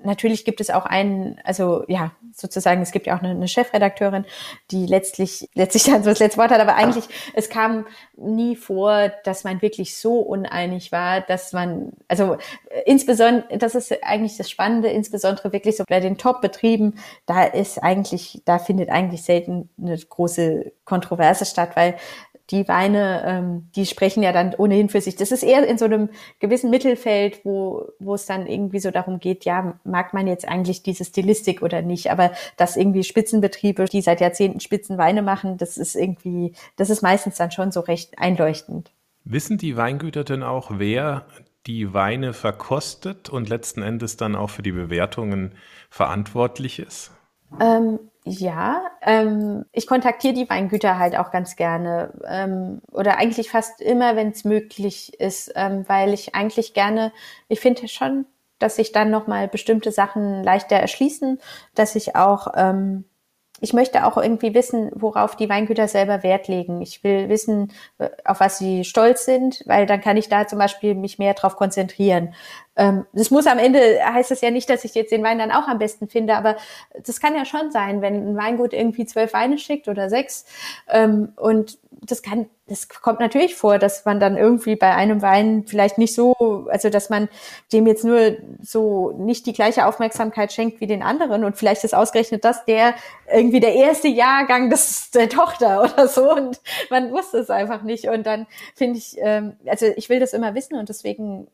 natürlich 0.05 0.45
gibt 0.45 0.61
es 0.61 0.71
auch 0.71 0.85
einen, 0.85 1.41
also 1.45 1.85
ja, 1.89 2.13
sozusagen, 2.33 2.83
es 2.83 2.93
gibt 2.93 3.07
ja 3.07 3.17
auch 3.17 3.23
eine, 3.23 3.31
eine, 3.31 3.49
Chefredakteurin, 3.49 4.25
die 4.71 4.87
letztlich, 4.87 5.49
letztlich 5.55 5.85
dann 5.85 6.03
so 6.05 6.11
das 6.11 6.19
letzte 6.19 6.39
Wort 6.39 6.51
hat, 6.51 6.61
aber 6.61 6.75
eigentlich, 6.75 7.05
es 7.35 7.49
kam 7.49 7.87
nie 8.17 8.57
vor, 8.57 9.11
dass 9.25 9.45
man 9.45 9.63
wirklich 9.63 9.97
so 9.97 10.21
uneinig 10.21 10.93
war, 10.93 11.21
dass 11.21 11.53
man, 11.53 11.93
also 12.09 12.37
insbesondere, 12.87 13.59
das 13.59 13.75
ist 13.75 13.93
eigentlich 14.03 14.37
das 14.37 14.51
Spannende, 14.51 14.89
insbesondere 14.89 15.53
wirklich 15.53 15.77
so 15.77 15.85
bei 15.89 16.01
den 16.01 16.19
Top-Betrieben, 16.19 16.99
da 17.27 17.45
ist 17.45 17.83
eigentlich, 17.83 18.43
da 18.45 18.59
findet 18.59 18.91
eigentlich 18.91 19.23
selten 19.23 19.71
eine 19.81 19.97
große 19.97 20.73
Kontroverse 20.85 21.47
statt, 21.47 21.71
weil 21.75 21.97
die 22.51 22.69
Weine, 22.69 23.23
ähm, 23.27 23.71
die 23.75 23.87
sprechen 23.87 24.23
ja 24.23 24.33
dann 24.33 24.55
ohnehin 24.55 24.89
für 24.89 25.01
sich. 25.01 25.17
Das 25.17 25.33
ist 25.33 25.43
eher 25.43 25.67
in 25.67 25.79
so 25.79 25.87
einem 25.87 26.11
gewissen 26.41 26.71
Mittelfeld, 26.71 27.45
wo, 27.45 27.89
wo 27.99 28.15
es 28.15 28.27
dann 28.27 28.47
irgendwie 28.47 28.81
so 28.81 28.91
darum 28.91 29.19
geht, 29.19 29.45
ja, 29.45 29.79
mag 29.85 30.13
man 30.13 30.27
jetzt 30.27 30.47
eigentlich 30.47 30.83
diese 30.83 31.05
Stilistik 31.05 31.63
oder 31.63 31.83
nicht? 31.83 32.11
Aber 32.11 32.33
dass 32.57 32.77
irgendwie 32.77 33.03
Spitzenbetriebe, 33.03 33.87
die 33.87 34.03
seit 34.03 34.21
Jahrzehnten 34.21 34.61
Spitzenweine 34.61 35.23
machen, 35.23 35.57
das 35.57 35.79
ist 35.79 35.97
irgendwie, 35.97 36.55
das 36.77 36.91
ist 36.91 37.03
meistens 37.03 37.37
dann 37.37 37.51
schon 37.51 37.73
so 37.73 37.81
recht 37.81 38.19
einleuchtend. 38.19 38.91
Wissen 39.25 39.57
die 39.57 39.77
Weingüter 39.77 40.23
denn 40.23 40.43
auch, 40.43 40.71
wer 40.75 41.25
die 41.67 41.95
Weine 41.95 42.35
verkostet 42.35 43.31
und 43.31 43.49
letzten 43.49 43.81
Endes 43.81 44.19
dann 44.19 44.37
auch 44.37 44.51
für 44.51 44.63
die 44.63 44.73
Bewertungen 44.73 45.55
verantwortlich 45.89 46.79
ist? 46.79 47.11
Ähm, 47.59 47.99
ja, 48.27 48.83
ähm, 49.03 49.67
ich 49.73 49.87
kontaktiere 49.87 50.33
die 50.33 50.49
Weingüter 50.49 50.99
halt 50.99 51.17
auch 51.17 51.31
ganz 51.31 51.57
gerne 51.57 52.13
ähm, 52.27 52.81
oder 52.91 53.19
eigentlich 53.19 53.51
fast 53.51 53.83
immer, 53.83 54.17
wenn 54.17 54.31
es 54.31 54.45
möglich 54.45 55.21
ist, 55.21 55.53
ähm, 55.57 55.85
weil 55.89 56.15
ich 56.15 56.35
eigentlich 56.35 56.73
gerne, 56.73 57.13
ich 57.49 57.61
finde 57.61 57.87
schon, 57.87 58.25
dass 58.59 58.77
sich 58.77 58.93
dann 58.93 59.11
nochmal 59.11 59.47
bestimmte 59.49 59.93
Sachen 59.93 60.43
leichter 60.43 60.77
erschließen, 60.77 61.39
dass 61.75 61.97
ich 61.97 62.17
auch 62.17 62.49
ähm, 62.57 63.05
ich 63.65 63.73
möchte 63.73 64.05
auch 64.05 64.19
irgendwie 64.19 64.53
wissen, 64.53 64.91
worauf 64.95 65.37
die 65.37 65.49
Weingüter 65.49 65.89
selber 65.89 66.23
Wert 66.23 66.49
legen. 66.49 66.83
Ich 66.83 67.03
will 67.03 67.31
wissen, 67.31 67.73
äh, 67.97 68.11
auf 68.27 68.41
was 68.41 68.59
sie 68.59 68.85
stolz 68.85 69.25
sind, 69.25 69.63
weil 69.65 69.87
dann 69.87 70.03
kann 70.03 70.19
ich 70.19 70.29
da 70.29 70.47
zum 70.47 70.59
Beispiel 70.59 70.95
mich 70.95 71.19
mehr 71.19 71.33
drauf 71.33 71.57
konzentrieren. 71.57 72.35
Ähm, 72.77 73.07
das 73.15 73.31
muss 73.31 73.47
am 73.47 73.59
Ende, 73.59 73.81
heißt 74.05 74.31
es 74.33 74.43
ja 74.43 74.51
nicht, 74.51 74.69
dass 74.69 74.85
ich 74.85 74.95
jetzt 74.95 75.13
den 75.13 75.23
Wein 75.23 75.39
dann 75.39 75.51
auch 75.51 75.67
am 75.67 75.79
besten 75.79 76.09
finde, 76.09 76.37
aber 76.37 76.57
das 77.07 77.21
kann 77.21 77.35
ja 77.35 77.47
schon 77.47 77.71
sein, 77.71 78.03
wenn 78.03 78.33
ein 78.33 78.37
Weingut 78.37 78.75
irgendwie 78.75 79.07
zwölf 79.07 79.33
Weine 79.33 79.57
schickt 79.57 79.89
oder 79.89 80.11
sechs 80.11 80.45
ähm, 80.91 81.33
und 81.37 81.79
das 82.03 82.23
kann, 82.23 82.47
das 82.67 82.89
kommt 82.89 83.21
natürlich 83.21 83.55
vor, 83.55 83.79
dass 83.79 84.05
man 84.05 84.21
dann 84.21 84.37
irgendwie 84.37 84.77
bei 84.77 84.95
einem 84.95 85.23
Wein 85.23 85.65
vielleicht 85.67 85.99
nicht 85.99 86.15
so, 86.15 86.67
also 86.71 86.91
dass 86.91 87.11
man 87.11 87.29
dem 87.73 87.87
jetzt 87.87 88.05
nur 88.05 88.37
so 88.63 89.13
nicht 89.13 89.47
die 89.47 89.53
gleiche 89.53 89.87
Aufmerksamkeit 89.87 90.53
schenkt 90.53 90.81
wie 90.81 90.87
den 90.87 91.03
anderen 91.03 91.45
und 91.45 91.57
vielleicht 91.57 91.85
ist 91.85 91.95
ausgerechnet 91.95 92.45
das 92.45 92.65
der 92.65 92.95
irgendwie 93.33 93.61
der 93.61 93.75
erste 93.75 94.09
Jahrgang 94.09 94.71
des 94.71 95.11
der 95.11 95.29
Tochter 95.29 95.83
oder 95.95 96.09
so 96.09 96.33
und 96.33 96.61
man 96.91 97.11
wusste 97.13 97.39
es 97.39 97.51
einfach 97.51 97.83
nicht 97.83 98.09
und 98.09 98.25
dann 98.27 98.47
finde 98.75 98.99
ich, 98.99 99.17
ähm, 99.19 99.57
also 99.67 99.87
ich 99.97 100.09
will 100.09 100.21
das 100.21 100.33
immer 100.33 100.55
wissen 100.55 100.77
und 100.77 100.89
deswegen 100.89 101.49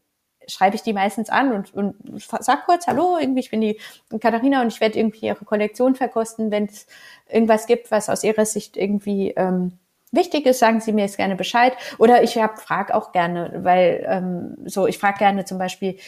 schreibe 0.51 0.77
ich 0.77 0.83
die 0.83 0.93
meistens 0.93 1.31
an 1.31 1.53
und, 1.53 1.75
und 1.75 1.95
sag 2.19 2.67
kurz, 2.67 2.87
hallo, 2.87 3.19
irgendwie, 3.19 3.41
ich 3.41 3.51
bin 3.51 3.61
die 3.61 3.79
Katharina 4.21 4.63
und 4.63 4.69
ich 4.69 4.81
werde 4.81 4.99
irgendwie 4.99 5.27
ihre 5.27 5.45
Kollektion 5.45 5.95
verkosten, 5.95 6.51
wenn 6.51 6.65
es 6.65 6.87
irgendwas 7.29 7.67
gibt, 7.67 7.91
was 7.91 8.09
aus 8.09 8.25
ihrer 8.25 8.45
Sicht 8.45 8.77
irgendwie 8.77 9.31
ähm, 9.37 9.79
wichtig 10.13 10.47
ist, 10.47 10.59
sagen 10.59 10.81
Sie 10.81 10.93
mir 10.93 11.03
jetzt 11.03 11.17
gerne 11.17 11.37
Bescheid. 11.37 11.73
Oder 11.99 12.23
ich 12.23 12.37
hab, 12.37 12.61
frag 12.61 12.93
auch 12.93 13.13
gerne, 13.13 13.61
weil 13.63 14.07
ähm, 14.09 14.57
so, 14.65 14.87
ich 14.87 14.99
frage 14.99 15.19
gerne 15.19 15.45
zum 15.45 15.59
Beispiel, 15.59 15.99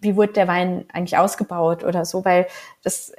wie 0.00 0.16
wurde 0.16 0.32
der 0.32 0.48
Wein 0.48 0.84
eigentlich 0.92 1.16
ausgebaut 1.16 1.84
oder 1.84 2.04
so, 2.04 2.24
weil 2.24 2.46
das 2.82 3.12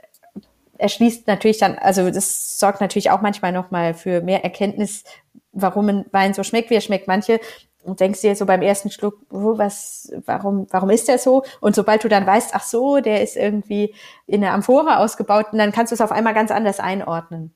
erschließt 0.77 1.27
natürlich 1.27 1.59
dann, 1.59 1.77
also 1.77 2.09
das 2.09 2.59
sorgt 2.59 2.81
natürlich 2.81 3.11
auch 3.11 3.21
manchmal 3.21 3.51
nochmal 3.51 3.93
für 3.93 4.21
mehr 4.21 4.43
Erkenntnis, 4.43 5.03
warum 5.51 5.87
ein 5.89 6.05
Wein 6.11 6.33
so 6.33 6.43
schmeckt, 6.43 6.69
wie 6.69 6.75
er 6.75 6.81
schmeckt. 6.81 7.07
Manche 7.07 7.39
und 7.83 7.99
denkst 7.99 8.21
dir 8.21 8.35
so 8.35 8.45
beim 8.45 8.61
ersten 8.61 8.89
Schluck, 8.89 9.19
oh, 9.31 9.57
was, 9.57 10.11
warum, 10.25 10.67
warum 10.71 10.89
ist 10.89 11.07
der 11.07 11.17
so? 11.17 11.43
Und 11.59 11.75
sobald 11.75 12.03
du 12.03 12.07
dann 12.07 12.25
weißt, 12.25 12.51
ach 12.53 12.63
so, 12.63 12.99
der 12.99 13.21
ist 13.21 13.35
irgendwie 13.35 13.93
in 14.25 14.41
der 14.41 14.53
Amphore 14.53 14.99
ausgebaut, 14.99 15.47
dann 15.51 15.71
kannst 15.71 15.91
du 15.91 15.95
es 15.95 16.01
auf 16.01 16.11
einmal 16.11 16.33
ganz 16.33 16.51
anders 16.51 16.79
einordnen. 16.79 17.53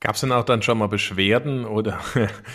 Gab 0.00 0.14
es 0.14 0.22
denn 0.22 0.32
auch 0.32 0.44
dann 0.44 0.62
schon 0.62 0.78
mal 0.78 0.88
Beschwerden 0.88 1.66
oder, 1.66 2.00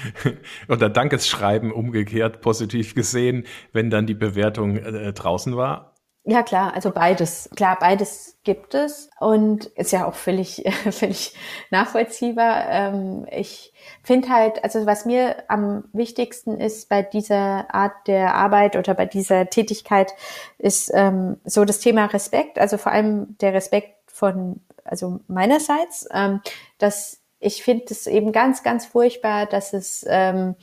oder 0.68 0.90
Dankesschreiben 0.90 1.72
umgekehrt 1.72 2.42
positiv 2.42 2.96
gesehen, 2.96 3.46
wenn 3.72 3.92
dann 3.92 4.08
die 4.08 4.16
Bewertung 4.16 4.78
äh, 4.78 5.14
draußen 5.14 5.56
war? 5.56 5.96
Ja, 6.28 6.42
klar, 6.42 6.74
also 6.74 6.90
beides. 6.90 7.52
Klar, 7.56 7.78
beides 7.80 8.40
gibt 8.44 8.74
es 8.74 9.12
und 9.20 9.66
ist 9.66 9.92
ja 9.92 10.08
auch 10.08 10.16
völlig, 10.16 10.64
völlig 10.90 11.36
nachvollziehbar. 11.70 12.66
Ähm, 12.68 13.28
ich 13.30 13.74
finde 14.02 14.30
halt, 14.30 14.64
also 14.64 14.88
was 14.88 15.06
mir 15.06 15.44
am 15.50 15.84
wichtigsten 15.94 16.60
ist 16.60 16.90
bei 16.90 17.04
dieser 17.04 17.72
Art 17.72 18.08
der 18.08 18.34
Arbeit 18.34 18.76
oder 18.76 18.96
bei 18.96 19.06
dieser 19.06 19.52
Tätigkeit, 19.52 20.16
ist 20.58 20.92
ähm, 20.96 21.38
so 21.46 21.64
das 21.64 21.78
Thema 21.78 22.06
Respekt, 22.06 22.58
also 22.58 22.78
vor 22.80 22.92
allem 22.92 23.38
der 23.38 23.54
Respekt 23.54 23.94
von, 24.08 24.62
also 24.84 25.20
meinerseits, 25.28 26.08
ähm, 26.12 26.42
dass 26.80 27.22
ich 27.40 27.64
finde 27.64 27.86
es 27.90 28.08
eben 28.08 28.32
ganz, 28.32 28.64
ganz 28.64 28.86
furchtbar, 28.86 29.46
dass 29.46 29.74
es 29.74 30.06
ähm, 30.08 30.56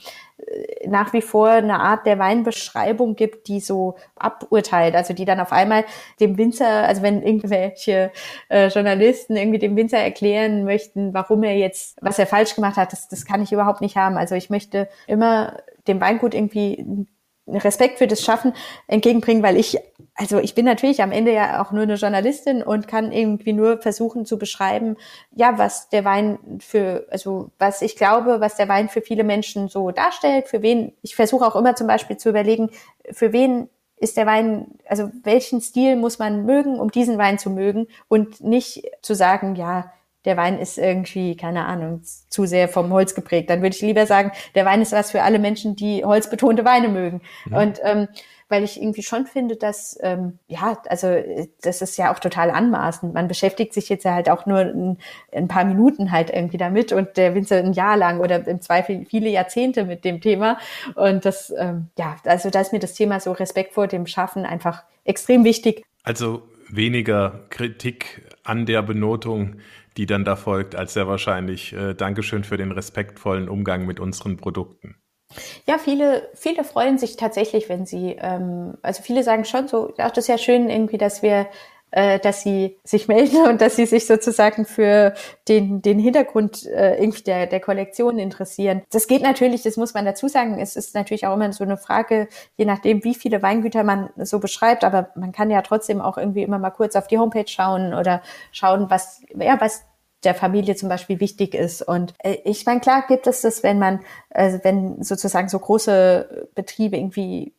nach 0.87 1.13
wie 1.13 1.23
vor 1.23 1.49
eine 1.49 1.79
Art 1.81 2.07
der 2.07 2.19
Weinbeschreibung 2.19 3.15
gibt, 3.15 3.49
die 3.49 3.61
so 3.61 3.97
aburteilt, 4.17 4.95
also 4.95 5.15
die 5.15 5.25
dann 5.25 5.41
auf 5.41 5.53
einmal 5.53 5.85
dem 6.21 6.37
Winzer, 6.39 6.87
also 6.87 7.03
wenn 7.03 7.23
irgendwelche 7.23 8.11
äh, 8.49 8.69
Journalisten 8.69 9.37
irgendwie 9.37 9.59
dem 9.59 9.77
Winzer 9.77 9.99
erklären 9.99 10.65
möchten, 10.65 11.15
warum 11.15 11.43
er 11.45 11.57
jetzt, 11.57 11.99
was 12.01 12.19
er 12.19 12.27
falsch 12.27 12.55
gemacht 12.55 12.77
hat, 12.77 12.93
das, 12.93 13.09
das 13.09 13.25
kann 13.25 13.43
ich 13.43 13.53
überhaupt 13.53 13.81
nicht 13.81 13.97
haben. 13.97 14.17
Also 14.17 14.35
ich 14.35 14.51
möchte 14.51 14.89
immer 15.07 15.59
dem 15.87 16.01
Weingut 16.01 16.35
irgendwie 16.35 17.07
Respekt 17.47 17.99
für 17.99 18.07
das 18.07 18.25
Schaffen 18.25 18.53
entgegenbringen, 18.87 19.43
weil 19.43 19.57
ich, 19.57 19.79
also 20.15 20.39
ich 20.39 20.55
bin 20.55 20.65
natürlich 20.65 21.03
am 21.03 21.11
Ende 21.11 21.33
ja 21.33 21.63
auch 21.63 21.73
nur 21.73 21.83
eine 21.83 21.95
Journalistin 21.95 22.63
und 22.63 22.87
kann 22.87 23.11
irgendwie 23.11 23.53
nur 23.53 23.79
versuchen 23.79 24.25
zu 24.25 24.39
beschreiben, 24.39 24.97
ja, 25.33 25.59
was 25.59 25.89
der 25.89 26.05
Wein 26.05 26.39
für, 26.61 27.07
also 27.11 27.51
was 27.59 27.83
ich 27.83 27.97
glaube, 27.97 28.41
was 28.41 28.57
der 28.57 28.69
Wein 28.69 28.89
für 28.89 29.03
viele 29.03 29.25
Menschen 29.25 29.69
so 29.69 29.91
darstellt, 29.91 30.49
für 30.49 30.63
wen, 30.63 30.93
ich 31.03 31.17
versuche 31.17 31.45
auch 31.45 31.57
immer 31.57 31.75
zum 31.75 31.89
Beispiel 31.89 32.17
zu 32.17 32.29
überlegen, 32.29 32.71
für 33.11 33.33
wen 33.33 33.69
ist 33.97 34.17
der 34.17 34.27
Wein, 34.27 34.67
also 34.87 35.11
welchen 35.23 35.61
Stil 35.61 35.97
muss 35.97 36.19
man 36.19 36.45
mögen, 36.45 36.79
um 36.81 36.91
diesen 36.91 37.19
Wein 37.19 37.39
zu 37.39 37.51
mögen 37.51 37.87
und 38.09 38.41
nicht 38.41 38.85
zu 39.01 39.15
sagen, 39.15 39.55
ja, 39.55 39.93
der 40.25 40.37
Wein 40.37 40.59
ist 40.59 40.79
irgendwie, 40.79 41.37
keine 41.37 41.67
Ahnung, 41.67 42.03
zu 42.03 42.47
sehr 42.47 42.69
vom 42.69 42.93
Holz 42.93 43.15
geprägt. 43.15 43.51
Dann 43.51 43.63
würde 43.63 43.75
ich 43.75 43.83
lieber 43.83 44.07
sagen, 44.07 44.33
der 44.55 44.65
Wein 44.65 44.83
ist 44.83 44.93
was 44.93 45.11
für 45.11 45.23
alle 45.23 45.39
Menschen, 45.39 45.77
die 45.77 46.05
holzbetonte 46.05 46.65
Weine 46.65 46.89
mögen. 46.89 47.23
Mhm. 47.47 47.57
Und 47.57 47.81
ähm, 47.83 48.09
weil 48.53 48.65
ich 48.65 48.81
irgendwie 48.81 49.03
schon 49.03 49.25
finde, 49.27 49.57
dass, 49.57 49.99
ähm, 50.03 50.39
ja, 50.47 50.77
also 50.89 51.09
das 51.63 51.81
ist 51.81 51.97
ja 51.97 52.13
auch 52.13 52.19
total 52.19 52.51
anmaßend. 52.51 53.15
Man 53.15 53.27
beschäftigt 53.27 53.73
sich 53.73 53.89
jetzt 53.89 54.05
ja 54.05 54.13
halt 54.13 54.29
auch 54.29 54.45
nur 54.45 54.59
ein, 54.59 54.99
ein 55.33 55.49
paar 55.49 55.65
Minuten 55.65 56.13
halt 56.13 56.29
irgendwie 56.29 56.59
damit 56.59 56.93
und 56.93 57.17
der 57.17 57.35
Winzer 57.35 57.57
ein 57.57 57.73
Jahr 57.73 57.97
lang 57.97 58.21
oder 58.21 58.47
im 58.47 58.61
Zweifel 58.61 59.07
viele 59.07 59.31
Jahrzehnte 59.31 59.87
mit 59.87 60.05
dem 60.05 60.21
Thema. 60.21 60.59
Und 60.97 61.25
das, 61.25 61.53
ähm, 61.57 61.89
ja, 61.99 62.17
also 62.25 62.51
da 62.51 62.61
ist 62.61 62.75
mir 62.75 62.79
das 62.79 62.93
Thema 62.93 63.21
so 63.21 63.33
Respekt 63.33 63.73
vor 63.73 63.87
dem 63.87 64.07
Schaffen 64.07 64.45
einfach 64.45 64.85
extrem 65.05 65.45
wichtig. 65.45 65.83
Also 66.03 66.43
weniger 66.69 67.41
Kritik 67.49 68.27
an 68.45 68.67
der 68.67 68.83
Benotung, 68.83 69.57
die 69.97 70.07
dann 70.07 70.25
da 70.25 70.37
folgt, 70.37 70.75
als 70.75 70.95
sehr 70.95 71.09
wahrscheinlich 71.09 71.73
äh, 71.73 71.95
Dankeschön 71.95 72.45
für 72.45 72.57
den 72.57 72.73
respektvollen 72.73 73.49
Umgang 73.49 73.87
mit 73.87 74.01
unseren 74.01 74.37
Produkten. 74.37 74.97
Ja, 75.67 75.79
viele, 75.79 76.29
viele 76.35 76.65
freuen 76.65 76.99
sich 76.99 77.17
tatsächlich, 77.17 77.69
wenn 77.69 77.87
sie, 77.87 78.17
ähm, 78.19 78.75
also 78.83 79.03
viele 79.03 79.23
sagen 79.23 79.45
schon 79.45 79.69
so, 79.69 79.95
ja, 79.97 80.09
das 80.09 80.25
ist 80.25 80.29
ja 80.29 80.39
schön 80.39 80.69
irgendwie, 80.69 80.99
dass 80.99 81.23
wir 81.23 81.47
äh, 81.93 82.19
dass 82.19 82.43
sie 82.43 82.79
sich 82.85 83.07
melden 83.07 83.47
und 83.49 83.61
dass 83.61 83.77
sie 83.77 83.87
sich 83.87 84.07
sozusagen 84.07 84.65
für 84.65 85.15
den, 85.49 85.83
den 85.83 85.99
Hintergrund 85.99 86.67
äh, 86.67 86.97
irgendwie 86.97 87.23
der, 87.23 87.47
der 87.47 87.61
Kollektion 87.61 88.19
interessieren. 88.19 88.83
Das 88.91 89.07
geht 89.07 89.23
natürlich, 89.23 89.63
das 89.63 89.77
muss 89.77 89.95
man 89.95 90.05
dazu 90.05 90.27
sagen, 90.29 90.59
es 90.59 90.75
ist 90.77 90.95
natürlich 90.95 91.27
auch 91.27 91.35
immer 91.35 91.53
so 91.53 91.65
eine 91.65 91.77
Frage, 91.77 92.29
je 92.57 92.65
nachdem, 92.65 93.05
wie 93.05 93.15
viele 93.15 93.43
Weingüter 93.43 93.85
man 93.85 94.11
so 94.17 94.41
beschreibt, 94.41 94.85
aber 94.85 95.11
man 95.15 95.33
kann 95.33 95.51
ja 95.51 95.63
trotzdem 95.63 96.01
auch 96.01 96.19
irgendwie 96.19 96.43
immer 96.43 96.59
mal 96.59 96.71
kurz 96.71 96.97
auf 96.97 97.07
die 97.07 97.19
Homepage 97.19 97.47
schauen 97.47 97.95
oder 97.95 98.23
schauen, 98.51 98.89
was, 98.89 99.23
ja, 99.35 99.61
was 99.61 99.85
der 100.25 100.35
Familie 100.35 100.77
zum 100.77 100.89
Beispiel 100.89 101.21
wichtig 101.21 101.55
ist. 101.55 101.83
Und 101.83 102.15
äh, 102.19 102.39
ich 102.45 102.65
meine, 102.65 102.81
klar 102.81 103.05
gibt 103.07 103.27
es 103.27 103.43
das, 103.43 103.63
wenn 103.63 103.79
man, 103.79 104.01
also 104.31 104.61
wenn 104.63 105.03
sozusagen 105.03 105.49
so 105.49 105.59
große 105.59 106.49
Betriebe 106.55 106.97
irgendwie 106.97 107.53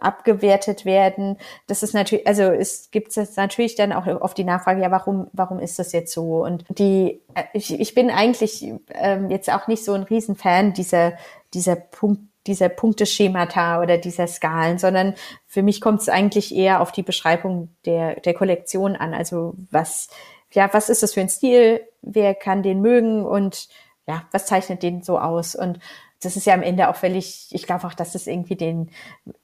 abgewertet 0.00 0.84
werden. 0.84 1.36
Das 1.66 1.82
ist 1.82 1.94
natürlich, 1.94 2.26
also 2.26 2.42
es 2.42 2.90
gibt 2.90 3.16
es 3.16 3.36
natürlich 3.36 3.74
dann 3.74 3.92
auch 3.92 4.06
auf 4.06 4.34
die 4.34 4.44
Nachfrage, 4.44 4.82
ja, 4.82 4.90
warum, 4.90 5.28
warum 5.32 5.58
ist 5.58 5.78
das 5.78 5.92
jetzt 5.92 6.12
so? 6.12 6.44
Und 6.44 6.64
die, 6.68 7.20
äh, 7.34 7.44
ich, 7.52 7.78
ich 7.78 7.94
bin 7.94 8.10
eigentlich 8.10 8.72
ähm, 8.94 9.30
jetzt 9.30 9.52
auch 9.52 9.66
nicht 9.68 9.84
so 9.84 9.92
ein 9.92 10.02
Riesenfan 10.02 10.72
dieser, 10.72 11.14
dieser 11.54 11.76
Punkt, 11.76 12.22
dieser 12.46 12.70
Punkteschemata 12.70 13.80
oder 13.80 13.98
dieser 13.98 14.26
Skalen, 14.26 14.78
sondern 14.78 15.14
für 15.46 15.62
mich 15.62 15.80
kommt 15.80 16.00
es 16.00 16.08
eigentlich 16.08 16.54
eher 16.54 16.80
auf 16.80 16.92
die 16.92 17.02
Beschreibung 17.02 17.68
der, 17.84 18.20
der 18.20 18.34
Kollektion 18.34 18.96
an. 18.96 19.14
Also 19.14 19.54
was, 19.70 20.08
ja, 20.52 20.68
was 20.72 20.88
ist 20.88 21.02
das 21.02 21.14
für 21.14 21.20
ein 21.20 21.28
Stil? 21.28 21.82
Wer 22.00 22.34
kann 22.34 22.62
den 22.62 22.80
mögen? 22.80 23.24
Und 23.24 23.68
ja, 24.06 24.24
was 24.32 24.46
zeichnet 24.46 24.82
den 24.82 25.02
so 25.02 25.18
aus? 25.18 25.54
Und 25.54 25.78
das 26.20 26.36
ist 26.36 26.46
ja 26.46 26.54
am 26.54 26.62
Ende 26.62 26.88
auch 26.88 26.96
völlig, 26.96 27.48
ich 27.50 27.64
glaube 27.64 27.86
auch, 27.86 27.94
dass 27.94 28.14
es 28.14 28.26
irgendwie 28.26 28.56
den 28.56 28.90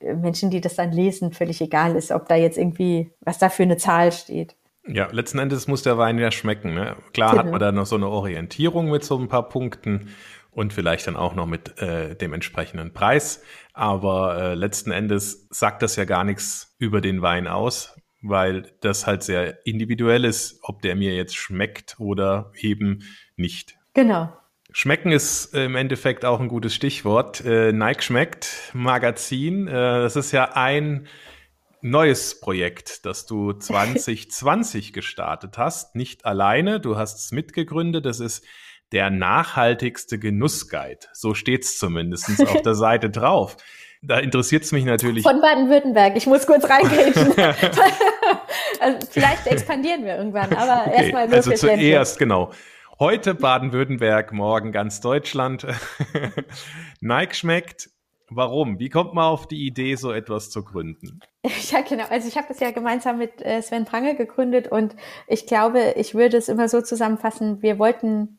Menschen, 0.00 0.50
die 0.50 0.60
das 0.60 0.74
dann 0.74 0.92
lesen, 0.92 1.32
völlig 1.32 1.60
egal 1.60 1.96
ist, 1.96 2.10
ob 2.10 2.28
da 2.28 2.34
jetzt 2.34 2.58
irgendwie, 2.58 3.12
was 3.20 3.38
da 3.38 3.48
für 3.48 3.62
eine 3.62 3.76
Zahl 3.76 4.12
steht. 4.12 4.56
Ja, 4.86 5.08
letzten 5.10 5.38
Endes 5.38 5.66
muss 5.66 5.82
der 5.82 5.96
Wein 5.96 6.18
ja 6.18 6.30
schmecken. 6.30 6.74
Ne? 6.74 6.96
Klar 7.12 7.30
genau. 7.30 7.44
hat 7.44 7.50
man 7.50 7.60
da 7.60 7.72
noch 7.72 7.86
so 7.86 7.96
eine 7.96 8.08
Orientierung 8.08 8.90
mit 8.90 9.04
so 9.04 9.18
ein 9.18 9.28
paar 9.28 9.48
Punkten 9.48 10.10
und 10.50 10.72
vielleicht 10.72 11.06
dann 11.06 11.16
auch 11.16 11.34
noch 11.34 11.46
mit 11.46 11.78
äh, 11.80 12.14
dem 12.16 12.32
entsprechenden 12.32 12.92
Preis. 12.92 13.42
Aber 13.72 14.36
äh, 14.36 14.54
letzten 14.54 14.90
Endes 14.90 15.46
sagt 15.50 15.82
das 15.82 15.96
ja 15.96 16.04
gar 16.04 16.24
nichts 16.24 16.74
über 16.78 17.00
den 17.00 17.22
Wein 17.22 17.46
aus, 17.46 17.98
weil 18.20 18.72
das 18.80 19.06
halt 19.06 19.22
sehr 19.22 19.66
individuell 19.66 20.24
ist, 20.24 20.58
ob 20.62 20.82
der 20.82 20.96
mir 20.96 21.14
jetzt 21.14 21.36
schmeckt 21.36 21.96
oder 21.98 22.52
eben 22.60 23.04
nicht. 23.36 23.76
Genau. 23.94 24.32
Schmecken 24.76 25.12
ist 25.12 25.54
im 25.54 25.76
Endeffekt 25.76 26.24
auch 26.24 26.40
ein 26.40 26.48
gutes 26.48 26.74
Stichwort. 26.74 27.44
Äh, 27.44 27.70
Nike 27.70 28.02
schmeckt 28.02 28.72
Magazin. 28.72 29.68
Äh, 29.68 29.72
das 29.72 30.16
ist 30.16 30.32
ja 30.32 30.56
ein 30.56 31.06
neues 31.80 32.40
Projekt, 32.40 33.06
das 33.06 33.24
du 33.24 33.52
2020 33.58 34.92
gestartet 34.92 35.58
hast. 35.58 35.94
Nicht 35.94 36.26
alleine, 36.26 36.80
du 36.80 36.96
hast 36.98 37.20
es 37.20 37.30
mitgegründet. 37.30 38.04
Das 38.04 38.18
ist 38.18 38.44
der 38.90 39.10
nachhaltigste 39.10 40.18
Genussguide. 40.18 41.06
So 41.12 41.34
steht's 41.34 41.78
zumindest 41.78 42.28
auf 42.48 42.62
der 42.62 42.74
Seite 42.74 43.10
drauf. 43.10 43.56
Da 44.02 44.18
interessiert 44.18 44.64
es 44.64 44.72
mich 44.72 44.84
natürlich. 44.84 45.22
Von 45.22 45.40
Baden-Württemberg. 45.40 46.16
Ich 46.16 46.26
muss 46.26 46.48
kurz 46.48 46.68
reingehen. 46.68 47.14
also 48.80 49.06
vielleicht 49.08 49.46
expandieren 49.46 50.04
wir 50.04 50.16
irgendwann, 50.16 50.52
aber 50.52 50.88
okay, 50.88 50.96
erstmal 50.96 51.32
Also 51.32 51.52
zuerst, 51.52 52.18
genau. 52.18 52.50
Heute 53.00 53.34
Baden-Württemberg, 53.34 54.32
morgen 54.32 54.70
ganz 54.70 55.00
Deutschland. 55.00 55.66
Nike 57.00 57.34
schmeckt. 57.34 57.90
Warum? 58.30 58.78
Wie 58.78 58.88
kommt 58.88 59.14
man 59.14 59.24
auf 59.24 59.48
die 59.48 59.66
Idee, 59.66 59.96
so 59.96 60.12
etwas 60.12 60.50
zu 60.50 60.64
gründen? 60.64 61.20
Ja, 61.70 61.80
genau. 61.80 62.04
Also 62.08 62.28
ich 62.28 62.36
habe 62.36 62.46
das 62.48 62.60
ja 62.60 62.70
gemeinsam 62.70 63.18
mit 63.18 63.42
äh, 63.42 63.60
Sven 63.60 63.84
Prange 63.84 64.14
gegründet 64.14 64.68
und 64.68 64.94
ich 65.26 65.46
glaube, 65.46 65.94
ich 65.96 66.14
würde 66.14 66.36
es 66.36 66.48
immer 66.48 66.68
so 66.68 66.80
zusammenfassen, 66.80 67.60
wir 67.62 67.78
wollten, 67.78 68.38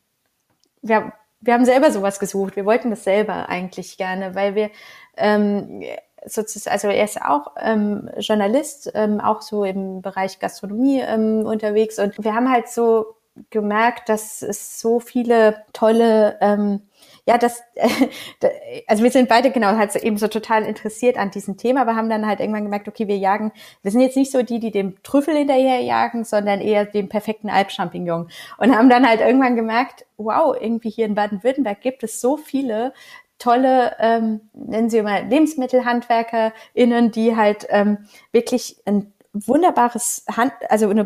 wir, 0.81 1.11
wir 1.41 1.53
haben 1.53 1.65
selber 1.65 1.91
sowas 1.91 2.19
gesucht, 2.19 2.55
wir 2.55 2.65
wollten 2.65 2.89
das 2.89 3.03
selber 3.03 3.49
eigentlich 3.49 3.97
gerne, 3.97 4.33
weil 4.33 4.55
wir 4.55 4.71
ähm, 5.17 5.83
sozusagen, 6.25 6.73
also 6.73 6.87
er 6.87 7.03
ist 7.03 7.21
auch 7.21 7.51
ähm, 7.59 8.09
Journalist, 8.17 8.91
ähm, 8.95 9.19
auch 9.19 9.41
so 9.41 9.65
im 9.65 10.01
Bereich 10.01 10.39
Gastronomie 10.39 11.01
ähm, 11.01 11.45
unterwegs 11.45 11.99
und 11.99 12.23
wir 12.23 12.33
haben 12.33 12.49
halt 12.49 12.69
so 12.69 13.14
gemerkt, 13.49 14.09
dass 14.09 14.41
es 14.41 14.79
so 14.79 14.99
viele 14.99 15.63
tolle, 15.73 16.37
ähm, 16.41 16.81
ja, 17.27 17.37
das, 17.37 17.61
äh, 17.75 17.89
also 18.87 19.03
wir 19.03 19.11
sind 19.11 19.29
beide 19.29 19.51
genau 19.51 19.75
halt 19.75 19.95
eben 19.95 20.17
so 20.17 20.27
total 20.27 20.63
interessiert 20.63 21.17
an 21.17 21.31
diesem 21.31 21.57
Thema, 21.57 21.81
aber 21.81 21.95
haben 21.95 22.09
dann 22.09 22.25
halt 22.25 22.39
irgendwann 22.39 22.63
gemerkt, 22.63 22.87
okay, 22.87 23.07
wir 23.07 23.17
jagen, 23.17 23.51
wir 23.81 23.91
sind 23.91 24.01
jetzt 24.01 24.17
nicht 24.17 24.31
so 24.31 24.41
die, 24.41 24.59
die 24.59 24.71
dem 24.71 25.01
Trüffel 25.03 25.35
hinterher 25.35 25.81
jagen, 25.81 26.23
sondern 26.23 26.61
eher 26.61 26.85
dem 26.85 27.09
perfekten 27.09 27.49
Alpchampignon 27.49 28.29
und 28.57 28.75
haben 28.77 28.89
dann 28.89 29.07
halt 29.07 29.21
irgendwann 29.21 29.55
gemerkt, 29.55 30.05
wow, 30.17 30.55
irgendwie 30.59 30.89
hier 30.89 31.05
in 31.05 31.15
Baden-Württemberg 31.15 31.81
gibt 31.81 32.03
es 32.03 32.21
so 32.21 32.37
viele 32.37 32.93
tolle, 33.37 33.95
ähm, 33.99 34.41
nennen 34.53 34.89
Sie 34.89 35.01
mal 35.01 35.25
LebensmittelhandwerkerInnen, 35.27 37.11
die 37.11 37.35
halt 37.35 37.67
ähm, 37.69 38.07
wirklich 38.31 38.77
ein 38.85 39.13
wunderbares 39.33 40.25
Hand, 40.35 40.53
also 40.69 40.89
eine 40.89 41.03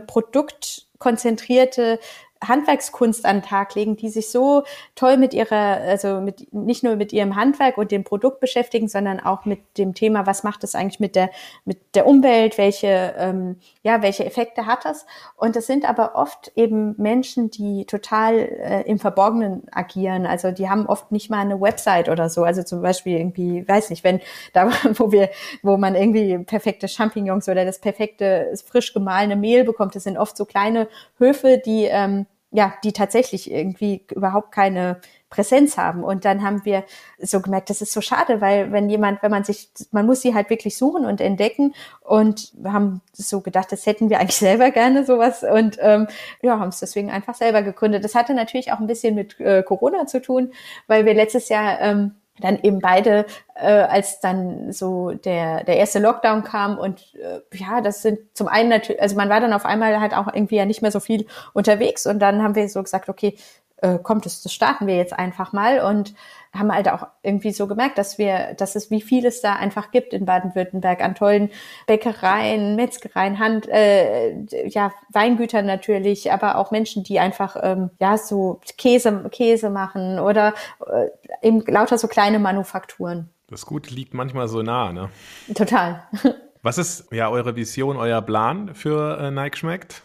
produktkonzentrierte 0.99 1.99
Handwerkskunst 2.41 3.25
an 3.25 3.37
den 3.37 3.43
Tag 3.43 3.75
legen, 3.75 3.97
die 3.97 4.07
sich 4.07 4.29
so 4.29 4.63
toll 4.95 5.17
mit 5.17 5.33
ihrer, 5.33 5.81
also 5.81 6.21
mit, 6.21 6.53
nicht 6.53 6.83
nur 6.83 6.95
mit 6.95 7.11
ihrem 7.11 7.35
Handwerk 7.35 7.77
und 7.77 7.91
dem 7.91 8.05
Produkt 8.05 8.39
beschäftigen, 8.39 8.87
sondern 8.87 9.19
auch 9.19 9.43
mit 9.43 9.77
dem 9.77 9.93
Thema, 9.93 10.25
was 10.25 10.43
macht 10.43 10.63
es 10.63 10.73
eigentlich 10.73 11.01
mit 11.01 11.17
der, 11.17 11.31
mit 11.65 11.95
der 11.95 12.07
Umwelt, 12.07 12.57
welche, 12.57 13.13
ähm, 13.17 13.57
ja, 13.81 14.01
welche 14.01 14.25
Effekte 14.25 14.65
hat 14.65 14.83
das? 14.83 15.05
Und 15.37 15.55
das 15.55 15.65
sind 15.65 15.87
aber 15.87 16.15
oft 16.15 16.51
eben 16.55 16.95
Menschen, 16.97 17.49
die 17.49 17.85
total 17.85 18.35
äh, 18.37 18.81
im 18.81 18.99
Verborgenen 18.99 19.63
agieren. 19.71 20.25
Also 20.25 20.51
die 20.51 20.69
haben 20.69 20.85
oft 20.85 21.13
nicht 21.13 21.29
mal 21.29 21.39
eine 21.39 21.61
Website 21.61 22.09
oder 22.09 22.29
so. 22.29 22.43
Also 22.43 22.63
zum 22.63 22.81
Beispiel 22.81 23.17
irgendwie, 23.17 23.65
weiß 23.65 23.89
nicht, 23.89 24.03
wenn 24.03 24.19
da, 24.53 24.69
wo 24.97 25.11
wir, 25.13 25.29
wo 25.63 25.77
man 25.77 25.95
irgendwie 25.95 26.37
perfekte 26.39 26.89
Champignons 26.89 27.47
oder 27.47 27.63
das 27.63 27.79
perfekte 27.79 28.51
frisch 28.65 28.93
gemahlene 28.93 29.37
Mehl 29.37 29.63
bekommt, 29.63 29.95
das 29.95 30.03
sind 30.03 30.17
oft 30.17 30.35
so 30.35 30.45
kleine 30.45 30.89
Höfe, 31.17 31.61
die 31.63 31.85
ähm, 31.85 32.25
ja, 32.51 32.73
die 32.83 32.93
tatsächlich 32.93 33.51
irgendwie 33.51 34.05
überhaupt 34.11 34.51
keine 34.51 34.99
Präsenz 35.29 35.77
haben. 35.77 36.03
Und 36.03 36.25
dann 36.25 36.43
haben 36.43 36.65
wir 36.65 36.83
so 37.19 37.39
gemerkt, 37.41 37.69
das 37.69 37.81
ist 37.81 37.93
so 37.93 38.01
schade, 38.01 38.41
weil 38.41 38.71
wenn 38.71 38.89
jemand, 38.89 39.21
wenn 39.21 39.31
man 39.31 39.43
sich, 39.43 39.69
man 39.91 40.05
muss 40.05 40.21
sie 40.21 40.33
halt 40.33 40.49
wirklich 40.49 40.77
suchen 40.77 41.05
und 41.05 41.21
entdecken. 41.21 41.73
Und 42.01 42.53
haben 42.63 43.01
so 43.13 43.41
gedacht, 43.41 43.71
das 43.71 43.85
hätten 43.85 44.09
wir 44.09 44.19
eigentlich 44.19 44.35
selber 44.37 44.71
gerne 44.71 45.05
sowas 45.05 45.43
und 45.43 45.77
ähm, 45.79 46.07
ja, 46.41 46.59
haben 46.59 46.69
es 46.69 46.79
deswegen 46.79 47.11
einfach 47.11 47.35
selber 47.35 47.61
gegründet. 47.61 48.03
Das 48.03 48.15
hatte 48.15 48.33
natürlich 48.33 48.71
auch 48.71 48.79
ein 48.79 48.87
bisschen 48.87 49.15
mit 49.15 49.39
äh, 49.39 49.63
Corona 49.63 50.07
zu 50.07 50.21
tun, 50.21 50.51
weil 50.87 51.05
wir 51.05 51.13
letztes 51.13 51.49
Jahr 51.49 51.79
ähm, 51.81 52.15
dann 52.39 52.59
eben 52.61 52.79
beide, 52.79 53.25
äh, 53.55 53.67
als 53.67 54.19
dann 54.21 54.71
so 54.71 55.11
der, 55.11 55.63
der 55.63 55.77
erste 55.77 55.99
Lockdown 55.99 56.43
kam 56.43 56.77
und 56.77 57.13
äh, 57.15 57.41
ja, 57.53 57.81
das 57.81 58.01
sind 58.01 58.19
zum 58.33 58.47
einen 58.47 58.69
natürlich, 58.69 59.01
also 59.01 59.15
man 59.15 59.29
war 59.29 59.41
dann 59.41 59.53
auf 59.53 59.65
einmal 59.65 59.99
halt 59.99 60.13
auch 60.13 60.33
irgendwie 60.33 60.55
ja 60.55 60.65
nicht 60.65 60.81
mehr 60.81 60.91
so 60.91 60.99
viel 60.99 61.27
unterwegs 61.53 62.05
und 62.07 62.19
dann 62.19 62.41
haben 62.41 62.55
wir 62.55 62.67
so 62.69 62.81
gesagt, 62.81 63.09
okay, 63.09 63.37
äh, 63.81 63.97
kommt 63.97 64.25
es, 64.25 64.41
das 64.41 64.53
starten 64.53 64.87
wir 64.87 64.95
jetzt 64.95 65.13
einfach 65.13 65.53
mal 65.53 65.81
und 65.81 66.13
haben 66.53 66.73
halt 66.73 66.89
auch 66.89 67.05
irgendwie 67.21 67.51
so 67.51 67.67
gemerkt, 67.67 67.97
dass 67.97 68.17
wir, 68.17 68.55
dass 68.57 68.75
es 68.75 68.89
wie 68.89 69.01
viel 69.01 69.25
es 69.25 69.41
da 69.41 69.53
einfach 69.53 69.91
gibt 69.91 70.13
in 70.13 70.25
Baden-Württemberg 70.25 71.01
an 71.01 71.13
tollen 71.13 71.51
Bäckereien, 71.85 72.75
Metzgereien, 72.75 73.37
Hand, 73.37 73.67
äh, 73.69 74.67
ja 74.67 74.91
Weingütern 75.09 75.65
natürlich, 75.65 76.31
aber 76.31 76.57
auch 76.57 76.71
Menschen, 76.71 77.03
die 77.03 77.19
einfach 77.19 77.55
ähm, 77.61 77.91
ja 77.99 78.17
so 78.17 78.59
Käse 78.77 79.29
Käse 79.31 79.69
machen 79.69 80.19
oder 80.19 80.53
äh, 80.87 81.47
eben 81.47 81.61
lauter 81.67 81.97
so 81.97 82.07
kleine 82.07 82.39
Manufakturen. 82.39 83.29
Das 83.49 83.65
Gute 83.65 83.93
liegt 83.93 84.13
manchmal 84.13 84.47
so 84.47 84.61
nah, 84.61 84.91
ne? 84.91 85.09
Total. 85.53 86.03
Was 86.61 86.77
ist 86.77 87.11
ja 87.13 87.29
eure 87.29 87.55
Vision, 87.55 87.95
euer 87.95 88.21
Plan 88.21 88.75
für 88.75 89.17
äh, 89.19 89.31
Nike 89.31 89.57
schmeckt? 89.57 90.01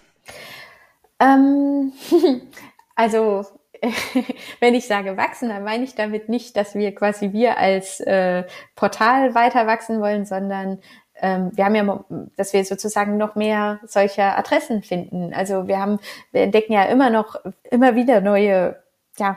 Ähm, 1.19 1.93
also 2.95 3.45
wenn 4.61 4.75
ich 4.75 4.87
sage 4.87 5.17
wachsen, 5.17 5.49
dann 5.49 5.65
meine 5.65 5.85
ich 5.85 5.95
damit 5.95 6.29
nicht, 6.29 6.57
dass 6.57 6.75
wir 6.75 6.95
quasi 6.95 7.33
wir 7.33 7.59
als 7.59 8.01
äh, 8.01 8.45
Portal 8.77 9.35
weiter 9.35 9.67
wachsen 9.67 10.01
wollen, 10.01 10.27
sondern 10.27 10.81
ähm, 11.21 11.51
wir 11.55 11.65
haben 11.65 11.75
ja, 11.75 12.05
dass 12.37 12.53
wir 12.53 12.65
sozusagen 12.65 13.17
noch 13.17 13.35
mehr 13.35 13.81
solcher 13.87 14.37
Adressen 14.37 14.83
finden. 14.83 15.33
Also 15.33 15.69
wir 15.69 15.79
haben, 15.79 15.99
wir 16.33 16.43
entdecken 16.43 16.73
ja 16.73 16.85
immer 16.85 17.11
noch, 17.11 17.37
immer 17.71 17.95
wieder 17.95 18.21
neue 18.21 18.84
ja, 19.19 19.37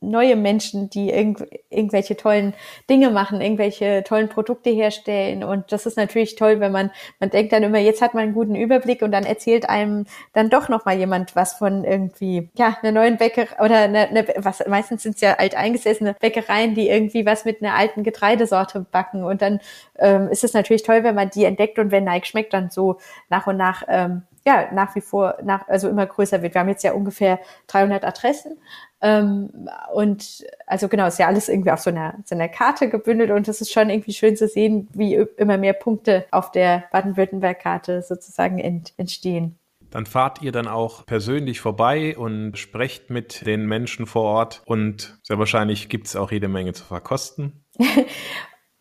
neue 0.00 0.36
Menschen, 0.36 0.90
die 0.90 1.10
irgend, 1.10 1.46
irgendwelche 1.70 2.16
tollen 2.16 2.52
Dinge 2.90 3.10
machen, 3.10 3.40
irgendwelche 3.40 4.04
tollen 4.04 4.28
Produkte 4.28 4.70
herstellen. 4.70 5.42
Und 5.42 5.72
das 5.72 5.86
ist 5.86 5.96
natürlich 5.96 6.36
toll, 6.36 6.60
wenn 6.60 6.72
man, 6.72 6.90
man 7.18 7.30
denkt 7.30 7.52
dann 7.52 7.62
immer, 7.62 7.78
jetzt 7.78 8.02
hat 8.02 8.12
man 8.12 8.24
einen 8.24 8.34
guten 8.34 8.54
Überblick 8.54 9.00
und 9.00 9.12
dann 9.12 9.24
erzählt 9.24 9.68
einem 9.70 10.04
dann 10.34 10.50
doch 10.50 10.68
nochmal 10.68 10.98
jemand 10.98 11.34
was 11.34 11.54
von 11.54 11.84
irgendwie, 11.84 12.50
ja, 12.56 12.76
einer 12.82 12.92
neuen 12.92 13.16
Bäckerei 13.16 13.64
oder 13.64 13.78
eine, 13.78 14.08
eine, 14.08 14.26
was, 14.36 14.66
meistens 14.66 15.02
sind 15.02 15.14
es 15.14 15.22
ja 15.22 15.34
alteingesessene 15.34 16.14
Bäckereien, 16.20 16.74
die 16.74 16.88
irgendwie 16.88 17.24
was 17.24 17.46
mit 17.46 17.62
einer 17.62 17.74
alten 17.74 18.02
Getreidesorte 18.02 18.80
backen. 18.90 19.24
Und 19.24 19.40
dann 19.40 19.60
ähm, 19.98 20.28
ist 20.28 20.44
es 20.44 20.52
natürlich 20.52 20.82
toll, 20.82 21.04
wenn 21.04 21.14
man 21.14 21.30
die 21.30 21.44
entdeckt 21.44 21.78
und 21.78 21.90
wenn 21.90 22.04
Nike 22.04 22.26
schmeckt, 22.26 22.52
dann 22.52 22.70
so 22.70 22.98
nach 23.30 23.46
und 23.46 23.56
nach 23.56 23.82
ähm, 23.88 24.22
ja 24.46 24.72
nach 24.72 24.94
wie 24.94 25.00
vor 25.00 25.36
nach 25.42 25.68
also 25.68 25.88
immer 25.88 26.06
größer 26.06 26.40
wird. 26.40 26.54
Wir 26.54 26.60
haben 26.60 26.68
jetzt 26.68 26.84
ja 26.84 26.92
ungefähr 26.92 27.40
300 27.66 28.04
Adressen 28.04 28.58
ähm, 29.02 29.68
und 29.92 30.44
also 30.66 30.88
genau, 30.88 31.06
ist 31.06 31.18
ja 31.18 31.26
alles 31.26 31.48
irgendwie 31.48 31.70
auf 31.70 31.80
so 31.80 31.90
einer, 31.90 32.14
so 32.24 32.34
einer 32.34 32.48
Karte 32.48 32.88
gebündelt 32.88 33.30
und 33.30 33.46
es 33.48 33.60
ist 33.60 33.72
schon 33.72 33.90
irgendwie 33.90 34.12
schön 34.12 34.36
zu 34.36 34.48
sehen, 34.48 34.88
wie 34.94 35.14
immer 35.14 35.58
mehr 35.58 35.74
Punkte 35.74 36.26
auf 36.30 36.50
der 36.52 36.84
Baden-Württemberg-Karte 36.92 38.02
sozusagen 38.02 38.58
ent, 38.58 38.94
entstehen. 38.96 39.58
Dann 39.90 40.06
fahrt 40.06 40.42
ihr 40.42 40.52
dann 40.52 40.68
auch 40.68 41.06
persönlich 41.06 41.60
vorbei 41.60 42.16
und 42.16 42.58
sprecht 42.58 43.10
mit 43.10 43.46
den 43.46 43.66
Menschen 43.66 44.06
vor 44.06 44.24
Ort 44.24 44.62
und 44.66 45.18
sehr 45.22 45.38
wahrscheinlich 45.38 45.88
gibt 45.88 46.06
es 46.06 46.16
auch 46.16 46.32
jede 46.32 46.48
Menge 46.48 46.72
zu 46.72 46.84
verkosten. 46.84 47.64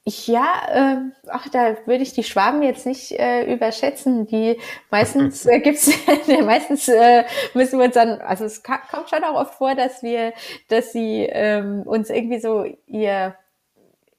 Ja, 0.07 0.61
äh, 0.69 0.97
ach, 1.29 1.49
da 1.49 1.77
würde 1.87 2.03
ich 2.03 2.13
die 2.13 2.23
Schwaben 2.23 2.61
jetzt 2.61 2.85
nicht 2.85 3.11
äh, 3.13 3.51
überschätzen. 3.51 4.27
Die 4.27 4.59
meistens 4.91 5.47
äh, 5.47 5.59
gibt's, 5.59 5.89
meistens 6.43 6.87
äh, 6.87 7.23
müssen 7.55 7.79
wir 7.79 7.85
uns 7.85 7.95
dann, 7.95 8.21
also 8.21 8.45
es 8.45 8.61
kommt 8.61 9.09
schon 9.09 9.23
auch 9.23 9.33
oft 9.33 9.55
vor, 9.55 9.73
dass 9.73 10.03
wir, 10.03 10.33
dass 10.67 10.91
sie 10.91 11.23
ähm, 11.23 11.81
uns 11.87 12.11
irgendwie 12.11 12.39
so 12.39 12.65
ihr 12.85 13.35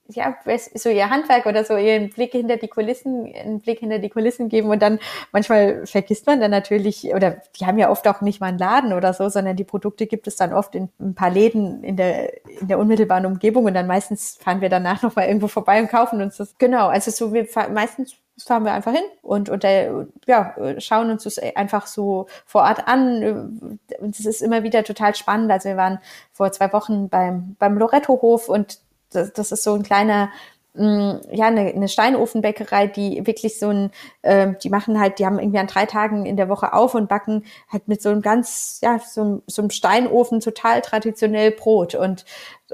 ja, 0.09 0.37
so 0.75 0.89
ihr 0.89 1.11
Handwerk 1.11 1.47
oder 1.47 1.65
so 1.65 1.77
ihren 1.77 2.11
Blick 2.11 2.33
hinter 2.33 2.57
die 2.57 2.69
Kulissen, 2.69 3.33
einen 3.35 3.61
Blick 3.61 3.81
hinter 3.81 3.99
die 3.99 4.09
Kulissen 4.09 4.49
geben 4.49 4.71
und 4.71 4.81
dann 4.81 4.99
manchmal 5.33 5.87
vergisst 5.87 6.27
man 6.27 6.41
dann 6.41 6.51
natürlich, 6.51 7.13
oder 7.15 7.43
die 7.59 7.67
haben 7.67 7.79
ja 7.79 7.91
oft 7.91 8.07
auch 8.09 8.21
nicht 8.21 8.41
mal 8.41 8.49
einen 8.49 8.59
Laden 8.59 8.93
oder 8.93 9.13
so, 9.13 9.29
sondern 9.29 9.57
die 9.57 9.65
Produkte 9.65 10.07
gibt 10.07 10.27
es 10.27 10.37
dann 10.37 10.53
oft 10.53 10.75
in 10.75 10.89
ein 11.01 11.15
paar 11.15 11.31
Läden 11.31 11.83
in 11.83 11.97
der, 11.97 12.47
in 12.61 12.69
der 12.69 12.79
unmittelbaren 12.79 13.27
Umgebung 13.27 13.65
und 13.65 13.75
dann 13.75 13.87
meistens 13.87 14.39
fahren 14.41 14.61
wir 14.61 14.69
danach 14.69 15.03
noch 15.03 15.17
mal 15.17 15.27
irgendwo 15.27 15.49
vorbei 15.49 15.81
und 15.81 15.89
kaufen 15.89 16.23
uns 16.23 16.37
das. 16.37 16.57
Genau, 16.59 16.89
also 16.89 17.11
so 17.11 17.33
wir 17.33 17.47
fahren, 17.47 17.75
meistens 17.75 18.17
fahren 18.39 18.65
wir 18.65 18.73
einfach 18.73 18.93
hin 18.93 19.05
und, 19.23 19.49
und 19.49 19.65
äh, 19.65 19.91
ja, 20.27 20.55
schauen 20.79 21.11
uns 21.11 21.25
das 21.25 21.39
einfach 21.39 21.87
so 21.87 22.27
vor 22.45 22.63
Ort 22.63 22.87
an. 22.87 23.79
Und 23.99 24.19
es 24.19 24.27
ist 24.27 24.43
immer 24.43 24.63
wieder 24.63 24.85
total 24.85 25.15
spannend. 25.15 25.51
Also 25.51 25.71
wir 25.71 25.77
waren 25.77 26.01
vor 26.33 26.53
zwei 26.53 26.73
Wochen 26.73 27.09
beim, 27.09 27.57
beim 27.59 27.79
Loretto-Hof 27.79 28.49
und 28.49 28.79
das, 29.11 29.33
das 29.33 29.53
ist 29.53 29.63
so 29.63 29.75
ein 29.75 29.83
kleiner 29.83 30.31
mm, 30.75 31.13
ja, 31.31 31.47
eine, 31.47 31.73
eine 31.75 31.89
Steinofenbäckerei, 31.89 32.87
die 32.87 33.27
wirklich 33.27 33.59
so 33.59 33.69
ein, 33.71 33.91
äh, 34.23 34.53
die 34.63 34.71
machen 34.71 35.01
halt, 35.01 35.19
die 35.19 35.27
haben 35.27 35.39
irgendwie 35.39 35.59
an 35.59 35.67
drei 35.67 35.87
Tagen 35.87 36.27
in 36.27 36.37
der 36.37 36.49
Woche 36.49 36.73
auf 36.73 36.95
und 36.95 37.09
backen 37.09 37.45
halt 37.71 37.89
mit 37.89 38.03
so 38.03 38.11
einem 38.11 38.23
ganz, 38.23 38.79
ja, 38.83 38.99
so, 38.99 39.43
so 39.47 39.63
einem 39.63 39.71
Steinofen 39.71 40.41
total 40.41 40.83
traditionell 40.83 41.51
Brot. 41.51 41.95
Und 41.95 42.25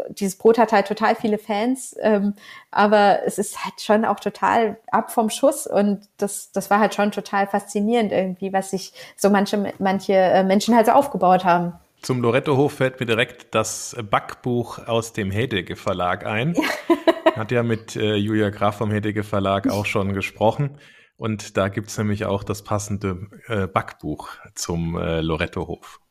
dieses 0.09 0.37
Brot 0.37 0.59
hat 0.59 0.73
halt 0.73 0.87
total 0.87 1.15
viele 1.15 1.39
Fans, 1.39 1.95
ähm, 2.01 2.35
aber 2.71 3.21
es 3.27 3.39
ist 3.39 3.65
halt 3.65 3.81
schon 3.81 4.05
auch 4.05 4.21
total 4.21 4.79
ab 4.91 5.11
vom 5.11 5.29
Schuss 5.31 5.67
und 5.67 6.09
das, 6.17 6.51
das 6.53 6.71
war 6.71 6.81
halt 6.81 6.95
schon 6.95 7.13
total 7.13 7.47
faszinierend 7.47 8.13
irgendwie, 8.13 8.53
was 8.53 8.71
sich 8.71 8.93
so 9.17 9.29
manche, 9.31 9.73
manche 9.79 10.15
äh, 10.15 10.45
Menschen 10.45 10.75
halt 10.75 10.87
so 10.87 10.93
aufgebaut 10.93 11.45
haben. 11.45 11.75
Zum 12.03 12.21
Loretto-Hof 12.21 12.73
fällt 12.73 12.99
mir 12.99 13.07
direkt 13.07 13.55
das 13.55 13.97
Backbuch 14.11 14.89
aus 14.89 15.13
dem 15.13 15.31
Hedege 15.31 15.77
Verlag 15.77 16.27
ein. 16.27 16.57
Hat 17.37 17.53
ja 17.53 17.63
mit 17.63 17.95
äh, 17.95 18.17
Julia 18.17 18.51
Graf 18.51 18.79
vom 18.79 18.91
Hedege 18.91 19.23
Verlag 19.23 19.71
auch 19.71 19.87
schon 19.87 20.13
gesprochen. 20.13 20.79
Und 21.17 21.57
da 21.57 21.69
gibt's 21.69 21.97
nämlich 21.97 22.25
auch 22.25 22.43
das 22.43 22.65
passende 22.65 23.29
äh, 23.47 23.69
Backbuch 23.69 24.31
zum 24.57 24.99
äh, 24.99 25.21
Loretto-Hof. 25.21 26.02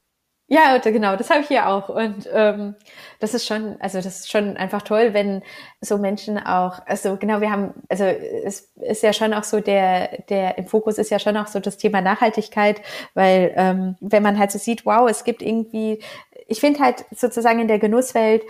Ja, 0.53 0.77
genau, 0.79 1.15
das 1.15 1.29
habe 1.29 1.39
ich 1.39 1.47
hier 1.47 1.69
auch. 1.69 1.87
Und 1.87 2.27
ähm, 2.33 2.75
das 3.21 3.33
ist 3.33 3.47
schon, 3.47 3.77
also 3.79 3.99
das 4.01 4.19
ist 4.19 4.31
schon 4.31 4.57
einfach 4.57 4.81
toll, 4.81 5.13
wenn 5.13 5.43
so 5.79 5.97
Menschen 5.97 6.37
auch, 6.37 6.85
also 6.85 7.15
genau, 7.15 7.39
wir 7.39 7.49
haben, 7.49 7.73
also 7.87 8.03
es 8.03 8.69
ist 8.81 9.01
ja 9.01 9.13
schon 9.13 9.33
auch 9.33 9.45
so 9.45 9.61
der, 9.61 10.23
der 10.27 10.57
im 10.57 10.67
Fokus 10.67 10.97
ist 10.97 11.09
ja 11.09 11.19
schon 11.19 11.37
auch 11.37 11.47
so 11.47 11.61
das 11.61 11.77
Thema 11.77 12.01
Nachhaltigkeit, 12.01 12.81
weil 13.13 13.53
ähm, 13.55 13.95
wenn 14.01 14.23
man 14.23 14.37
halt 14.37 14.51
so 14.51 14.59
sieht, 14.59 14.85
wow, 14.85 15.09
es 15.09 15.23
gibt 15.23 15.41
irgendwie, 15.41 16.03
ich 16.47 16.59
finde 16.59 16.81
halt 16.81 17.05
sozusagen 17.15 17.61
in 17.61 17.69
der 17.69 17.79
Genusswelt 17.79 18.43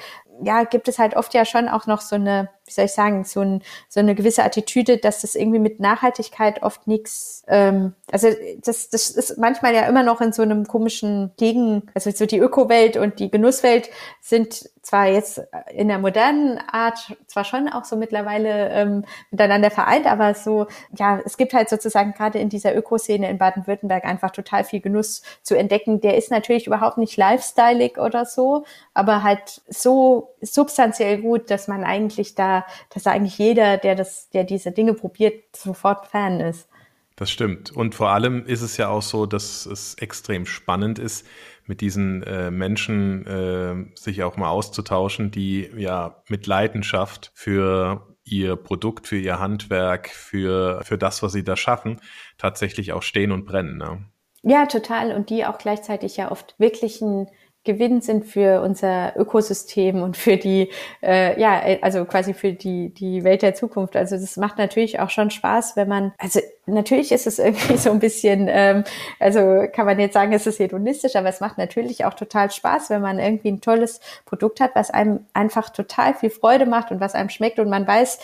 ja, 0.44 0.64
gibt 0.64 0.88
es 0.88 0.98
halt 1.00 1.16
oft 1.16 1.34
ja 1.34 1.46
schon 1.46 1.70
auch 1.70 1.86
noch 1.88 2.02
so 2.02 2.16
eine, 2.16 2.50
wie 2.72 2.76
soll 2.76 2.86
ich 2.86 2.94
sagen, 2.94 3.26
so, 3.26 3.42
ein, 3.42 3.62
so 3.90 4.00
eine 4.00 4.16
gewisse 4.16 4.44
Attitüde, 4.44 4.98
dass 4.98 5.22
das 5.22 5.36
irgendwie 5.36 5.60
mit 5.60 5.80
Nachhaltigkeit 5.80 6.64
oft 6.64 6.88
nichts, 6.88 7.44
ähm, 7.48 7.94
also 8.12 8.30
das, 8.64 8.90
das 8.90 9.10
ist 9.12 9.38
manchmal 9.38 9.76
ja 9.76 9.82
immer 9.84 10.04
noch 10.04 10.22
in 10.22 10.32
so 10.32 10.42
einem 10.42 10.66
komischen 10.66 11.32
Gegen, 11.38 11.84
also 11.94 12.12
so 12.12 12.26
die 12.26 12.40
Ökowelt 12.40 12.96
und 12.96 13.20
die 13.20 13.30
Genusswelt 13.30 13.90
sind 14.22 14.70
zwar 14.82 15.08
jetzt 15.08 15.42
in 15.70 15.90
der 15.90 16.00
modernen 16.00 16.58
Art 16.72 17.16
zwar 17.28 17.44
schon 17.44 17.70
auch 17.70 17.86
so 17.86 17.96
mittlerweile 17.96 18.70
ähm, 18.70 19.06
miteinander 19.30 19.70
vereint, 19.70 20.08
aber 20.08 20.34
so, 20.34 20.68
ja, 20.98 21.20
es 21.24 21.38
gibt 21.38 21.54
halt 21.54 21.70
sozusagen 21.70 22.14
gerade 22.14 22.40
in 22.40 22.50
dieser 22.50 22.76
Ökoszene 22.76 23.30
in 23.30 23.38
Baden-Württemberg 23.38 24.06
einfach 24.06 24.32
total 24.32 24.64
viel 24.64 24.82
Genuss 24.82 25.22
zu 25.44 25.56
entdecken. 25.56 26.02
Der 26.02 26.18
ist 26.18 26.32
natürlich 26.32 26.66
überhaupt 26.66 26.98
nicht 26.98 27.16
lifestyleig 27.16 28.00
oder 28.00 28.26
so, 28.26 28.66
aber 28.94 29.22
halt 29.22 29.62
so 29.70 30.34
substanziell 30.42 31.20
gut, 31.22 31.52
dass 31.52 31.68
man 31.68 31.84
eigentlich 31.84 32.34
da, 32.34 32.61
dass 32.94 33.08
eigentlich 33.08 33.38
jeder, 33.38 33.78
der 33.78 33.96
das, 33.96 34.30
der 34.30 34.44
diese 34.44 34.72
Dinge 34.72 34.94
probiert, 34.94 35.56
sofort 35.56 36.08
Fan 36.08 36.40
ist. 36.40 36.68
Das 37.16 37.30
stimmt. 37.30 37.72
Und 37.72 37.94
vor 37.94 38.10
allem 38.10 38.46
ist 38.46 38.62
es 38.62 38.78
ja 38.78 38.90
auch 38.90 39.04
so, 39.04 39.26
dass 39.26 39.66
es 39.66 39.96
extrem 39.96 40.46
spannend 40.46 40.98
ist, 40.98 41.28
mit 41.68 41.82
diesen 41.82 42.24
äh, 42.24 42.50
Menschen 42.50 43.28
äh, 43.28 43.96
sich 43.96 44.24
auch 44.24 44.38
mal 44.38 44.50
auszutauschen, 44.50 45.30
die 45.30 45.70
ja 45.78 46.24
mit 46.30 46.48
Leidenschaft 46.48 47.32
für 47.36 48.08
ihr 48.24 48.56
Produkt, 48.56 49.08
für 49.08 49.18
ihr 49.18 49.40
Handwerk, 49.40 50.10
für, 50.10 50.82
für 50.84 50.98
das, 50.98 51.22
was 51.22 51.34
sie 51.34 51.44
da 51.44 51.56
schaffen, 51.56 52.00
tatsächlich 52.38 52.94
auch 52.94 53.04
stehen 53.04 53.32
und 53.32 53.46
brennen. 53.46 53.78
Ne? 53.78 54.06
Ja, 54.44 54.66
total. 54.66 55.12
Und 55.12 55.30
die 55.30 55.46
auch 55.46 55.58
gleichzeitig 55.58 56.18
ja 56.18 56.32
oft 56.32 56.56
wirklich 56.58 57.02
ein 57.02 57.28
Gewinn 57.64 58.02
sind 58.02 58.26
für 58.26 58.62
unser 58.62 59.16
Ökosystem 59.16 60.02
und 60.02 60.18
für 60.18 60.38
die, 60.38 60.70
äh, 61.04 61.40
ja, 61.40 61.62
also 61.82 62.06
quasi 62.06 62.34
für 62.34 62.54
die, 62.54 62.90
die 62.90 63.24
Welt 63.24 63.44
der 63.44 63.54
Zukunft. 63.54 63.96
Also 63.96 64.16
das 64.16 64.36
macht 64.38 64.58
natürlich 64.58 65.00
auch 65.00 65.12
schon 65.12 65.30
Spaß, 65.30 65.76
wenn 65.76 65.88
man, 65.88 66.12
also 66.18 66.40
natürlich 66.66 67.12
ist 67.12 67.28
es 67.28 67.38
irgendwie 67.38 67.78
so 67.78 67.92
ein 67.92 68.00
bisschen, 68.00 68.48
ähm, 68.50 68.84
also 69.20 69.68
kann 69.72 69.86
man 69.86 70.00
jetzt 70.00 70.14
sagen, 70.14 70.34
es 70.34 70.48
ist 70.48 70.58
hedonistisch, 70.60 71.16
aber 71.16 71.30
es 71.30 71.40
macht 71.40 71.60
natürlich 71.60 72.04
auch 72.06 72.16
total 72.16 72.50
Spaß, 72.50 72.90
wenn 72.90 73.02
man 73.02 73.20
irgendwie 73.20 73.52
ein 73.52 73.62
tolles 73.62 74.00
Produkt 74.26 74.60
hat, 74.60 74.72
was 74.74 74.90
einem 74.90 75.26
einfach 75.34 75.70
total 75.70 76.16
viel 76.16 76.32
Freude 76.32 76.66
macht 76.66 76.92
und 76.92 77.00
was 77.00 77.14
einem 77.14 77.30
schmeckt 77.30 77.60
und 77.60 77.70
man 77.70 77.86
weiß, 77.86 78.20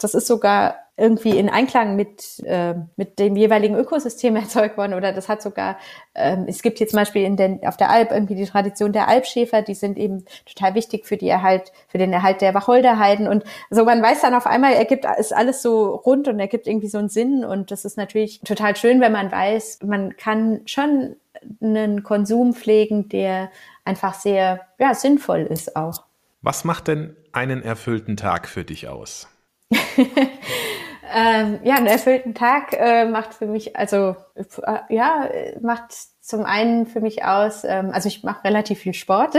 das 0.00 0.14
ist 0.14 0.26
sogar 0.26 0.76
irgendwie 1.00 1.38
in 1.38 1.48
Einklang 1.48 1.96
mit, 1.96 2.40
äh, 2.44 2.74
mit 2.96 3.18
dem 3.18 3.34
jeweiligen 3.34 3.74
Ökosystem 3.74 4.36
erzeugt 4.36 4.76
worden 4.76 4.92
oder 4.94 5.12
das 5.12 5.28
hat 5.28 5.40
sogar, 5.40 5.78
ähm, 6.14 6.44
es 6.46 6.60
gibt 6.60 6.78
jetzt 6.78 6.90
zum 6.90 6.98
Beispiel 6.98 7.24
in 7.24 7.36
den, 7.36 7.66
auf 7.66 7.78
der 7.78 7.90
Alp 7.90 8.10
irgendwie 8.10 8.34
die 8.34 8.44
Tradition 8.44 8.92
der 8.92 9.08
Alpschäfer, 9.08 9.62
die 9.62 9.74
sind 9.74 9.96
eben 9.96 10.24
total 10.44 10.74
wichtig 10.74 11.06
für 11.06 11.16
die 11.16 11.28
Erhalt, 11.28 11.72
für 11.88 11.96
den 11.96 12.12
Erhalt 12.12 12.42
der 12.42 12.52
Wacholderheiden 12.54 13.28
und 13.28 13.44
so 13.70 13.84
man 13.84 14.02
weiß 14.02 14.20
dann 14.20 14.34
auf 14.34 14.46
einmal, 14.46 14.74
ergibt, 14.74 15.06
ist 15.18 15.34
alles 15.34 15.62
so 15.62 15.94
rund 15.94 16.28
und 16.28 16.38
ergibt 16.38 16.66
irgendwie 16.66 16.88
so 16.88 16.98
einen 16.98 17.08
Sinn 17.08 17.44
und 17.44 17.70
das 17.70 17.86
ist 17.86 17.96
natürlich 17.96 18.40
total 18.40 18.76
schön, 18.76 19.00
wenn 19.00 19.12
man 19.12 19.32
weiß, 19.32 19.80
man 19.84 20.16
kann 20.18 20.60
schon 20.66 21.16
einen 21.62 22.02
Konsum 22.02 22.52
pflegen, 22.52 23.08
der 23.08 23.50
einfach 23.84 24.12
sehr, 24.12 24.60
ja, 24.78 24.94
sinnvoll 24.94 25.40
ist 25.40 25.76
auch. 25.76 26.04
Was 26.42 26.64
macht 26.64 26.88
denn 26.88 27.16
einen 27.32 27.62
erfüllten 27.62 28.18
Tag 28.18 28.48
für 28.48 28.64
dich 28.64 28.88
aus? 28.88 29.28
ähm, 31.14 31.60
ja, 31.62 31.76
einen 31.76 31.86
erfüllten 31.86 32.34
Tag 32.34 32.72
äh, 32.72 33.04
macht 33.04 33.34
für 33.34 33.46
mich, 33.46 33.76
also 33.76 34.16
äh, 34.34 34.78
ja, 34.88 35.28
macht 35.60 35.92
zum 36.20 36.44
einen 36.44 36.86
für 36.86 37.00
mich 37.00 37.24
aus, 37.24 37.64
ähm, 37.64 37.90
also 37.92 38.08
ich 38.08 38.22
mache 38.22 38.44
relativ 38.44 38.78
viel 38.78 38.94
Sport. 38.94 39.34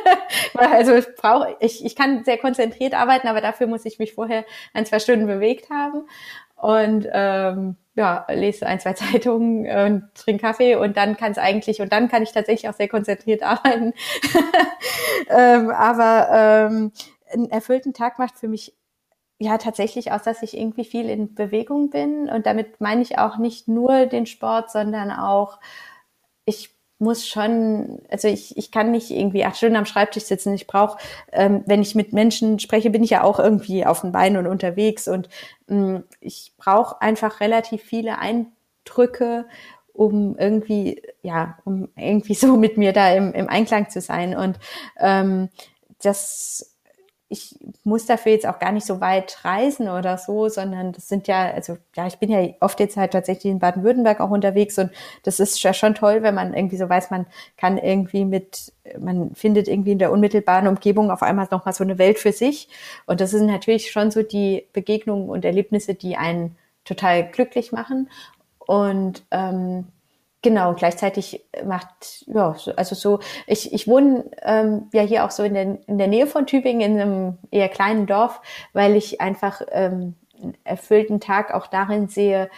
also 0.54 0.94
ich 0.94 1.14
brauche, 1.14 1.56
ich, 1.60 1.84
ich 1.84 1.94
kann 1.94 2.24
sehr 2.24 2.38
konzentriert 2.38 2.94
arbeiten, 2.94 3.28
aber 3.28 3.40
dafür 3.40 3.66
muss 3.66 3.84
ich 3.84 3.98
mich 3.98 4.14
vorher 4.14 4.44
ein, 4.72 4.86
zwei 4.86 4.98
Stunden 4.98 5.26
bewegt 5.26 5.70
haben. 5.70 6.06
Und 6.56 7.08
ähm, 7.10 7.76
ja, 7.94 8.26
lese 8.30 8.66
ein, 8.66 8.80
zwei 8.80 8.92
Zeitungen 8.94 9.66
und 9.66 10.14
trinke 10.14 10.42
Kaffee 10.42 10.76
und 10.76 10.96
dann 10.96 11.16
kann 11.16 11.32
es 11.32 11.38
eigentlich, 11.38 11.80
und 11.80 11.92
dann 11.92 12.08
kann 12.08 12.22
ich 12.22 12.32
tatsächlich 12.32 12.70
auch 12.70 12.76
sehr 12.76 12.88
konzentriert 12.88 13.42
arbeiten. 13.42 13.92
ähm, 15.28 15.70
aber 15.70 16.28
ähm, 16.32 16.92
einen 17.32 17.50
erfüllten 17.50 17.92
Tag 17.92 18.18
macht 18.18 18.38
für 18.38 18.48
mich 18.48 18.74
ja 19.40 19.58
tatsächlich 19.58 20.12
aus, 20.12 20.22
dass 20.22 20.42
ich 20.42 20.56
irgendwie 20.56 20.84
viel 20.84 21.08
in 21.08 21.34
Bewegung 21.34 21.90
bin. 21.90 22.28
Und 22.28 22.46
damit 22.46 22.80
meine 22.80 23.02
ich 23.02 23.18
auch 23.18 23.38
nicht 23.38 23.68
nur 23.68 24.06
den 24.06 24.26
Sport, 24.26 24.70
sondern 24.70 25.10
auch, 25.10 25.58
ich 26.44 26.70
muss 26.98 27.26
schon, 27.26 28.02
also 28.10 28.28
ich, 28.28 28.56
ich 28.58 28.70
kann 28.70 28.90
nicht 28.90 29.10
irgendwie 29.10 29.44
acht 29.46 29.56
Stunden 29.56 29.76
am 29.76 29.86
Schreibtisch 29.86 30.24
sitzen. 30.24 30.52
Ich 30.52 30.66
brauche, 30.66 30.98
ähm, 31.32 31.62
wenn 31.64 31.80
ich 31.80 31.94
mit 31.94 32.12
Menschen 32.12 32.58
spreche, 32.58 32.90
bin 32.90 33.02
ich 33.02 33.10
ja 33.10 33.24
auch 33.24 33.38
irgendwie 33.38 33.86
auf 33.86 34.02
den 34.02 34.12
Beinen 34.12 34.36
und 34.36 34.46
unterwegs. 34.46 35.08
Und 35.08 35.30
ähm, 35.70 36.04
ich 36.20 36.52
brauche 36.58 37.00
einfach 37.00 37.40
relativ 37.40 37.82
viele 37.82 38.18
Eindrücke, 38.18 39.46
um 39.94 40.36
irgendwie, 40.36 41.02
ja, 41.22 41.56
um 41.64 41.88
irgendwie 41.96 42.34
so 42.34 42.58
mit 42.58 42.76
mir 42.76 42.92
da 42.92 43.10
im, 43.14 43.32
im 43.32 43.48
Einklang 43.48 43.88
zu 43.88 44.02
sein. 44.02 44.36
Und 44.36 44.58
ähm, 44.98 45.48
das 46.02 46.69
ich 47.32 47.54
muss 47.84 48.06
dafür 48.06 48.32
jetzt 48.32 48.44
auch 48.44 48.58
gar 48.58 48.72
nicht 48.72 48.84
so 48.84 49.00
weit 49.00 49.44
reisen 49.44 49.88
oder 49.88 50.18
so, 50.18 50.48
sondern 50.48 50.90
das 50.90 51.08
sind 51.08 51.28
ja, 51.28 51.48
also 51.52 51.78
ja, 51.94 52.08
ich 52.08 52.18
bin 52.18 52.28
ja 52.28 52.44
oft 52.58 52.80
jetzt 52.80 52.96
halt 52.96 53.12
tatsächlich 53.12 53.52
in 53.52 53.60
Baden-Württemberg 53.60 54.18
auch 54.20 54.30
unterwegs 54.30 54.76
und 54.78 54.90
das 55.22 55.38
ist 55.38 55.62
ja 55.62 55.72
schon 55.72 55.94
toll, 55.94 56.24
wenn 56.24 56.34
man 56.34 56.54
irgendwie 56.54 56.76
so 56.76 56.88
weiß, 56.88 57.12
man 57.12 57.26
kann 57.56 57.78
irgendwie 57.78 58.24
mit, 58.24 58.72
man 58.98 59.32
findet 59.36 59.68
irgendwie 59.68 59.92
in 59.92 60.00
der 60.00 60.10
unmittelbaren 60.10 60.66
Umgebung 60.66 61.12
auf 61.12 61.22
einmal 61.22 61.46
nochmal 61.52 61.72
so 61.72 61.84
eine 61.84 61.98
Welt 61.98 62.18
für 62.18 62.32
sich. 62.32 62.68
Und 63.06 63.20
das 63.20 63.30
sind 63.30 63.46
natürlich 63.46 63.92
schon 63.92 64.10
so 64.10 64.24
die 64.24 64.66
Begegnungen 64.72 65.28
und 65.28 65.44
Erlebnisse, 65.44 65.94
die 65.94 66.16
einen 66.16 66.56
total 66.84 67.30
glücklich 67.30 67.70
machen. 67.70 68.10
Und 68.58 69.22
ähm, 69.30 69.86
Genau, 70.42 70.72
gleichzeitig 70.74 71.44
macht, 71.66 72.24
ja, 72.26 72.56
also 72.76 72.94
so, 72.94 73.20
ich, 73.46 73.74
ich 73.74 73.86
wohne 73.86 74.24
ähm, 74.42 74.88
ja 74.92 75.02
hier 75.02 75.26
auch 75.26 75.30
so 75.30 75.42
in 75.42 75.52
der, 75.52 75.78
in 75.86 75.98
der 75.98 76.06
Nähe 76.08 76.26
von 76.26 76.46
Tübingen, 76.46 76.92
in 76.92 77.00
einem 77.00 77.38
eher 77.50 77.68
kleinen 77.68 78.06
Dorf, 78.06 78.40
weil 78.72 78.96
ich 78.96 79.20
einfach 79.20 79.60
ähm, 79.70 80.14
einen 80.42 80.56
erfüllten 80.64 81.20
Tag 81.20 81.52
auch 81.52 81.66
darin 81.66 82.08
sehe, 82.08 82.48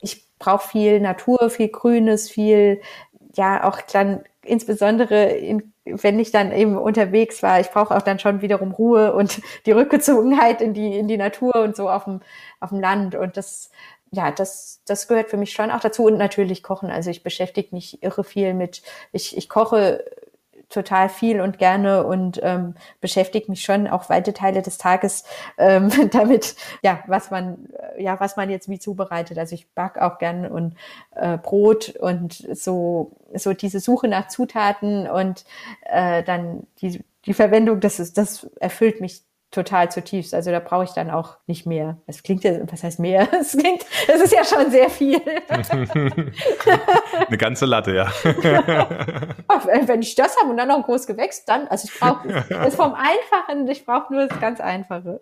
ich 0.00 0.28
brauche 0.38 0.68
viel 0.68 1.00
Natur, 1.00 1.50
viel 1.50 1.68
Grünes, 1.68 2.30
viel, 2.30 2.80
ja, 3.34 3.64
auch 3.64 3.80
dann 3.80 4.22
insbesondere 4.42 5.24
in, 5.30 5.72
wenn 5.84 6.20
ich 6.20 6.30
dann 6.30 6.52
eben 6.52 6.76
unterwegs 6.76 7.42
war, 7.42 7.60
ich 7.60 7.70
brauche 7.70 7.96
auch 7.96 8.02
dann 8.02 8.18
schon 8.18 8.42
wiederum 8.42 8.72
Ruhe 8.72 9.12
und 9.14 9.40
die 9.66 9.72
Rückgezogenheit 9.72 10.60
in 10.60 10.74
die, 10.74 10.98
in 10.98 11.08
die 11.08 11.16
Natur 11.16 11.56
und 11.56 11.76
so 11.76 11.88
auf 11.90 12.04
dem, 12.04 12.20
auf 12.60 12.70
dem 12.70 12.80
Land. 12.80 13.14
Und 13.14 13.36
das 13.36 13.70
ja, 14.10 14.30
das, 14.30 14.80
das 14.86 15.08
gehört 15.08 15.30
für 15.30 15.36
mich 15.36 15.52
schon 15.52 15.70
auch 15.70 15.80
dazu 15.80 16.04
und 16.04 16.18
natürlich 16.18 16.62
kochen. 16.62 16.90
Also 16.90 17.10
ich 17.10 17.22
beschäftige 17.22 17.74
mich 17.74 18.02
irre 18.02 18.24
viel 18.24 18.54
mit, 18.54 18.82
ich, 19.12 19.36
ich 19.36 19.48
koche 19.48 20.04
total 20.68 21.08
viel 21.08 21.40
und 21.40 21.58
gerne 21.58 22.04
und 22.04 22.40
ähm, 22.42 22.74
beschäftige 23.00 23.50
mich 23.50 23.62
schon 23.62 23.86
auch 23.86 24.10
weite 24.10 24.34
Teile 24.34 24.62
des 24.62 24.78
Tages 24.78 25.24
ähm, 25.56 25.90
damit, 26.12 26.56
ja, 26.82 27.02
was 27.06 27.30
man, 27.30 27.68
ja, 27.98 28.20
was 28.20 28.36
man 28.36 28.50
jetzt 28.50 28.68
wie 28.68 28.78
zubereitet. 28.78 29.38
Also 29.38 29.54
ich 29.54 29.72
back 29.72 29.98
auch 29.98 30.18
gerne 30.18 30.50
und 30.50 30.74
äh, 31.14 31.38
Brot 31.38 31.96
und 31.96 32.46
so, 32.52 33.12
so 33.34 33.54
diese 33.54 33.80
Suche 33.80 34.08
nach 34.08 34.28
Zutaten 34.28 35.08
und 35.08 35.44
äh, 35.82 36.22
dann 36.22 36.66
die, 36.80 37.02
die 37.24 37.34
Verwendung, 37.34 37.80
das 37.80 37.98
ist, 37.98 38.18
das 38.18 38.44
erfüllt 38.60 39.00
mich 39.00 39.22
total 39.50 39.90
zutiefst. 39.90 40.34
Also 40.34 40.50
da 40.50 40.60
brauche 40.60 40.84
ich 40.84 40.90
dann 40.90 41.10
auch 41.10 41.38
nicht 41.46 41.66
mehr. 41.66 41.96
Es 42.06 42.22
klingt 42.22 42.44
ja, 42.44 42.60
was 42.70 42.82
heißt 42.82 43.00
mehr? 43.00 43.28
Es 43.40 43.56
klingt, 43.56 43.84
es 44.06 44.20
ist 44.20 44.32
ja 44.32 44.44
schon 44.44 44.70
sehr 44.70 44.90
viel. 44.90 45.20
Eine 47.26 47.38
ganze 47.38 47.64
Latte, 47.66 47.94
ja. 47.94 48.12
Wenn 49.86 50.02
ich 50.02 50.14
das 50.14 50.36
habe 50.38 50.50
und 50.50 50.56
dann 50.56 50.68
noch 50.68 50.76
ein 50.76 50.82
großes 50.82 51.06
Gewächs, 51.06 51.44
dann, 51.44 51.66
also 51.68 51.88
ich 51.90 51.98
brauche 51.98 52.28
es 52.28 52.74
vom 52.74 52.94
Einfachen, 52.94 53.66
ich 53.68 53.84
brauche 53.86 54.12
nur 54.12 54.26
das 54.26 54.40
ganz 54.40 54.60
Einfache. 54.60 55.20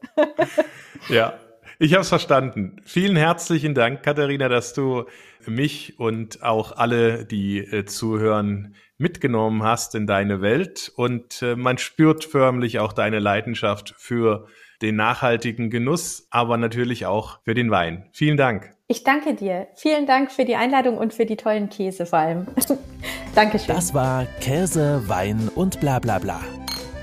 Ja, 1.09 1.35
ich 1.79 1.93
habe 1.93 2.03
es 2.03 2.09
verstanden. 2.09 2.81
Vielen 2.85 3.17
herzlichen 3.17 3.75
Dank, 3.75 4.03
Katharina, 4.03 4.49
dass 4.49 4.73
du 4.73 5.05
mich 5.47 5.99
und 6.01 6.43
auch 6.43 6.73
alle, 6.77 7.25
die 7.25 7.59
äh, 7.59 7.85
zuhören, 7.85 8.75
mitgenommen 8.99 9.63
hast 9.63 9.95
in 9.95 10.07
deine 10.07 10.41
Welt. 10.41 10.93
Und 10.97 11.43
äh, 11.43 11.57
man 11.57 11.79
spürt 11.79 12.25
förmlich 12.25 12.79
auch 12.79 12.93
deine 12.93 13.19
Leidenschaft 13.19 13.95
für 13.97 14.47
den 14.83 14.97
nachhaltigen 14.97 15.71
Genuss, 15.71 16.27
aber 16.31 16.57
natürlich 16.57 17.07
auch 17.07 17.41
für 17.45 17.55
den 17.55 17.71
Wein. 17.71 18.09
Vielen 18.13 18.37
Dank. 18.37 18.75
Ich 18.89 19.03
danke 19.05 19.35
dir. 19.35 19.67
Vielen 19.75 20.07
Dank 20.07 20.31
für 20.31 20.45
die 20.45 20.57
Einladung 20.57 20.97
und 20.99 21.13
für 21.13 21.27
die 21.27 21.37
tollen 21.37 21.69
Käse 21.69 22.07
vor 22.07 22.21
allem. 22.21 22.47
Dankeschön. 23.35 23.75
Das 23.75 23.95
war 23.95 24.27
Käse, 24.41 25.03
Wein 25.07 25.51
und 25.55 25.81
bla 25.81 25.99
bla 25.99 26.19
bla. 26.19 26.41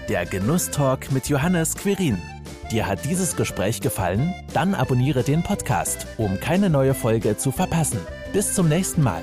Der 0.07 0.25
Genusstalk 0.25 1.11
mit 1.11 1.27
Johannes 1.27 1.75
Quirin. 1.75 2.21
Dir 2.71 2.87
hat 2.87 3.05
dieses 3.05 3.35
Gespräch 3.35 3.81
gefallen? 3.81 4.33
Dann 4.53 4.73
abonniere 4.73 5.23
den 5.23 5.43
Podcast, 5.43 6.07
um 6.17 6.39
keine 6.39 6.69
neue 6.69 6.93
Folge 6.93 7.37
zu 7.37 7.51
verpassen. 7.51 7.99
Bis 8.31 8.53
zum 8.53 8.67
nächsten 8.69 9.03
Mal. 9.03 9.21